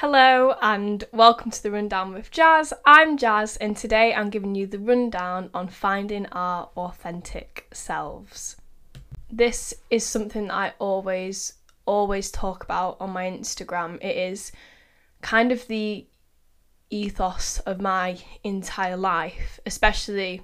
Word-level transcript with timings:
Hello 0.00 0.54
and 0.62 1.02
welcome 1.12 1.50
to 1.50 1.60
the 1.60 1.72
Rundown 1.72 2.14
with 2.14 2.30
Jaz. 2.30 2.72
I'm 2.86 3.18
Jaz 3.18 3.58
and 3.60 3.76
today 3.76 4.14
I'm 4.14 4.30
giving 4.30 4.54
you 4.54 4.64
the 4.64 4.78
rundown 4.78 5.50
on 5.52 5.66
finding 5.66 6.26
our 6.26 6.70
authentic 6.76 7.66
selves. 7.72 8.54
This 9.28 9.74
is 9.90 10.06
something 10.06 10.52
I 10.52 10.74
always, 10.78 11.54
always 11.84 12.30
talk 12.30 12.62
about 12.62 12.98
on 13.00 13.10
my 13.10 13.24
Instagram. 13.28 13.96
It 14.00 14.16
is 14.16 14.52
kind 15.20 15.50
of 15.50 15.66
the 15.66 16.06
ethos 16.90 17.58
of 17.66 17.80
my 17.80 18.18
entire 18.44 18.96
life, 18.96 19.58
especially 19.66 20.42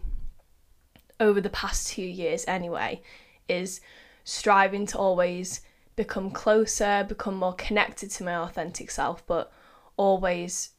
over 1.20 1.40
the 1.40 1.48
past 1.48 1.86
two 1.86 2.02
years 2.02 2.44
anyway, 2.48 3.02
is 3.48 3.80
striving 4.24 4.84
to 4.86 4.98
always 4.98 5.60
become 5.96 6.30
closer, 6.30 7.04
become 7.08 7.36
more 7.36 7.54
connected 7.54 8.10
to 8.12 8.24
my 8.24 8.36
authentic 8.36 8.90
self, 8.90 9.26
but 9.26 9.52
always, 9.96 10.70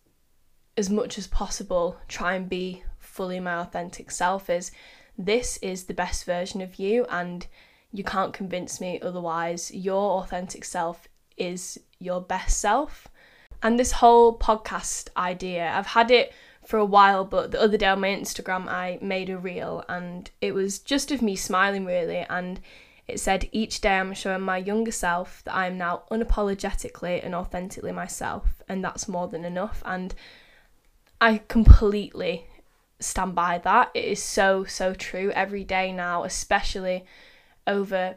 as 0.78 0.90
much 0.90 1.18
as 1.18 1.28
possible, 1.28 1.98
try 2.08 2.36
and 2.36 2.50
be 2.50 2.84
fully 2.98 3.40
my 3.40 3.56
authentic 3.56 4.12
self. 4.12 4.50
Is 4.50 4.72
this 5.18 5.58
is 5.58 5.86
the 5.86 5.94
best 5.94 6.26
version 6.26 6.62
of 6.62 6.80
you, 6.80 7.06
and 7.09 7.48
you 7.92 8.04
can't 8.04 8.34
convince 8.34 8.82
me 8.82 9.00
otherwise. 9.02 9.72
Your 9.73 10.22
authentic 10.22 10.66
self 10.66 11.08
is 11.38 11.80
your 12.00 12.22
best 12.22 12.59
self. 12.59 13.08
And 13.64 13.80
this 13.80 13.94
whole 13.94 14.38
podcast 14.38 15.09
idea, 15.16 15.72
I've 15.73 15.88
had 15.88 16.12
it 16.12 16.34
for 16.66 16.78
a 16.78 16.86
while, 16.86 17.23
but 17.23 17.52
the 17.52 17.62
other 17.62 17.78
day 17.78 17.88
on 17.88 18.02
my 18.02 18.09
Instagram, 18.09 18.68
I 18.68 19.00
made 19.02 19.30
a 19.30 19.38
reel 19.38 19.84
and 19.88 20.30
it 20.42 20.54
was 20.54 20.80
just 20.80 21.12
of 21.12 21.22
me 21.22 21.36
smiling 21.36 21.86
really. 21.86 22.26
And 22.30 22.59
it 23.08 23.20
said, 23.20 23.50
Each 23.52 23.82
day 23.82 23.98
I'm 23.98 24.14
showing 24.14 24.41
my 24.41 24.58
younger 24.58 24.91
self 24.91 25.44
that 25.44 25.55
I 25.55 25.68
am 25.68 25.77
now 25.77 26.04
unapologetically 26.12 27.23
and 27.23 27.36
authentically 27.36 27.91
myself, 27.91 28.64
and 28.68 28.84
that's 28.84 29.08
more 29.08 29.28
than 29.28 29.45
enough. 29.45 29.84
And 29.86 30.16
I 31.22 31.41
completely 31.48 32.48
stand 33.00 33.36
by 33.36 33.59
that. 33.59 33.92
It 33.94 34.06
is 34.06 34.23
so, 34.23 34.64
so 34.64 34.94
true 34.94 35.31
every 35.31 35.64
day 35.64 35.92
now, 35.92 36.23
especially 36.23 37.06
over, 37.67 38.16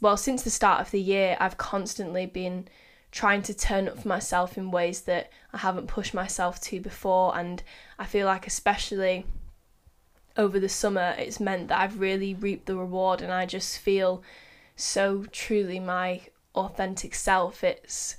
well, 0.00 0.16
since 0.16 0.42
the 0.42 0.50
start 0.50 0.80
of 0.80 0.90
the 0.90 1.00
year, 1.00 1.36
I've 1.40 1.58
constantly 1.58 2.26
been 2.26 2.68
trying 3.10 3.42
to 3.42 3.54
turn 3.54 3.88
up 3.88 4.00
for 4.00 4.08
myself 4.08 4.58
in 4.58 4.70
ways 4.70 5.02
that 5.02 5.30
I 5.52 5.58
haven't 5.58 5.86
pushed 5.88 6.14
myself 6.14 6.60
to 6.62 6.80
before. 6.80 7.36
And 7.36 7.62
I 7.98 8.04
feel 8.04 8.26
like, 8.26 8.46
especially 8.46 9.26
over 10.38 10.60
the 10.60 10.68
summer, 10.68 11.16
it's 11.18 11.40
meant 11.40 11.68
that 11.68 11.80
I've 11.80 12.00
really 12.00 12.32
reaped 12.32 12.66
the 12.66 12.76
reward 12.76 13.20
and 13.20 13.32
I 13.32 13.44
just 13.44 13.78
feel 13.78 14.22
so 14.76 15.24
truly 15.32 15.80
my 15.80 16.22
authentic 16.54 17.14
self. 17.16 17.64
It's 17.64 18.16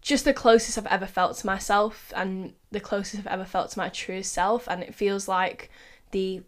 just 0.00 0.24
the 0.24 0.32
closest 0.32 0.78
I've 0.78 0.86
ever 0.86 1.06
felt 1.06 1.36
to 1.38 1.46
myself 1.46 2.12
and 2.14 2.54
the 2.70 2.80
closest 2.80 3.18
I've 3.18 3.26
ever 3.26 3.44
felt 3.44 3.72
to 3.72 3.78
my 3.78 3.88
truest 3.88 4.32
self. 4.32 4.68
And 4.68 4.84
it 4.84 4.94
feels 4.94 5.26
like 5.26 5.68
the 6.12 6.42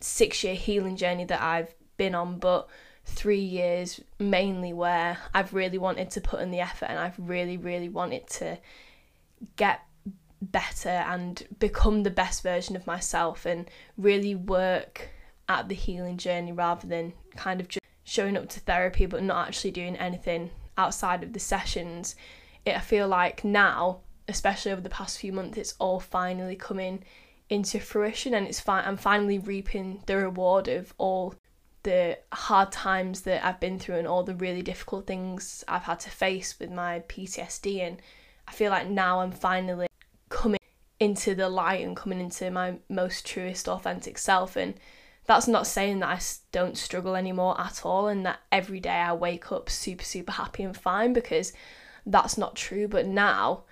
six 0.00 0.42
year 0.42 0.56
healing 0.56 0.96
journey 0.96 1.24
that 1.24 1.40
I've 1.40 1.72
been 1.96 2.16
on, 2.16 2.40
but 2.40 2.68
three 3.04 3.40
years 3.40 4.00
mainly 4.18 4.72
where 4.72 5.18
I've 5.32 5.54
really 5.54 5.78
wanted 5.78 6.10
to 6.10 6.20
put 6.20 6.40
in 6.40 6.50
the 6.50 6.60
effort 6.60 6.86
and 6.86 6.98
I've 6.98 7.18
really, 7.18 7.56
really 7.56 7.88
wanted 7.88 8.26
to 8.30 8.58
get 9.56 9.80
better 10.40 10.88
and 10.88 11.46
become 11.58 12.02
the 12.02 12.10
best 12.10 12.42
version 12.42 12.76
of 12.76 12.86
myself 12.86 13.44
and 13.44 13.70
really 13.96 14.34
work 14.34 15.08
at 15.48 15.68
the 15.68 15.74
healing 15.74 16.16
journey 16.16 16.52
rather 16.52 16.86
than 16.86 17.12
kind 17.36 17.60
of 17.60 17.68
just 17.68 17.84
showing 18.04 18.36
up 18.36 18.48
to 18.48 18.60
therapy 18.60 19.06
but 19.06 19.22
not 19.22 19.48
actually 19.48 19.70
doing 19.70 19.96
anything 19.96 20.50
outside 20.76 21.22
of 21.22 21.32
the 21.32 21.40
sessions. 21.40 22.14
It, 22.64 22.76
I 22.76 22.80
feel 22.80 23.08
like 23.08 23.44
now, 23.44 24.00
especially 24.28 24.72
over 24.72 24.80
the 24.80 24.88
past 24.88 25.18
few 25.18 25.32
months, 25.32 25.58
it's 25.58 25.74
all 25.78 26.00
finally 26.00 26.56
coming 26.56 27.04
into 27.50 27.80
fruition 27.80 28.34
and 28.34 28.46
it's 28.46 28.60
fine. 28.60 28.84
I'm 28.84 28.96
finally 28.96 29.38
reaping 29.38 30.02
the 30.06 30.16
reward 30.16 30.68
of 30.68 30.94
all 30.98 31.34
the 31.82 32.18
hard 32.32 32.70
times 32.70 33.22
that 33.22 33.44
I've 33.44 33.60
been 33.60 33.78
through 33.78 33.96
and 33.96 34.06
all 34.06 34.22
the 34.22 34.34
really 34.34 34.62
difficult 34.62 35.06
things 35.06 35.64
I've 35.66 35.84
had 35.84 36.00
to 36.00 36.10
face 36.10 36.58
with 36.58 36.70
my 36.70 37.00
PTSD 37.08 37.80
and 37.80 38.02
I 38.46 38.52
feel 38.52 38.70
like 38.70 38.88
now 38.88 39.20
I'm 39.20 39.32
finally 39.32 39.87
coming 40.28 40.58
into 41.00 41.34
the 41.34 41.48
light 41.48 41.84
and 41.84 41.96
coming 41.96 42.20
into 42.20 42.50
my 42.50 42.74
most 42.88 43.26
truest 43.26 43.68
authentic 43.68 44.18
self. 44.18 44.56
And 44.56 44.74
that's 45.26 45.46
not 45.46 45.66
saying 45.66 46.00
that 46.00 46.08
I 46.08 46.20
don't 46.52 46.76
struggle 46.76 47.14
anymore 47.14 47.60
at 47.60 47.84
all 47.84 48.08
and 48.08 48.24
that 48.26 48.40
every 48.50 48.80
day 48.80 48.90
I 48.90 49.12
wake 49.12 49.52
up 49.52 49.70
super 49.70 50.04
super 50.04 50.32
happy 50.32 50.62
and 50.62 50.76
fine 50.76 51.12
because 51.12 51.52
that's 52.06 52.38
not 52.38 52.56
true. 52.56 52.88
But 52.88 53.06
now 53.06 53.64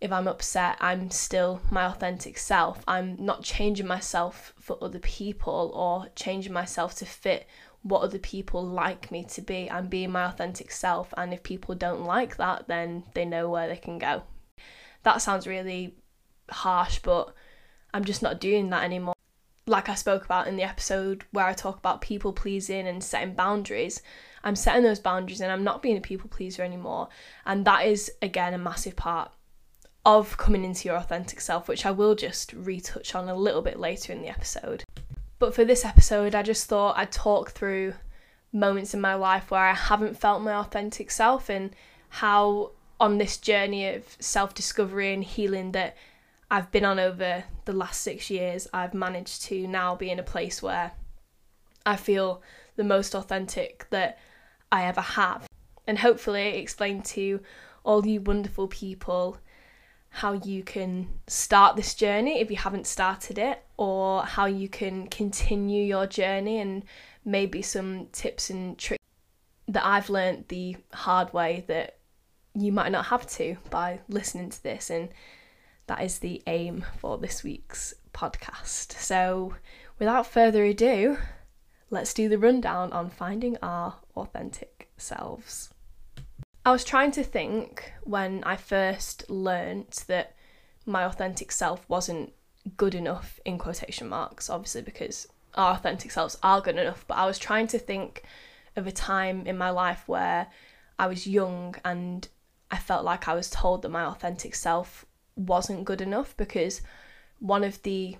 if 0.00 0.10
I'm 0.10 0.26
upset 0.26 0.76
I'm 0.80 1.10
still 1.10 1.60
my 1.70 1.84
authentic 1.84 2.38
self. 2.38 2.82
I'm 2.88 3.16
not 3.18 3.42
changing 3.42 3.86
myself 3.86 4.54
for 4.58 4.78
other 4.82 4.98
people 4.98 5.70
or 5.74 6.08
changing 6.16 6.52
myself 6.52 6.94
to 6.96 7.06
fit 7.06 7.46
what 7.82 8.00
other 8.00 8.18
people 8.18 8.64
like 8.64 9.10
me 9.10 9.24
to 9.24 9.42
be. 9.42 9.70
I'm 9.70 9.88
being 9.88 10.10
my 10.10 10.24
authentic 10.24 10.72
self. 10.72 11.12
And 11.18 11.34
if 11.34 11.42
people 11.42 11.74
don't 11.74 12.04
like 12.04 12.36
that 12.38 12.66
then 12.66 13.04
they 13.14 13.24
know 13.24 13.48
where 13.48 13.68
they 13.68 13.76
can 13.76 13.98
go 13.98 14.24
that 15.04 15.22
sounds 15.22 15.46
really 15.46 15.94
harsh, 16.50 16.98
but 16.98 17.34
I'm 17.92 18.04
just 18.04 18.22
not 18.22 18.40
doing 18.40 18.70
that 18.70 18.84
anymore. 18.84 19.14
Like 19.66 19.88
I 19.88 19.94
spoke 19.94 20.24
about 20.24 20.46
in 20.46 20.56
the 20.56 20.62
episode 20.62 21.24
where 21.30 21.46
I 21.46 21.54
talk 21.54 21.78
about 21.78 22.02
people 22.02 22.32
pleasing 22.32 22.86
and 22.86 23.02
setting 23.02 23.34
boundaries, 23.34 24.02
I'm 24.42 24.56
setting 24.56 24.82
those 24.82 25.00
boundaries 25.00 25.40
and 25.40 25.50
I'm 25.50 25.64
not 25.64 25.80
being 25.80 25.96
a 25.96 26.02
people 26.02 26.28
pleaser 26.28 26.62
anymore. 26.62 27.08
And 27.46 27.64
that 27.64 27.86
is, 27.86 28.12
again, 28.20 28.52
a 28.52 28.58
massive 28.58 28.94
part 28.94 29.32
of 30.04 30.36
coming 30.36 30.64
into 30.64 30.86
your 30.86 30.98
authentic 30.98 31.40
self, 31.40 31.66
which 31.66 31.86
I 31.86 31.90
will 31.90 32.14
just 32.14 32.52
retouch 32.52 33.14
on 33.14 33.28
a 33.28 33.34
little 33.34 33.62
bit 33.62 33.80
later 33.80 34.12
in 34.12 34.20
the 34.20 34.28
episode. 34.28 34.84
But 35.38 35.54
for 35.54 35.64
this 35.64 35.84
episode, 35.84 36.34
I 36.34 36.42
just 36.42 36.68
thought 36.68 36.98
I'd 36.98 37.10
talk 37.10 37.52
through 37.52 37.94
moments 38.52 38.92
in 38.94 39.00
my 39.00 39.14
life 39.14 39.50
where 39.50 39.62
I 39.62 39.74
haven't 39.74 40.18
felt 40.18 40.42
my 40.42 40.52
authentic 40.54 41.10
self 41.10 41.48
and 41.48 41.74
how 42.08 42.72
on 43.04 43.18
this 43.18 43.36
journey 43.36 43.86
of 43.86 44.02
self 44.18 44.54
discovery 44.54 45.12
and 45.12 45.22
healing 45.22 45.72
that 45.72 45.94
I've 46.50 46.70
been 46.72 46.86
on 46.86 46.98
over 46.98 47.44
the 47.66 47.72
last 47.74 48.00
six 48.00 48.30
years, 48.30 48.66
I've 48.72 48.94
managed 48.94 49.42
to 49.42 49.66
now 49.66 49.94
be 49.94 50.10
in 50.10 50.18
a 50.18 50.22
place 50.22 50.62
where 50.62 50.92
I 51.84 51.96
feel 51.96 52.40
the 52.76 52.84
most 52.84 53.14
authentic 53.14 53.86
that 53.90 54.18
I 54.72 54.86
ever 54.86 55.02
have. 55.02 55.46
And 55.86 55.98
hopefully, 55.98 56.56
explain 56.56 57.02
to 57.02 57.40
all 57.84 58.06
you 58.06 58.22
wonderful 58.22 58.68
people 58.68 59.36
how 60.08 60.32
you 60.32 60.62
can 60.62 61.08
start 61.26 61.76
this 61.76 61.92
journey 61.94 62.40
if 62.40 62.50
you 62.50 62.56
haven't 62.56 62.86
started 62.86 63.36
it, 63.36 63.62
or 63.76 64.22
how 64.22 64.46
you 64.46 64.70
can 64.70 65.08
continue 65.08 65.84
your 65.84 66.06
journey, 66.06 66.58
and 66.58 66.84
maybe 67.22 67.60
some 67.60 68.06
tips 68.12 68.48
and 68.48 68.78
tricks 68.78 69.04
that 69.68 69.84
I've 69.84 70.08
learned 70.08 70.46
the 70.48 70.78
hard 70.94 71.34
way 71.34 71.64
that 71.68 71.98
you 72.54 72.72
might 72.72 72.92
not 72.92 73.06
have 73.06 73.26
to 73.26 73.56
by 73.70 74.00
listening 74.08 74.50
to 74.50 74.62
this. 74.62 74.90
And 74.90 75.08
that 75.86 76.02
is 76.02 76.18
the 76.18 76.42
aim 76.46 76.84
for 76.98 77.18
this 77.18 77.42
week's 77.42 77.94
podcast. 78.12 78.92
So, 78.92 79.54
without 79.98 80.26
further 80.26 80.64
ado, 80.64 81.18
let's 81.90 82.14
do 82.14 82.28
the 82.28 82.38
rundown 82.38 82.92
on 82.92 83.10
finding 83.10 83.56
our 83.62 83.96
authentic 84.16 84.88
selves. 84.96 85.70
I 86.64 86.72
was 86.72 86.84
trying 86.84 87.10
to 87.12 87.22
think 87.22 87.92
when 88.04 88.42
I 88.44 88.56
first 88.56 89.28
learnt 89.28 90.04
that 90.06 90.34
my 90.86 91.04
authentic 91.04 91.52
self 91.52 91.86
wasn't 91.88 92.32
good 92.76 92.94
enough 92.94 93.38
in 93.44 93.58
quotation 93.58 94.08
marks, 94.08 94.48
obviously, 94.48 94.82
because 94.82 95.26
our 95.54 95.74
authentic 95.74 96.10
selves 96.10 96.38
are 96.42 96.60
good 96.60 96.78
enough, 96.78 97.04
but 97.06 97.18
I 97.18 97.26
was 97.26 97.38
trying 97.38 97.66
to 97.68 97.78
think 97.78 98.22
of 98.76 98.86
a 98.86 98.92
time 98.92 99.46
in 99.46 99.58
my 99.58 99.70
life 99.70 100.04
where 100.06 100.48
I 100.98 101.06
was 101.06 101.26
young 101.26 101.74
and 101.84 102.26
I 102.74 102.78
felt 102.78 103.04
like 103.04 103.28
I 103.28 103.34
was 103.34 103.50
told 103.50 103.82
that 103.82 103.90
my 103.90 104.02
authentic 104.02 104.52
self 104.56 105.06
wasn't 105.36 105.84
good 105.84 106.00
enough 106.00 106.36
because 106.36 106.82
one 107.38 107.62
of 107.62 107.80
the 107.84 108.16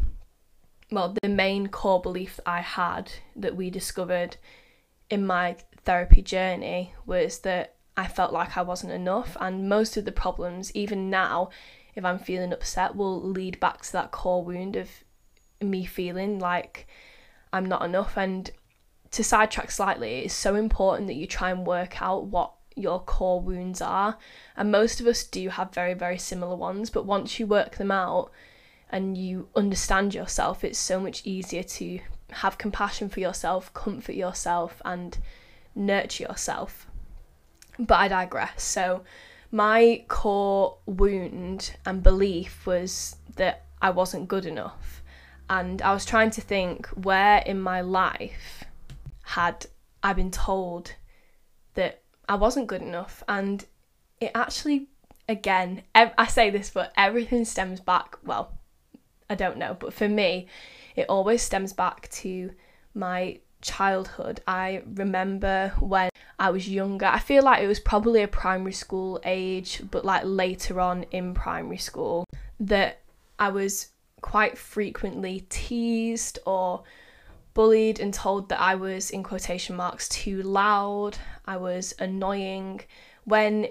well 0.93 1.13
the 1.21 1.29
main 1.29 1.67
core 1.67 2.01
belief 2.01 2.39
I 2.47 2.61
had 2.61 3.11
that 3.35 3.57
we 3.57 3.69
discovered 3.69 4.37
in 5.11 5.27
my 5.27 5.57
therapy 5.85 6.23
journey 6.23 6.95
was 7.05 7.41
that 7.41 7.75
I 7.97 8.07
felt 8.07 8.33
like 8.33 8.57
I 8.57 8.63
wasn't 8.63 8.93
enough. 8.93 9.37
And 9.41 9.69
most 9.69 9.97
of 9.97 10.05
the 10.05 10.13
problems 10.13 10.71
even 10.77 11.11
now 11.11 11.51
if 11.97 12.05
I'm 12.05 12.21
feeling 12.21 12.53
upset 12.53 12.95
will 12.95 13.21
lead 13.21 13.59
back 13.59 13.83
to 13.83 13.93
that 13.95 14.13
core 14.13 14.45
wound 14.45 14.77
of 14.77 14.89
me 15.61 15.85
feeling 15.85 16.39
like 16.39 16.87
I'm 17.53 17.67
not 17.67 17.83
enough. 17.83 18.17
And 18.17 18.53
to 19.11 19.25
sidetrack 19.25 19.73
slightly 19.73 20.21
it's 20.21 20.35
so 20.35 20.55
important 20.55 21.09
that 21.09 21.15
you 21.15 21.27
try 21.27 21.51
and 21.51 21.67
work 21.67 22.01
out 22.01 22.27
what 22.27 22.53
your 22.77 23.01
core 23.01 23.41
wounds 23.41 23.81
are. 23.81 24.19
And 24.57 24.71
most 24.71 25.01
of 25.01 25.07
us 25.07 25.25
do 25.25 25.49
have 25.49 25.73
very, 25.73 25.95
very 25.95 26.19
similar 26.19 26.57
ones, 26.57 26.91
but 26.91 27.07
once 27.07 27.39
you 27.39 27.47
work 27.47 27.77
them 27.77 27.91
out 27.91 28.31
and 28.91 29.17
you 29.17 29.49
understand 29.55 30.15
yourself, 30.15 30.65
it's 30.65 30.79
so 30.79 31.01
much 31.01 31.23
easier 31.25 31.63
to 31.63 32.01
have 32.31 32.59
compassion 32.59 33.09
for 33.09 33.21
yourself, 33.21 33.73
comfort 33.75 34.15
yourself, 34.15 34.81
and 34.85 35.19
nurture 35.75 36.25
yourself. 36.25 36.87
But 37.79 37.99
I 37.99 38.09
digress. 38.09 38.63
So, 38.63 39.03
my 39.51 40.05
core 40.09 40.79
wound 40.87 41.77
and 41.87 42.03
belief 42.03 42.67
was 42.67 43.17
that 43.37 43.65
I 43.81 43.91
wasn't 43.91 44.29
good 44.29 44.47
enough. 44.47 45.03
And 45.49 45.83
I 45.83 45.93
was 45.93 46.05
trying 46.05 46.31
to 46.31 46.41
think 46.41 46.87
where 46.89 47.39
in 47.39 47.61
my 47.61 47.81
life 47.81 48.65
had 49.23 49.67
I 50.03 50.13
been 50.13 50.31
told 50.31 50.95
I 52.29 52.37
wasn't 52.37 52.67
good 52.67 52.83
enough. 52.83 53.23
And 53.29 53.65
it 54.21 54.31
actually, 54.35 54.89
again, 55.29 55.83
I 55.95 56.27
say 56.27 56.51
this, 56.51 56.71
but 56.71 56.93
everything 56.97 57.45
stems 57.45 57.81
back, 57.81 58.17
well, 58.25 58.59
I 59.29 59.35
don't 59.35 59.59
know, 59.59 59.77
but 59.79 59.93
for 59.93 60.09
me, 60.09 60.49
it 60.97 61.07
always 61.09 61.43
stems 61.43 61.73
back 61.73 62.09
to 62.11 62.53
my 62.95 63.41
childhood. 63.63 64.41
I 64.47 64.83
remember 64.95 65.73
when 65.81 66.11
I 66.39 66.51
was 66.51 66.69
younger, 66.69 67.07
I 67.07 67.19
feel 67.19 67.43
like 67.43 67.63
it 67.63 67.67
was 67.67 67.81
probably 67.81 68.23
a 68.23 68.29
primary 68.29 68.73
school 68.73 69.21
age, 69.25 69.83
but 69.91 70.05
like 70.05 70.23
later 70.25 70.81
on 70.81 71.05
in 71.11 71.35
primary 71.35 71.79
school, 71.79 72.27
that 72.61 73.01
I 73.39 73.49
was 73.49 73.89
quite 74.21 74.57
frequently 74.57 75.47
teased 75.49 76.39
or 76.47 76.85
bullied 77.55 78.01
and 78.01 78.13
told 78.13 78.49
that 78.49 78.61
I 78.61 78.75
was, 78.75 79.11
in 79.11 79.23
quotation 79.23 79.77
marks, 79.77 80.09
too 80.09 80.43
loud, 80.43 81.17
I 81.47 81.57
was 81.57 81.95
annoying, 81.99 82.81
when 83.25 83.69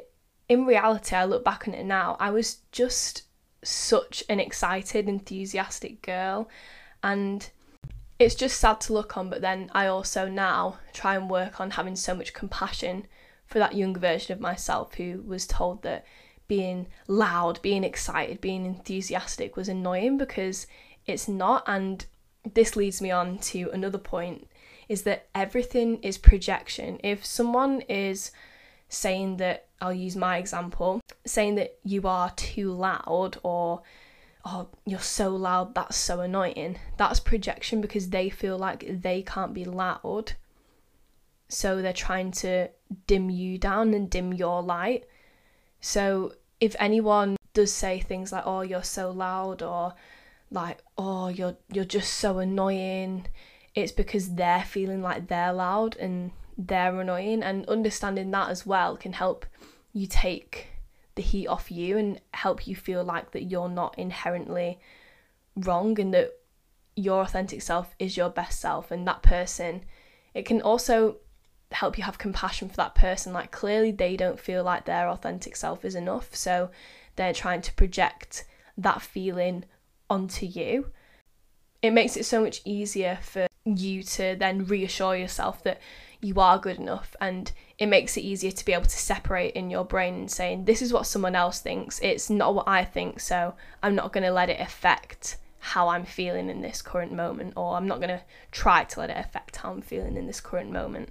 in 0.49 0.65
reality, 0.65 1.15
I 1.15 1.25
look 1.25 1.43
back 1.43 1.67
on 1.67 1.73
it 1.73 1.85
now, 1.85 2.17
I 2.19 2.31
was 2.31 2.57
just 2.71 3.23
such 3.63 4.23
an 4.29 4.39
excited, 4.39 5.07
enthusiastic 5.07 6.01
girl. 6.01 6.49
And 7.01 7.49
it's 8.19 8.35
just 8.35 8.59
sad 8.59 8.79
to 8.81 8.93
look 8.93 9.17
on, 9.17 9.29
but 9.29 9.41
then 9.41 9.69
I 9.73 9.87
also 9.87 10.27
now 10.27 10.79
try 10.93 11.15
and 11.15 11.29
work 11.29 11.59
on 11.59 11.71
having 11.71 11.95
so 11.95 12.13
much 12.13 12.33
compassion 12.33 13.07
for 13.45 13.59
that 13.59 13.75
younger 13.75 13.99
version 13.99 14.33
of 14.33 14.39
myself 14.39 14.95
who 14.95 15.23
was 15.25 15.45
told 15.45 15.83
that 15.83 16.05
being 16.47 16.87
loud, 17.07 17.61
being 17.61 17.83
excited, 17.83 18.41
being 18.41 18.65
enthusiastic 18.65 19.55
was 19.55 19.69
annoying 19.69 20.17
because 20.17 20.67
it's 21.05 21.27
not. 21.27 21.63
And 21.67 22.05
this 22.51 22.75
leads 22.75 23.01
me 23.01 23.11
on 23.11 23.37
to 23.39 23.69
another 23.71 23.97
point 23.97 24.47
is 24.89 25.03
that 25.03 25.27
everything 25.33 25.97
is 26.03 26.17
projection. 26.17 26.99
If 27.03 27.25
someone 27.25 27.81
is 27.81 28.31
saying 28.89 29.37
that, 29.37 29.67
I'll 29.81 29.93
use 29.93 30.15
my 30.15 30.37
example, 30.37 31.01
saying 31.25 31.55
that 31.55 31.77
you 31.83 32.07
are 32.07 32.31
too 32.31 32.71
loud 32.71 33.37
or 33.43 33.81
oh, 34.45 34.67
you're 34.85 34.99
so 34.99 35.29
loud, 35.35 35.73
that's 35.73 35.95
so 35.95 36.19
annoying. 36.19 36.77
That's 36.97 37.19
projection 37.19 37.81
because 37.81 38.09
they 38.09 38.29
feel 38.29 38.57
like 38.57 39.01
they 39.01 39.21
can't 39.21 39.53
be 39.53 39.65
loud. 39.65 40.33
So 41.49 41.81
they're 41.81 41.93
trying 41.93 42.31
to 42.31 42.69
dim 43.07 43.29
you 43.29 43.57
down 43.57 43.93
and 43.93 44.09
dim 44.09 44.33
your 44.33 44.61
light. 44.61 45.05
So 45.81 46.33
if 46.59 46.75
anyone 46.79 47.37
does 47.53 47.71
say 47.71 47.99
things 47.99 48.31
like, 48.31 48.43
oh, 48.45 48.61
you're 48.61 48.83
so 48.83 49.11
loud 49.11 49.61
or 49.61 49.93
like, 50.53 50.79
oh, 50.97 51.27
you're 51.27 51.57
you're 51.71 51.85
just 51.85 52.13
so 52.13 52.39
annoying, 52.39 53.25
it's 53.75 53.91
because 53.91 54.35
they're 54.35 54.63
feeling 54.63 55.01
like 55.01 55.27
they're 55.27 55.53
loud 55.53 55.97
and 55.97 56.31
they're 56.57 56.99
annoying 56.99 57.41
and 57.41 57.67
understanding 57.67 58.31
that 58.31 58.49
as 58.49 58.65
well 58.65 58.95
can 58.95 59.13
help 59.13 59.45
you 59.91 60.05
take 60.05 60.67
the 61.15 61.21
heat 61.21 61.47
off 61.47 61.71
you 61.71 61.97
and 61.97 62.21
help 62.33 62.67
you 62.67 62.75
feel 62.75 63.03
like 63.03 63.31
that 63.31 63.43
you're 63.43 63.69
not 63.69 63.97
inherently 63.97 64.79
wrong 65.55 65.99
and 65.99 66.13
that 66.13 66.31
your 66.95 67.21
authentic 67.21 67.61
self 67.61 67.95
is 67.97 68.15
your 68.15 68.29
best 68.29 68.59
self 68.59 68.91
and 68.91 69.07
that 69.07 69.23
person. 69.23 69.83
It 70.33 70.45
can 70.45 70.61
also 70.61 71.17
help 71.71 71.97
you 71.97 72.03
have 72.03 72.17
compassion 72.19 72.69
for 72.69 72.75
that 72.75 72.93
person 72.93 73.33
like 73.33 73.51
clearly 73.51 73.91
they 73.91 74.15
don't 74.15 74.39
feel 74.39 74.63
like 74.63 74.85
their 74.85 75.09
authentic 75.09 75.55
self 75.55 75.83
is 75.83 75.95
enough 75.95 76.35
so 76.35 76.69
they're 77.15 77.33
trying 77.33 77.61
to 77.61 77.73
project 77.73 78.45
that 78.77 79.01
feeling 79.01 79.65
onto 80.09 80.45
you. 80.45 80.91
It 81.81 81.91
makes 81.91 82.15
it 82.15 82.25
so 82.25 82.41
much 82.41 82.61
easier 82.63 83.19
for 83.21 83.47
you 83.65 84.03
to 84.03 84.35
then 84.37 84.65
reassure 84.65 85.15
yourself 85.15 85.63
that 85.63 85.79
you 86.23 86.39
are 86.39 86.57
good 86.57 86.77
enough 86.77 87.15
and 87.19 87.51
it 87.77 87.85
makes 87.87 88.15
it 88.17 88.21
easier 88.21 88.51
to 88.51 88.65
be 88.65 88.73
able 88.73 88.83
to 88.83 88.89
separate 88.89 89.53
in 89.55 89.69
your 89.69 89.83
brain 89.83 90.13
and 90.13 90.31
saying 90.31 90.65
this 90.65 90.81
is 90.81 90.93
what 90.93 91.05
someone 91.05 91.35
else 91.35 91.59
thinks. 91.59 91.99
It's 91.99 92.29
not 92.29 92.55
what 92.55 92.67
i 92.67 92.83
think 92.83 93.19
so 93.19 93.55
i'm 93.81 93.95
not 93.95 94.13
going 94.13 94.23
to 94.23 94.31
let 94.31 94.49
it 94.49 94.59
affect 94.59 95.37
how 95.59 95.89
i'm 95.89 96.05
feeling 96.05 96.49
in 96.49 96.61
this 96.61 96.81
current 96.81 97.11
moment 97.11 97.53
or 97.55 97.75
i'm 97.75 97.87
not 97.87 97.99
going 97.99 98.09
to 98.09 98.21
try 98.51 98.83
to 98.83 98.99
let 98.99 99.09
it 99.09 99.17
affect 99.17 99.57
how 99.57 99.71
i'm 99.71 99.81
feeling 99.81 100.17
in 100.17 100.27
this 100.27 100.41
current 100.41 100.71
moment. 100.71 101.09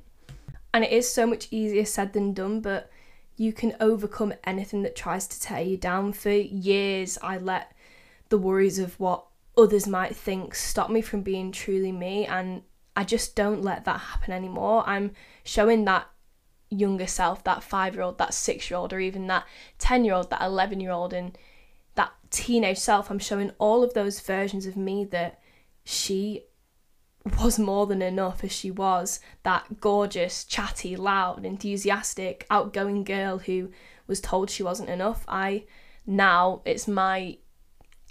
And 0.74 0.84
it 0.84 0.92
is 0.92 1.12
so 1.12 1.26
much 1.26 1.48
easier 1.50 1.84
said 1.84 2.12
than 2.12 2.32
done 2.32 2.60
but 2.60 2.90
you 3.36 3.52
can 3.52 3.76
overcome 3.80 4.34
anything 4.44 4.82
that 4.82 4.96
tries 4.96 5.26
to 5.26 5.40
tear 5.40 5.60
you 5.60 5.76
down. 5.76 6.12
For 6.12 6.30
years 6.30 7.18
i 7.22 7.36
let 7.38 7.72
the 8.32 8.38
worries 8.38 8.78
of 8.78 8.98
what 8.98 9.26
others 9.58 9.86
might 9.86 10.16
think 10.16 10.54
stop 10.54 10.88
me 10.88 11.02
from 11.02 11.20
being 11.20 11.52
truly 11.52 11.92
me 11.92 12.24
and 12.24 12.62
I 12.96 13.04
just 13.04 13.36
don't 13.36 13.60
let 13.60 13.84
that 13.84 14.00
happen 14.00 14.32
anymore. 14.32 14.84
I'm 14.86 15.12
showing 15.44 15.84
that 15.84 16.08
younger 16.70 17.06
self, 17.06 17.44
that 17.44 17.62
five 17.62 17.94
year 17.94 18.04
old, 18.04 18.16
that 18.16 18.32
six 18.32 18.70
year 18.70 18.78
old, 18.78 18.94
or 18.94 19.00
even 19.00 19.26
that 19.26 19.44
10 19.80 20.06
year 20.06 20.14
old, 20.14 20.30
that 20.30 20.40
11 20.40 20.80
year 20.80 20.92
old, 20.92 21.12
and 21.12 21.36
that 21.94 22.10
teenage 22.30 22.78
self, 22.78 23.10
I'm 23.10 23.18
showing 23.18 23.52
all 23.58 23.84
of 23.84 23.92
those 23.92 24.20
versions 24.20 24.64
of 24.64 24.78
me 24.78 25.04
that 25.04 25.38
she 25.84 26.44
was 27.38 27.58
more 27.58 27.86
than 27.86 28.00
enough 28.00 28.42
as 28.42 28.50
she 28.50 28.70
was 28.70 29.20
that 29.42 29.78
gorgeous, 29.78 30.44
chatty, 30.44 30.96
loud, 30.96 31.44
enthusiastic, 31.44 32.46
outgoing 32.50 33.04
girl 33.04 33.40
who 33.40 33.70
was 34.06 34.22
told 34.22 34.48
she 34.48 34.62
wasn't 34.62 34.88
enough. 34.88 35.26
I 35.28 35.64
now, 36.06 36.62
it's 36.64 36.88
my 36.88 37.36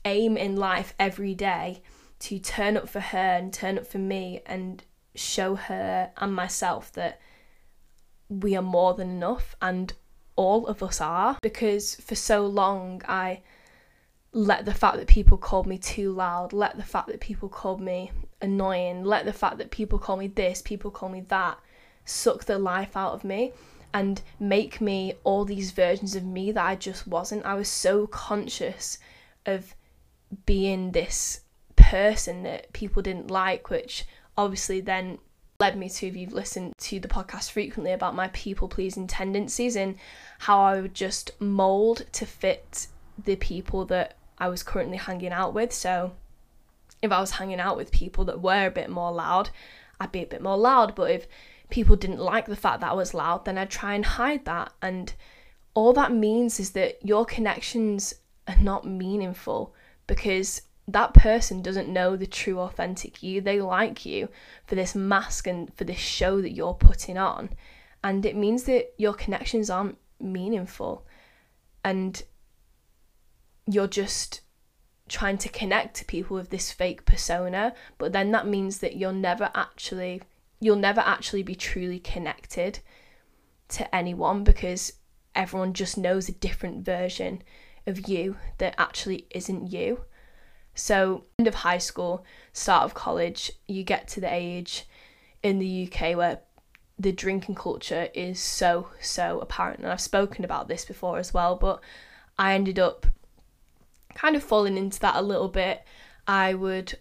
aim 0.06 0.38
in 0.38 0.56
life 0.56 0.94
every 1.00 1.34
day 1.36 1.82
to 2.20 2.40
turn 2.40 2.78
up 2.78 2.88
for 2.88 3.00
her 3.00 3.18
and 3.18 3.54
turn 3.54 3.78
up 3.78 3.88
for 3.88 3.98
me 3.98 4.42
and 4.46 4.84
show 5.16 5.56
her 5.56 6.12
and 6.18 6.34
myself 6.34 6.92
that 6.94 7.20
we 8.30 8.56
are 8.56 8.62
more 8.62 8.94
than 8.94 9.10
enough 9.10 9.56
and 9.62 9.94
all 10.36 10.66
of 10.68 10.82
us 10.82 11.02
are 11.02 11.38
because 11.42 11.96
for 11.96 12.16
so 12.16 12.46
long 12.46 13.02
I 13.08 13.42
let 14.34 14.66
the 14.66 14.74
fact 14.74 14.98
that 14.98 15.08
people 15.08 15.38
called 15.38 15.68
me 15.68 15.78
too 15.78 16.14
loud, 16.14 16.54
let 16.54 16.78
the 16.78 16.84
fact 16.84 17.08
that 17.08 17.20
people 17.20 17.50
called 17.50 17.82
me 17.82 18.12
annoying, 18.42 19.04
let 19.04 19.26
the 19.26 19.34
fact 19.34 19.58
that 19.58 19.72
people 19.72 20.00
call 20.00 20.16
me 20.16 20.28
this, 20.28 20.62
people 20.62 20.90
call 20.90 21.10
me 21.10 21.22
that, 21.28 21.60
suck 22.06 22.46
the 22.46 22.58
life 22.58 22.96
out 22.96 23.14
of 23.14 23.24
me 23.24 23.52
and 23.94 24.22
make 24.40 24.80
me 24.80 25.14
all 25.26 25.44
these 25.44 25.72
versions 25.72 26.16
of 26.16 26.24
me 26.24 26.52
that 26.54 26.66
I 26.66 26.76
just 26.76 27.08
wasn't. 27.08 27.46
I 27.46 27.56
was 27.56 27.68
so 27.68 28.08
conscious 28.08 28.98
of 29.46 29.76
being 30.46 30.92
this 30.92 31.42
person 31.76 32.44
that 32.44 32.72
people 32.74 33.02
didn't 33.02 33.32
like, 33.32 33.70
which 33.70 34.06
obviously 34.38 34.82
then 34.82 35.20
led 35.60 35.78
me 35.78 35.90
to, 35.90 36.08
if 36.08 36.16
you've 36.16 36.34
listened 36.34 36.74
to 36.78 37.00
the 37.00 37.08
podcast 37.08 37.52
frequently, 37.52 37.92
about 37.92 38.16
my 38.16 38.30
people 38.30 38.68
pleasing 38.68 39.08
tendencies 39.08 39.76
and 39.76 39.96
how 40.40 40.62
I 40.62 40.82
would 40.82 40.96
just 40.96 41.40
mold 41.40 42.06
to 42.14 42.26
fit 42.26 42.88
the 43.24 43.36
people 43.36 43.86
that 43.86 44.18
I 44.40 44.48
was 44.50 44.64
currently 44.64 44.98
hanging 44.98 45.32
out 45.32 45.54
with. 45.54 45.72
So 45.72 46.14
if 47.02 47.12
I 47.12 47.20
was 47.20 47.32
hanging 47.32 47.60
out 47.60 47.78
with 47.78 47.92
people 47.92 48.26
that 48.26 48.42
were 48.42 48.68
a 48.68 48.72
bit 48.72 48.90
more 48.90 49.12
loud, 49.12 49.52
I'd 50.00 50.12
be 50.12 50.24
a 50.24 50.28
bit 50.28 50.42
more 50.42 50.58
loud. 50.58 50.96
But 50.96 51.12
if 51.12 51.28
people 51.70 51.96
didn't 51.96 52.20
like 52.20 52.48
the 52.48 52.56
fact 52.56 52.82
that 52.82 52.92
I 52.92 52.96
was 52.96 53.14
loud, 53.14 53.46
then 53.46 53.58
I'd 53.58 53.70
try 53.70 53.94
and 53.94 54.06
hide 54.06 54.46
that. 54.46 54.74
And 54.82 55.14
all 55.74 55.94
that 55.94 56.12
means 56.12 56.60
is 56.60 56.72
that 56.72 57.06
your 57.06 57.26
connections 57.26 58.16
are 58.48 58.58
not 58.58 58.86
meaningful 58.86 59.76
because 60.08 60.62
that 60.88 61.14
person 61.14 61.62
doesn't 61.62 61.88
know 61.88 62.16
the 62.16 62.28
true 62.28 62.60
authentic 62.60 63.24
you. 63.24 63.42
They 63.42 63.62
like 63.62 64.06
you 64.06 64.30
for 64.66 64.76
this 64.76 64.96
mask 64.96 65.48
and 65.48 65.74
for 65.76 65.84
this 65.84 66.00
show 66.00 66.42
that 66.42 66.52
you're 66.52 66.74
putting 66.74 67.18
on. 67.18 67.52
And 68.04 68.26
it 68.26 68.36
means 68.36 68.64
that 68.64 68.94
your 68.98 69.14
connections 69.14 69.70
aren't 69.70 69.98
meaningful. 70.20 71.06
And 71.84 72.22
you're 73.68 73.88
just 73.88 74.42
trying 75.08 75.38
to 75.38 75.50
connect 75.50 75.96
to 75.98 76.06
people 76.06 76.36
with 76.36 76.50
this 76.50 76.72
fake 76.72 77.06
persona, 77.06 77.74
but 77.98 78.14
then 78.14 78.32
that 78.32 78.48
means 78.48 78.80
that 78.80 78.96
you'll 78.96 79.12
never 79.14 79.52
actually 79.54 80.22
you'll 80.62 80.76
never 80.76 81.02
actually 81.02 81.42
be 81.42 81.56
truly 81.56 82.00
connected 82.00 82.80
to 83.68 83.96
anyone 83.96 84.44
because 84.44 84.94
everyone 85.34 85.74
just 85.74 85.98
knows 85.98 86.30
a 86.30 86.34
different 86.34 86.86
version 86.86 87.42
of 87.88 88.08
you 88.08 88.38
that 88.58 88.76
actually 88.78 89.28
isn't 89.32 89.72
you. 89.72 90.06
So, 90.74 91.26
end 91.38 91.48
of 91.48 91.56
high 91.56 91.80
school, 91.80 92.26
start 92.54 92.84
of 92.84 92.94
college, 92.94 93.52
you 93.68 93.84
get 93.84 94.08
to 94.10 94.22
the 94.22 94.34
age 94.34 94.88
in 95.44 95.60
the 95.60 95.92
UK 95.92 96.16
where 96.16 96.40
the 96.98 97.12
drinking 97.12 97.56
culture 97.56 98.10
is 98.14 98.40
so, 98.40 98.90
so 99.02 99.40
apparent. 99.40 99.80
And 99.80 99.92
I've 99.92 100.02
spoken 100.02 100.46
about 100.46 100.68
this 100.68 100.86
before 100.86 101.18
as 101.18 101.34
well, 101.34 101.56
but 101.56 101.82
I 102.38 102.54
ended 102.54 102.80
up 102.80 103.06
kind 104.14 104.36
of 104.36 104.44
falling 104.44 104.78
into 104.78 105.00
that 105.02 105.16
a 105.16 105.22
little 105.22 105.50
bit. 105.50 105.84
I 106.28 106.54
would, 106.54 106.98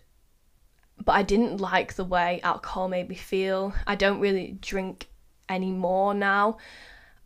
but 1.05 1.13
I 1.13 1.23
didn't 1.23 1.59
like 1.59 1.95
the 1.95 2.05
way 2.05 2.41
alcohol 2.43 2.89
made 2.89 3.09
me 3.09 3.15
feel. 3.15 3.75
I 3.87 3.95
don't 3.95 4.21
really 4.21 4.59
drink 4.61 5.09
anymore 5.49 6.15
now. 6.15 6.57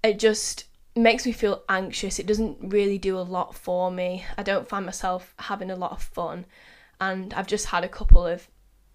It 0.02 0.18
just, 0.18 0.64
makes 0.96 1.26
me 1.26 1.32
feel 1.32 1.62
anxious. 1.68 2.18
It 2.18 2.26
doesn't 2.26 2.58
really 2.60 2.98
do 2.98 3.18
a 3.18 3.20
lot 3.20 3.54
for 3.54 3.90
me. 3.90 4.24
I 4.38 4.42
don't 4.42 4.68
find 4.68 4.86
myself 4.86 5.34
having 5.38 5.70
a 5.70 5.76
lot 5.76 5.92
of 5.92 6.02
fun. 6.02 6.46
And 7.00 7.34
I've 7.34 7.46
just 7.46 7.66
had 7.66 7.84
a 7.84 7.88
couple 7.88 8.24
of 8.26 8.48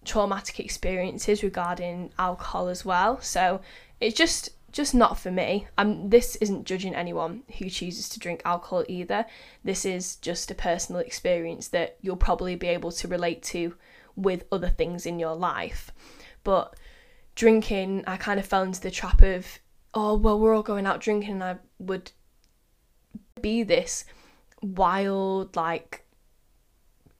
traumatic 0.04 0.58
experiences 0.58 1.42
regarding 1.42 2.12
alcohol 2.18 2.68
as 2.68 2.84
well. 2.84 3.20
So 3.20 3.60
it's 4.00 4.16
just 4.16 4.50
just 4.72 4.94
not 4.94 5.18
for 5.18 5.32
me. 5.32 5.66
Um, 5.78 6.10
this 6.10 6.36
isn't 6.36 6.64
judging 6.64 6.94
anyone 6.94 7.42
who 7.58 7.68
chooses 7.68 8.08
to 8.10 8.20
drink 8.20 8.40
alcohol 8.44 8.84
either. 8.88 9.26
This 9.64 9.84
is 9.84 10.14
just 10.16 10.50
a 10.50 10.54
personal 10.54 11.00
experience 11.00 11.68
that 11.68 11.96
you'll 12.00 12.16
probably 12.16 12.54
be 12.54 12.68
able 12.68 12.92
to 12.92 13.08
relate 13.08 13.42
to 13.44 13.74
with 14.14 14.44
other 14.52 14.68
things 14.68 15.06
in 15.06 15.18
your 15.18 15.34
life. 15.34 15.90
But 16.44 16.76
drinking, 17.34 18.04
I 18.06 18.16
kind 18.16 18.38
of 18.38 18.46
fell 18.46 18.62
into 18.62 18.80
the 18.80 18.92
trap 18.92 19.22
of, 19.22 19.58
oh, 19.94 20.16
well, 20.16 20.38
we're 20.38 20.54
all 20.54 20.62
going 20.62 20.86
out 20.86 21.00
drinking, 21.00 21.34
and 21.34 21.44
I 21.44 21.56
would 21.78 22.12
be 23.40 23.62
this 23.62 24.04
wild, 24.62 25.56
like, 25.56 26.04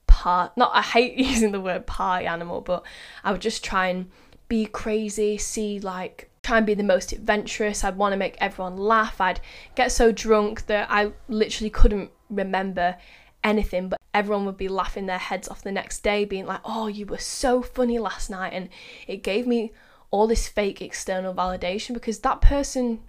part. 0.07 0.55
Not, 0.57 0.71
I 0.73 0.81
hate 0.81 1.15
using 1.17 1.51
the 1.51 1.61
word 1.61 1.85
party 1.85 2.25
animal, 2.25 2.61
but 2.61 2.83
I 3.23 3.31
would 3.31 3.41
just 3.41 3.63
try 3.63 3.87
and 3.87 4.09
be 4.47 4.65
crazy, 4.65 5.37
see, 5.37 5.79
like, 5.79 6.29
try 6.43 6.57
and 6.57 6.65
be 6.65 6.73
the 6.73 6.83
most 6.83 7.11
adventurous. 7.11 7.83
I'd 7.83 7.97
want 7.97 8.13
to 8.13 8.17
make 8.17 8.37
everyone 8.39 8.77
laugh. 8.77 9.21
I'd 9.21 9.41
get 9.75 9.91
so 9.91 10.11
drunk 10.11 10.65
that 10.67 10.87
I 10.89 11.11
literally 11.27 11.69
couldn't 11.69 12.11
remember 12.29 12.97
anything, 13.43 13.89
but 13.89 13.99
everyone 14.13 14.45
would 14.45 14.57
be 14.57 14.67
laughing 14.67 15.05
their 15.05 15.17
heads 15.17 15.47
off 15.47 15.63
the 15.63 15.71
next 15.71 16.03
day, 16.03 16.25
being 16.25 16.45
like, 16.45 16.61
oh, 16.65 16.87
you 16.87 17.05
were 17.05 17.17
so 17.17 17.61
funny 17.61 17.99
last 17.99 18.29
night. 18.29 18.53
And 18.53 18.69
it 19.07 19.23
gave 19.23 19.47
me 19.47 19.71
all 20.11 20.27
this 20.27 20.47
fake 20.47 20.81
external 20.81 21.33
validation 21.33 21.93
because 21.93 22.19
that 22.19 22.41
person 22.41 22.99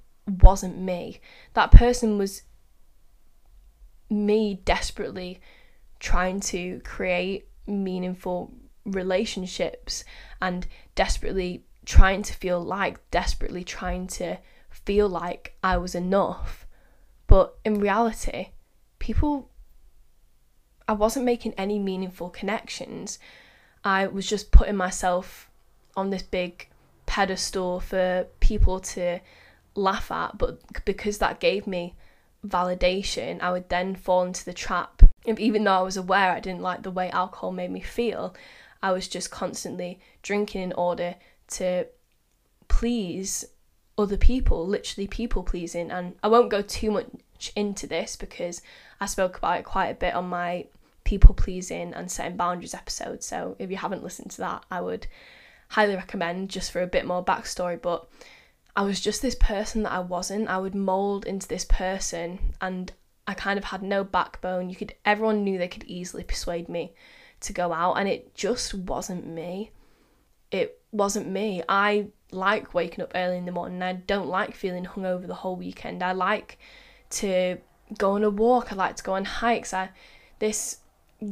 wasn't 0.41 0.79
me. 0.79 1.21
That 1.55 1.73
person 1.73 2.17
was 2.17 2.43
me 4.09 4.61
desperately 4.65 5.41
trying 5.99 6.41
to 6.41 6.81
create 6.85 7.49
meaningful 7.67 8.53
relationships 8.85 10.05
and 10.41 10.67
desperately 10.95 11.65
trying 11.85 12.23
to 12.23 12.33
feel 12.33 12.61
like, 12.61 13.11
desperately 13.11 13.65
trying 13.65 14.07
to 14.07 14.39
feel 14.71 15.09
like 15.09 15.57
I 15.63 15.77
was 15.77 15.95
enough. 15.95 16.67
But 17.27 17.59
in 17.65 17.81
reality, 17.81 18.49
people, 18.99 19.51
I 20.87 20.93
wasn't 20.93 21.25
making 21.25 21.55
any 21.55 21.79
meaningful 21.79 22.31
connections. 22.31 23.19
I 23.85 24.07
was 24.07 24.27
just 24.27 24.53
putting 24.53 24.77
myself 24.77 25.51
on 25.97 26.11
this 26.11 26.23
big 26.23 26.69
pedestal 27.13 27.79
for 27.79 28.27
people 28.41 28.81
to 28.81 29.21
laugh 29.75 30.11
at, 30.11 30.39
but 30.39 30.59
because 30.87 31.19
that 31.19 31.41
gave 31.41 31.67
me 31.67 31.95
validation, 32.43 33.39
I 33.43 33.53
would 33.53 33.69
then 33.69 33.95
fall 33.95 34.23
into 34.23 34.47
the 34.47 34.55
trap. 34.55 35.03
Even 35.27 35.65
though 35.65 35.75
I 35.75 35.83
was 35.83 35.99
aware 35.99 36.31
I 36.31 36.41
didn't 36.41 36.63
like 36.63 36.83
the 36.83 36.91
way 36.91 37.11
alcohol 37.11 37.53
made 37.53 37.71
me 37.71 37.83
feel, 37.83 38.35
I 38.83 38.93
was 38.93 39.09
just 39.09 39.31
constantly 39.31 40.01
drinking 40.23 40.63
in 40.63 40.73
order 40.73 41.17
to 41.49 41.87
please 42.69 43.45
other 43.99 44.17
people, 44.17 44.67
literally 44.67 45.07
people 45.07 45.43
pleasing. 45.43 45.91
And 45.91 46.15
I 46.23 46.29
won't 46.29 46.49
go 46.49 46.63
too 46.63 46.91
much 46.91 47.53
into 47.55 47.87
this 47.87 48.17
because 48.17 48.63
I 49.03 49.05
spoke 49.05 49.37
about 49.37 49.59
it 49.59 49.67
quite 49.67 49.89
a 49.89 49.95
bit 49.95 50.15
on 50.15 50.31
my 50.31 50.65
people 51.05 51.35
pleasing 51.35 51.93
and 51.93 52.11
setting 52.11 52.39
boundaries 52.39 52.73
episode. 52.73 53.23
So 53.23 53.55
if 53.59 53.71
you 53.71 53.77
haven't 53.77 54.03
listened 54.03 54.31
to 54.31 54.39
that, 54.39 54.65
I 54.71 54.81
would 54.81 55.09
highly 55.73 55.95
recommend 55.97 56.51
just 56.51 56.71
for 56.71 56.83
a 56.83 56.87
bit 56.87 57.07
more 57.07 57.25
backstory. 57.25 57.81
But 57.81 58.07
I 58.77 58.83
was 58.83 59.01
just 59.01 59.23
this 59.23 59.35
person 59.35 59.85
that 59.85 59.93
I 59.93 60.01
wasn't. 60.01 60.49
I 60.49 60.59
would 60.59 60.75
mold 60.75 61.25
into 61.25 61.49
this 61.49 61.65
person 61.65 62.55
and 62.61 62.93
I 63.27 63.33
kind 63.33 63.59
of 63.59 63.65
had 63.65 63.83
no 63.83 64.05
backbone. 64.05 64.69
You 64.69 64.77
could 64.77 64.95
everyone 65.07 65.45
knew 65.45 65.57
they 65.57 65.69
could 65.69 65.85
easily 65.85 66.25
persuade 66.25 66.69
me 66.69 66.93
to 67.41 67.55
go 67.55 67.73
out 67.73 67.95
and 67.95 68.07
it 68.07 68.35
just 68.35 68.75
wasn't 68.75 69.27
me. 69.27 69.71
It 70.51 70.79
wasn't 70.91 71.31
me. 71.31 71.63
I 71.71 72.09
like 72.31 72.75
waking 72.75 73.03
up 73.03 73.13
early 73.15 73.39
in 73.39 73.47
the 73.47 73.53
morning. 73.53 73.83
I 73.83 73.95
don't 73.95 74.29
like 74.29 74.55
feeling 74.55 74.85
hungover 74.85 75.27
the 75.27 75.35
whole 75.35 75.57
weekend. 75.57 76.03
I 76.03 76.13
like 76.13 76.59
to 77.11 77.57
go 77.97 78.13
on 78.13 78.25
a 78.25 78.31
walk. 78.31 78.73
I 78.73 78.75
like 78.75 78.97
to 78.97 79.03
go 79.03 79.15
on 79.15 79.25
hikes. 79.25 79.73
I 79.73 79.89
this 80.39 80.81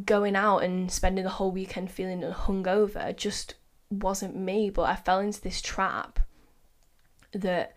going 0.07 0.35
out 0.35 0.59
and 0.59 0.91
spending 0.91 1.25
the 1.25 1.31
whole 1.31 1.51
weekend 1.51 1.91
feeling 1.91 2.23
hungover 2.23 3.15
just 3.15 3.57
wasn't 3.91 4.37
me. 4.37 4.71
But 4.71 4.83
I 4.83 4.97
fell 4.97 5.21
into 5.21 5.41
this 5.41 5.61
trap 5.61 6.21
that 7.33 7.75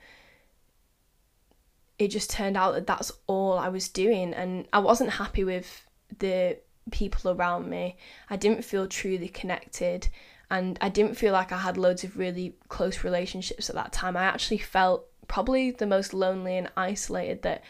it 2.00 2.08
just 2.10 2.30
turned 2.30 2.58
out 2.58 2.74
that 2.74 2.88
that's 2.88 3.12
all 3.28 3.58
I 3.58 3.70
was 3.70 3.90
doing, 3.90 4.34
and 4.34 4.68
I 4.74 4.80
wasn't 4.80 5.12
happy 5.12 5.44
with 5.44 5.86
the 6.20 6.58
people 6.92 7.32
around 7.32 7.70
me. 7.70 7.98
I 8.30 8.36
didn't 8.36 8.66
feel 8.66 8.88
truly 8.88 9.30
connected 9.30 10.10
and 10.50 10.78
I 10.82 10.90
didn't 10.90 11.16
feel 11.16 11.34
like 11.34 11.52
I 11.52 11.58
had 11.58 11.78
loads 11.78 12.04
of 12.04 12.18
really 12.18 12.56
close 12.68 13.04
relationships 13.04 13.70
at 13.70 13.76
that 13.76 13.94
time. 13.94 14.16
I 14.16 14.24
actually 14.24 14.60
felt 14.60 15.06
probably 15.28 15.72
the 15.72 15.88
most 15.88 16.14
lonely 16.14 16.58
and 16.58 16.72
isolated 16.78 17.42
that 17.44 17.64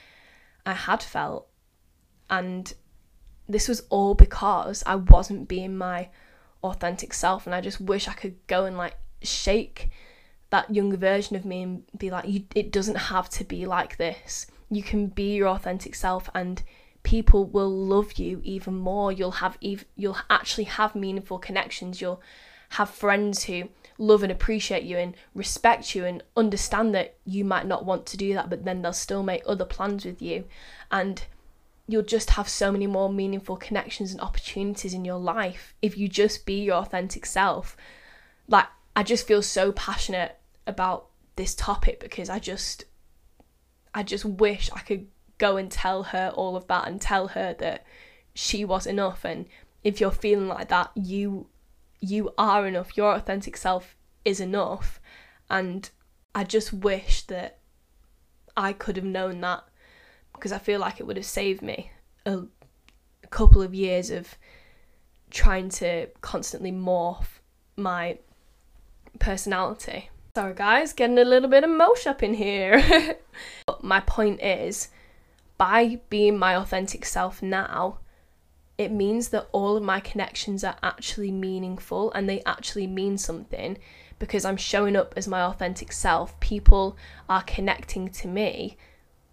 I 0.65 0.73
had 0.73 1.01
felt. 1.01 1.47
And 2.29 2.73
this 3.47 3.67
was 3.67 3.83
all 3.89 4.15
because 4.15 4.83
I 4.85 4.95
wasn't 4.95 5.47
being 5.47 5.77
my 5.77 6.09
authentic 6.63 7.13
self. 7.13 7.46
And 7.46 7.53
I 7.53 7.62
just 7.62 7.82
wish 7.82 8.08
I 8.08 8.13
could 8.13 8.36
go 8.48 8.65
and 8.65 8.77
like 8.77 8.98
shake 9.22 9.89
that 10.50 10.74
younger 10.74 10.98
version 10.98 11.36
of 11.36 11.46
me 11.46 11.63
and 11.63 11.84
be 11.98 12.12
like, 12.12 12.25
it 12.55 12.72
doesn't 12.72 12.96
have 12.96 13.29
to 13.29 13.43
be 13.43 13.65
like 13.65 13.98
this. 13.98 14.48
You 14.70 14.84
can 14.84 15.08
be 15.08 15.36
your 15.36 15.50
authentic 15.50 15.96
self 15.96 16.29
and 16.34 16.62
people 17.03 17.46
will 17.46 17.70
love 17.70 18.13
you 18.13 18.41
even 18.43 18.75
more. 18.75 19.12
You'll 19.12 19.32
have 19.32 19.58
ev- 19.63 19.86
you'll 19.96 20.17
actually 20.29 20.65
have 20.65 20.96
meaningful 20.96 21.38
connections. 21.38 22.01
You'll 22.01 22.22
have 22.70 22.89
friends 22.89 23.43
who 23.43 23.70
love 23.98 24.24
and 24.24 24.32
appreciate 24.32 24.84
you 24.84 24.98
and 24.98 25.15
respect 25.36 25.93
you 25.93 26.05
and 26.05 26.24
understand 26.36 26.96
that 26.96 27.15
you 27.25 27.46
might 27.46 27.67
not 27.67 27.86
want 27.86 28.05
to 28.08 28.17
do 28.17 28.34
that, 28.34 28.50
but 28.50 28.65
then 28.65 28.82
they'll 28.82 28.93
still 28.93 29.22
make 29.22 29.43
other 29.46 29.65
plans 29.65 30.05
with 30.05 30.22
you. 30.22 30.46
And 30.91 31.24
you'll 31.88 32.04
just 32.04 32.32
have 32.32 32.48
so 32.48 32.72
many 32.72 32.88
more 32.88 33.12
meaningful 33.12 33.58
connections 33.58 34.12
and 34.12 34.22
opportunities 34.22 34.94
in 34.94 35.04
your 35.04 35.20
life 35.20 35.74
if 35.82 35.98
you 35.98 36.08
just 36.08 36.46
be 36.46 36.63
your 36.63 36.75
authentic 36.75 37.25
self. 37.25 37.75
Like, 38.48 38.68
I 38.96 39.04
just 39.04 39.28
feel 39.28 39.42
so 39.42 39.72
passionate 39.72 40.38
about 40.66 41.08
this 41.36 41.56
topic 41.56 42.00
because 42.00 42.30
I 42.30 42.40
just, 42.40 42.86
I 43.94 44.04
just 44.04 44.24
wish 44.24 44.70
I 44.74 44.80
could 44.80 45.08
go 45.38 45.58
and 45.58 45.70
tell 45.70 46.04
her 46.04 46.32
all 46.36 46.56
of 46.56 46.68
that 46.68 46.88
and 46.88 47.02
tell 47.02 47.30
her 47.30 47.54
that 47.60 47.86
she 48.34 48.63
was 48.63 48.88
enough. 48.88 49.25
And 49.25 49.48
if 49.84 50.00
you're 50.00 50.12
feeling 50.12 50.48
like 50.48 50.70
that, 50.70 50.92
you 50.96 51.48
you 52.00 52.34
are 52.38 52.68
enough, 52.68 52.98
your 52.98 53.13
authentic 53.13 53.56
self 53.56 53.96
is 54.25 54.42
enough. 54.42 55.00
And 55.50 55.90
I 56.36 56.44
just 56.44 56.74
wish 56.74 57.22
that 57.24 57.60
I 58.58 58.74
could 58.74 58.98
have 58.98 59.06
known 59.06 59.40
that 59.42 59.63
because 60.43 60.51
I 60.51 60.57
feel 60.57 60.81
like 60.81 61.00
it 61.00 61.07
would 61.07 61.15
have 61.15 61.25
saved 61.25 61.62
me 61.62 61.89
a, 62.25 62.39
a 63.23 63.27
couple 63.29 63.62
of 63.62 63.73
years 63.73 64.09
of 64.09 64.38
trying 65.31 65.69
to 65.69 66.07
constantly 66.19 66.69
morph 66.69 67.39
my 67.77 68.17
personality. 69.19 70.09
Sorry, 70.35 70.53
guys, 70.53 70.91
getting 70.91 71.17
a 71.17 71.23
little 71.23 71.47
bit 71.47 71.63
of 71.63 71.69
mosh 71.69 72.05
up 72.05 72.21
in 72.21 72.33
here. 72.33 73.17
But 73.65 73.85
my 73.85 74.01
point 74.01 74.41
is, 74.41 74.89
by 75.57 76.01
being 76.09 76.38
my 76.38 76.57
authentic 76.57 77.05
self 77.05 77.41
now, 77.41 78.00
it 78.77 78.91
means 78.91 79.29
that 79.29 79.47
all 79.53 79.77
of 79.77 79.83
my 79.83 80.01
connections 80.01 80.65
are 80.65 80.75
actually 80.83 81.31
meaningful 81.31 82.12
and 82.12 82.27
they 82.27 82.43
actually 82.45 82.88
mean 82.88 83.17
something 83.17 83.77
because 84.19 84.43
I'm 84.43 84.57
showing 84.57 84.97
up 84.97 85.13
as 85.15 85.25
my 85.25 85.41
authentic 85.43 85.93
self. 85.93 86.38
People 86.41 86.97
are 87.29 87.43
connecting 87.43 88.09
to 88.09 88.27
me 88.27 88.75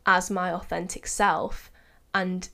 as 0.06 0.30
my 0.30 0.52
authentic 0.52 1.06
self, 1.06 1.70
and 2.14 2.48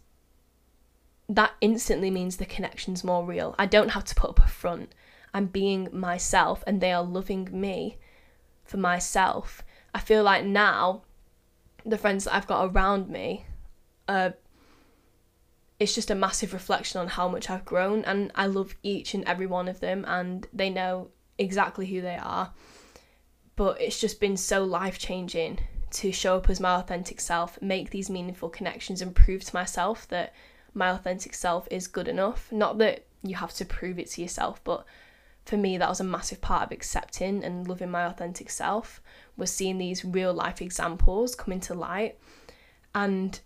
that 1.29 1.53
instantly 1.61 2.11
means 2.11 2.37
the 2.37 2.47
connection's 2.47 3.05
more 3.05 3.25
real. 3.25 3.55
I 3.59 3.67
don't 3.67 3.91
have 3.91 4.05
to 4.05 4.15
put 4.15 4.31
up 4.31 4.39
a 4.41 4.49
front. 4.49 4.95
I'm 5.35 5.47
being 5.47 5.89
myself, 5.93 6.63
and 6.67 6.81
they 6.81 6.93
are 6.93 7.03
loving 7.03 7.49
me 7.53 7.99
for 8.65 8.77
myself. 8.77 9.63
I 9.95 10.01
feel 10.01 10.23
like 10.23 10.45
now 10.45 11.03
the 11.85 11.99
friends 11.99 12.25
that 12.25 12.35
I've 12.35 12.47
got 12.47 12.71
around 12.71 13.09
me 13.09 13.47
are 14.09 14.35
it's 15.79 15.95
just 15.95 16.11
a 16.11 16.15
massive 16.15 16.53
reflection 16.53 17.01
on 17.01 17.09
how 17.09 17.29
much 17.29 17.51
I've 17.51 17.65
grown 17.65 18.03
and 18.05 18.33
I 18.35 18.47
love 18.47 18.75
each 18.83 19.13
and 19.15 19.25
every 19.25 19.47
one 19.47 19.69
of 19.69 19.81
them 19.81 20.05
and 20.09 20.47
they 20.53 20.71
know 20.71 21.09
exactly 21.39 21.87
who 21.87 22.01
they 22.01 22.17
are. 22.17 22.53
But 23.57 23.81
it's 23.81 24.01
just 24.01 24.19
been 24.19 24.37
so 24.37 24.65
life 24.65 24.99
changing 24.99 25.59
to 25.97 26.13
show 26.13 26.37
up 26.37 26.51
as 26.51 26.61
my 26.61 26.75
authentic 26.77 27.21
self, 27.21 27.61
make 27.63 27.91
these 27.91 28.11
meaningful 28.11 28.49
connections, 28.49 29.01
and 29.01 29.15
prove 29.15 29.45
to 29.45 29.55
myself 29.55 30.07
that 30.09 30.35
my 30.75 30.91
authentic 30.91 31.35
self 31.35 31.67
is 31.71 31.87
good 31.87 32.09
enough. 32.09 32.53
Not 32.53 32.79
that 32.79 33.07
you 33.23 33.37
have 33.37 33.55
to 33.55 33.65
prove 33.65 33.99
it 33.99 34.11
to 34.11 34.23
yourself, 34.23 34.63
but 34.63 34.85
for 35.45 35.57
me, 35.57 35.79
that 35.79 35.89
was 35.89 36.01
a 36.01 36.05
massive 36.05 36.41
part 36.41 36.65
of 36.65 36.73
accepting 36.73 37.45
and 37.45 37.67
loving 37.69 37.91
my 37.91 38.05
authentic 38.05 38.51
self, 38.51 39.01
was 39.37 39.53
seeing 39.53 39.79
these 39.79 40.05
real 40.05 40.35
life 40.35 40.61
examples 40.61 41.35
come 41.35 41.53
into 41.53 41.73
light 41.73 42.19
And 42.97 43.39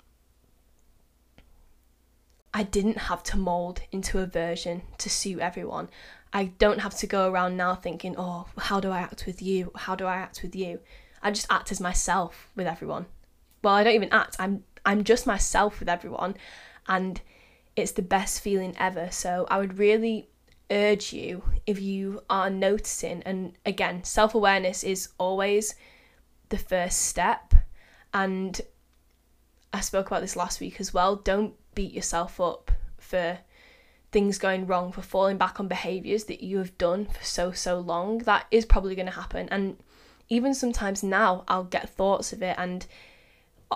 I 2.55 2.63
didn't 2.63 2.99
have 2.99 3.23
to 3.25 3.37
mold 3.37 3.83
into 3.91 4.21
a 4.21 4.27
version 4.27 4.83
to 4.99 5.11
suit 5.11 5.41
everyone. 5.41 5.89
I 6.33 6.45
don't 6.45 6.81
have 6.81 6.97
to 6.99 7.07
go 7.09 7.29
around 7.29 7.57
now 7.57 7.75
thinking, 7.75 8.15
oh, 8.17 8.47
how 8.59 8.79
do 8.79 8.91
I 8.91 9.01
act 9.01 9.27
with 9.27 9.43
you? 9.43 9.73
How 9.75 9.97
do 9.97 10.07
I 10.07 10.17
act 10.17 10.43
with 10.43 10.55
you? 10.55 10.79
I 11.23 11.31
just 11.31 11.47
act 11.51 11.71
as 11.71 11.81
myself 11.81 12.51
with 12.57 12.67
everyone. 12.67 13.07
Well, 13.63 13.75
I 13.75 13.85
don't 13.85 13.95
even 13.95 14.13
act. 14.13 14.37
I'm 14.39 14.65
I'm 14.85 15.05
just 15.05 15.27
myself 15.27 15.81
with 15.81 15.89
everyone 15.89 16.37
and 16.89 17.21
it's 17.77 17.93
the 17.93 18.03
best 18.03 18.41
feeling 18.41 18.75
ever. 18.79 19.09
So 19.11 19.47
I 19.51 19.59
would 19.59 19.79
really 19.79 20.29
urge 20.71 21.13
you 21.13 21.43
if 21.67 21.81
you 21.81 22.23
are 22.31 22.49
noticing 22.49 23.23
and 23.25 23.53
again, 23.67 24.05
self-awareness 24.05 24.85
is 24.85 25.09
always 25.19 25.75
the 26.49 26.59
first 26.59 27.03
step 27.03 27.55
and 28.15 28.61
I 29.73 29.81
spoke 29.81 30.07
about 30.07 30.23
this 30.23 30.37
last 30.37 30.61
week 30.61 30.81
as 30.81 30.93
well. 30.95 31.17
Don't 31.17 31.55
beat 31.75 31.93
yourself 31.93 32.41
up 32.41 32.73
for 32.99 33.39
things 34.11 34.39
going 34.39 34.67
wrong, 34.67 34.91
for 34.91 35.03
falling 35.03 35.37
back 35.37 35.61
on 35.61 35.69
behaviours 35.69 36.25
that 36.25 36.43
you 36.43 36.59
have 36.59 36.77
done 36.77 37.07
for 37.07 37.25
so, 37.25 37.53
so 37.53 37.79
long. 37.79 38.19
That 38.19 38.47
is 38.51 38.65
probably 38.65 38.97
going 38.97 39.07
to 39.07 39.13
happen. 39.13 39.49
And 39.51 39.77
even 40.31 40.55
sometimes 40.55 41.03
now, 41.03 41.45
I'll 41.49 41.65
get 41.65 41.91
thoughts 41.91 42.33
of 42.33 42.43
it. 42.43 42.55
And 42.57 42.87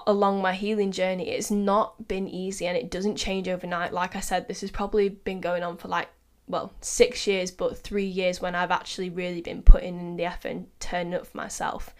along 0.06 0.40
my 0.40 0.54
healing 0.54 0.92
journey, 0.92 1.28
it's 1.28 1.50
not 1.50 2.08
been 2.08 2.28
easy 2.28 2.66
and 2.66 2.76
it 2.76 2.90
doesn't 2.90 3.16
change 3.16 3.48
overnight. 3.48 3.92
Like 3.92 4.16
I 4.16 4.20
said, 4.20 4.48
this 4.48 4.62
has 4.62 4.70
probably 4.70 5.08
been 5.08 5.40
going 5.40 5.62
on 5.62 5.76
for 5.76 5.88
like, 5.88 6.08
well, 6.46 6.72
six 6.80 7.26
years, 7.26 7.50
but 7.50 7.78
three 7.78 8.06
years 8.06 8.40
when 8.40 8.54
I've 8.54 8.70
actually 8.70 9.10
really 9.10 9.40
been 9.40 9.62
putting 9.62 9.98
in 9.98 10.16
the 10.16 10.24
effort 10.26 10.48
and 10.48 10.66
turning 10.78 11.14
up 11.14 11.26
for 11.26 11.36
myself. 11.36 11.94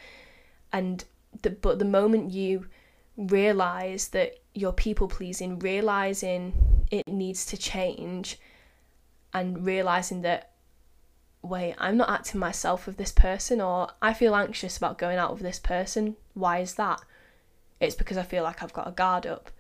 And 0.72 1.04
the, 1.42 1.50
but 1.50 1.78
the 1.78 1.84
moment 1.84 2.32
you 2.32 2.66
realize 3.16 4.08
that 4.08 4.38
you're 4.54 4.72
people 4.72 5.08
pleasing, 5.08 5.58
realizing 5.58 6.86
it 6.90 7.08
needs 7.08 7.46
to 7.46 7.56
change, 7.56 8.38
and 9.32 9.64
realizing 9.64 10.22
that, 10.22 10.52
wait, 11.44 11.74
I'm 11.78 11.96
not 11.96 12.10
acting 12.10 12.40
myself 12.40 12.86
with 12.86 12.96
this 12.96 13.12
person, 13.12 13.60
or 13.60 13.88
I 14.00 14.14
feel 14.14 14.34
anxious 14.34 14.76
about 14.76 14.98
going 14.98 15.18
out 15.18 15.32
with 15.32 15.42
this 15.42 15.58
person. 15.58 16.16
Why 16.32 16.58
is 16.58 16.74
that? 16.74 17.00
It's 17.80 17.94
because 17.94 18.16
I 18.16 18.22
feel 18.22 18.42
like 18.42 18.62
I've 18.62 18.72
got 18.72 18.88
a 18.88 18.92
guard 18.92 19.26
up. 19.26 19.50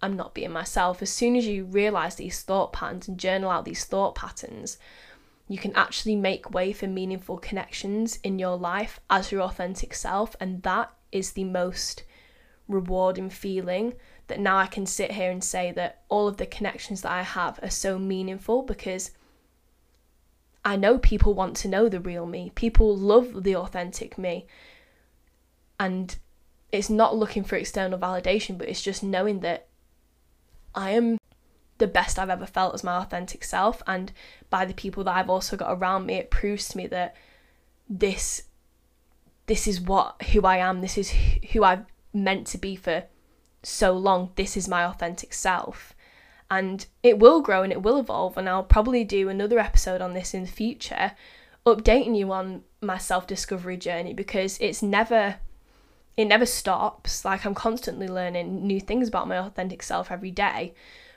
I'm 0.00 0.16
not 0.16 0.34
being 0.34 0.52
myself. 0.52 1.02
As 1.02 1.10
soon 1.10 1.36
as 1.36 1.46
you 1.46 1.64
realize 1.64 2.16
these 2.16 2.42
thought 2.42 2.72
patterns 2.72 3.08
and 3.08 3.18
journal 3.18 3.50
out 3.50 3.64
these 3.64 3.84
thought 3.84 4.14
patterns, 4.14 4.78
you 5.48 5.58
can 5.58 5.74
actually 5.74 6.16
make 6.16 6.50
way 6.50 6.72
for 6.72 6.86
meaningful 6.86 7.38
connections 7.38 8.18
in 8.22 8.38
your 8.38 8.56
life 8.56 9.00
as 9.10 9.30
your 9.30 9.42
authentic 9.42 9.94
self, 9.94 10.34
and 10.40 10.62
that 10.62 10.92
is 11.12 11.32
the 11.32 11.44
most 11.44 12.04
rewarding 12.68 13.28
feeling 13.28 13.92
that 14.26 14.40
now 14.40 14.56
I 14.56 14.66
can 14.66 14.86
sit 14.86 15.12
here 15.12 15.30
and 15.30 15.44
say 15.44 15.70
that 15.72 16.02
all 16.08 16.26
of 16.26 16.38
the 16.38 16.46
connections 16.46 17.02
that 17.02 17.12
I 17.12 17.22
have 17.22 17.60
are 17.62 17.70
so 17.70 17.98
meaningful 17.98 18.62
because 18.62 19.10
I 20.64 20.76
know 20.76 20.98
people 20.98 21.34
want 21.34 21.56
to 21.58 21.68
know 21.68 21.88
the 21.88 22.00
real 22.00 22.26
me. 22.26 22.52
People 22.54 22.96
love 22.96 23.42
the 23.44 23.56
authentic 23.56 24.16
me. 24.16 24.46
And 25.78 26.16
it's 26.72 26.90
not 26.90 27.16
looking 27.16 27.44
for 27.44 27.56
external 27.56 27.98
validation, 27.98 28.56
but 28.56 28.68
it's 28.68 28.82
just 28.82 29.02
knowing 29.02 29.40
that 29.40 29.66
I 30.74 30.90
am 30.90 31.18
the 31.78 31.86
best 31.86 32.18
I've 32.18 32.30
ever 32.30 32.46
felt 32.46 32.74
as 32.74 32.84
my 32.84 32.96
authentic 32.96 33.44
self. 33.44 33.82
And 33.86 34.12
by 34.48 34.64
the 34.64 34.74
people 34.74 35.04
that 35.04 35.16
I've 35.16 35.30
also 35.30 35.56
got 35.56 35.76
around 35.76 36.06
me, 36.06 36.14
it 36.14 36.30
proves 36.30 36.68
to 36.68 36.76
me 36.76 36.86
that 36.88 37.14
this 37.88 38.44
this 39.46 39.66
is 39.66 39.80
what 39.80 40.22
who 40.22 40.42
I 40.42 40.56
am. 40.56 40.80
This 40.80 40.96
is 40.96 41.10
who 41.52 41.64
I've 41.64 41.84
meant 42.14 42.46
to 42.48 42.58
be 42.58 42.76
for 42.76 43.04
so 43.62 43.92
long. 43.92 44.30
This 44.36 44.56
is 44.56 44.68
my 44.68 44.84
authentic 44.84 45.34
self. 45.34 45.93
And 46.50 46.86
it 47.02 47.18
will 47.18 47.40
grow 47.40 47.62
and 47.62 47.72
it 47.72 47.82
will 47.82 47.98
evolve. 47.98 48.36
And 48.36 48.48
I'll 48.48 48.62
probably 48.62 49.04
do 49.04 49.28
another 49.28 49.58
episode 49.58 50.00
on 50.00 50.14
this 50.14 50.34
in 50.34 50.42
the 50.42 50.50
future, 50.50 51.12
updating 51.66 52.16
you 52.16 52.32
on 52.32 52.62
my 52.80 52.98
self 52.98 53.26
discovery 53.26 53.76
journey 53.76 54.14
because 54.14 54.58
it's 54.60 54.82
never. 54.82 55.36
It 56.16 56.26
never 56.26 56.46
stops. 56.46 57.24
Like, 57.24 57.44
I'm 57.44 57.56
constantly 57.56 58.06
learning 58.06 58.64
new 58.64 58.78
things 58.78 59.08
about 59.08 59.26
my 59.26 59.36
authentic 59.36 59.82
self 59.82 60.12
every 60.12 60.30
day. 60.30 60.72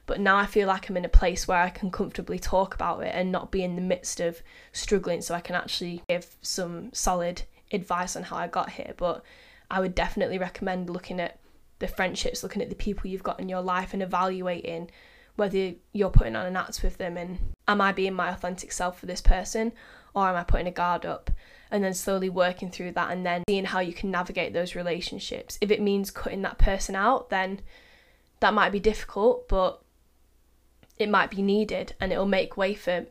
But 0.07 0.21
now 0.21 0.37
I 0.37 0.47
feel 0.47 0.67
like 0.67 0.89
I'm 0.89 0.97
in 0.97 1.05
a 1.05 1.09
place 1.09 1.47
where 1.47 1.61
I 1.61 1.69
can 1.69 1.91
comfortably 1.91 2.39
talk 2.39 2.73
about 2.73 3.03
it 3.03 3.11
and 3.13 3.31
not 3.31 3.51
be 3.51 3.61
in 3.61 3.75
the 3.75 3.81
midst 3.81 4.19
of 4.19 4.41
struggling, 4.71 5.21
so 5.21 5.35
I 5.35 5.41
can 5.41 5.55
actually 5.55 6.01
give 6.09 6.35
some 6.41 6.91
solid 6.93 7.43
advice 7.71 8.15
on 8.15 8.23
how 8.23 8.37
I 8.37 8.47
got 8.47 8.71
here. 8.71 8.93
But 8.97 9.21
I 9.69 9.81
would 9.81 9.93
definitely 9.93 10.39
recommend 10.39 10.89
looking 10.89 11.19
at 11.19 11.39
the 11.79 11.87
friendships, 11.87 12.41
looking 12.41 12.61
at 12.61 12.69
the 12.69 12.75
people 12.75 13.09
you've 13.09 13.21
got 13.21 13.39
in 13.39 13.49
your 13.49 13.61
life 13.61 13.93
and 13.93 14.01
evaluating 14.01 14.89
whether 15.37 15.73
you're 15.93 16.09
putting 16.09 16.35
on 16.35 16.45
an 16.45 16.57
act 16.57 16.83
with 16.83 16.97
them 16.97 17.15
and 17.15 17.39
am 17.67 17.79
I 17.79 17.93
being 17.93 18.13
my 18.13 18.29
authentic 18.29 18.71
self 18.71 18.99
for 18.99 19.05
this 19.05 19.21
person 19.21 19.71
or 20.13 20.27
am 20.27 20.35
I 20.35 20.43
putting 20.43 20.67
a 20.67 20.71
guard 20.71 21.05
up? 21.05 21.31
And 21.71 21.83
then 21.83 21.93
slowly 21.93 22.29
working 22.29 22.71
through 22.71 22.93
that 22.93 23.11
and 23.11 23.25
then 23.25 23.43
seeing 23.47 23.65
how 23.65 23.79
you 23.79 23.93
can 23.93 24.11
navigate 24.11 24.53
those 24.53 24.75
relationships. 24.75 25.57
If 25.61 25.69
it 25.69 25.81
means 25.81 26.11
cutting 26.11 26.41
that 26.41 26.57
person 26.57 26.95
out, 26.95 27.29
then 27.29 27.61
that 28.39 28.53
might 28.53 28.71
be 28.71 28.79
difficult, 28.79 29.47
but 29.47 29.81
it 30.97 31.09
might 31.09 31.29
be 31.29 31.41
needed 31.41 31.93
and 31.99 32.11
it'll 32.11 32.25
make 32.25 32.57
way 32.57 32.73
for 32.73 33.05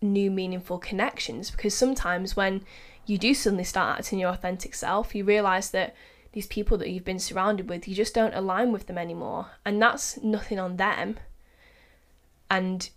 new 0.00 0.30
meaningful 0.30 0.78
connections 0.78 1.50
because 1.50 1.74
sometimes 1.74 2.36
when 2.36 2.64
you 3.06 3.18
do 3.18 3.34
suddenly 3.34 3.64
start 3.64 3.98
acting 3.98 4.18
your 4.18 4.30
authentic 4.30 4.74
self, 4.74 5.14
you 5.14 5.24
realize 5.24 5.70
that 5.70 5.94
these 6.32 6.46
people 6.46 6.76
that 6.78 6.90
you've 6.90 7.04
been 7.04 7.18
surrounded 7.18 7.68
with, 7.68 7.88
you 7.88 7.94
just 7.94 8.14
don't 8.14 8.34
align 8.34 8.70
with 8.70 8.86
them 8.86 8.98
anymore. 8.98 9.46
And 9.64 9.80
that's 9.80 10.22
nothing 10.22 10.58
on 10.58 10.76
them. 10.76 11.18
And 12.50 12.88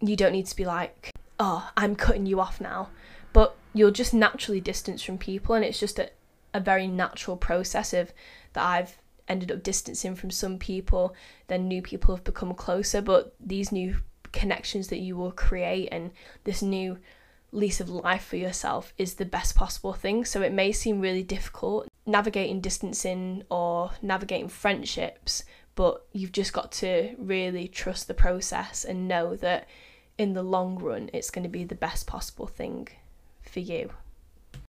you 0.00 0.16
don't 0.16 0.32
need 0.32 0.46
to 0.46 0.56
be 0.56 0.64
like, 0.64 1.10
oh, 1.38 1.70
I'm 1.76 1.96
cutting 1.96 2.26
you 2.26 2.40
off 2.40 2.60
now. 2.60 2.88
But 3.32 3.56
you'll 3.74 3.90
just 3.90 4.14
naturally 4.14 4.60
distance 4.60 5.02
from 5.02 5.18
people. 5.18 5.54
And 5.54 5.64
it's 5.64 5.80
just 5.80 5.98
a, 5.98 6.10
a 6.54 6.60
very 6.60 6.86
natural 6.86 7.36
process 7.36 7.92
of 7.92 8.12
that 8.52 8.64
I've 8.64 8.98
ended 9.28 9.50
up 9.50 9.62
distancing 9.62 10.14
from 10.14 10.30
some 10.30 10.58
people. 10.58 11.14
Then 11.48 11.68
new 11.68 11.82
people 11.82 12.14
have 12.14 12.24
become 12.24 12.54
closer. 12.54 13.00
But 13.00 13.34
these 13.40 13.72
new 13.72 13.96
connections 14.32 14.88
that 14.88 14.98
you 14.98 15.16
will 15.16 15.32
create 15.32 15.88
and 15.92 16.10
this 16.44 16.62
new 16.62 16.98
lease 17.52 17.80
of 17.80 17.88
life 17.88 18.24
for 18.24 18.36
yourself 18.36 18.94
is 18.96 19.14
the 19.14 19.24
best 19.24 19.54
possible 19.54 19.92
thing. 19.92 20.24
So 20.24 20.42
it 20.42 20.52
may 20.52 20.72
seem 20.72 21.00
really 21.00 21.22
difficult 21.22 21.88
navigating 22.06 22.60
distancing 22.60 23.44
or 23.50 23.92
navigating 24.00 24.48
friendships, 24.48 25.44
but 25.74 26.06
you've 26.12 26.32
just 26.32 26.52
got 26.52 26.72
to 26.72 27.14
really 27.18 27.68
trust 27.68 28.08
the 28.08 28.14
process 28.14 28.84
and 28.84 29.08
know 29.08 29.36
that 29.36 29.68
in 30.18 30.34
the 30.34 30.42
long 30.42 30.78
run 30.78 31.08
it's 31.12 31.30
going 31.30 31.42
to 31.42 31.48
be 31.48 31.64
the 31.64 31.74
best 31.74 32.06
possible 32.06 32.46
thing 32.46 32.88
for 33.42 33.60
you. 33.60 33.90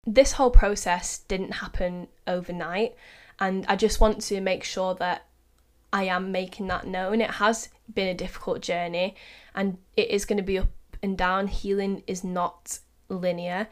This 0.05 0.33
whole 0.33 0.51
process 0.51 1.19
didn't 1.19 1.53
happen 1.53 2.07
overnight, 2.25 2.95
and 3.39 3.65
I 3.67 3.75
just 3.75 3.99
want 3.99 4.21
to 4.21 4.41
make 4.41 4.63
sure 4.63 4.95
that 4.95 5.25
I 5.91 6.03
am 6.03 6.31
making 6.31 6.67
that 6.67 6.87
known. 6.87 7.21
It 7.21 7.31
has 7.31 7.69
been 7.93 8.07
a 8.07 8.13
difficult 8.13 8.61
journey 8.61 9.15
and 9.55 9.77
it 9.97 10.09
is 10.09 10.25
going 10.25 10.37
to 10.37 10.43
be 10.43 10.59
up 10.59 10.69
and 11.01 11.17
down. 11.17 11.47
Healing 11.47 12.03
is 12.05 12.23
not 12.23 12.79
linear. 13.07 13.67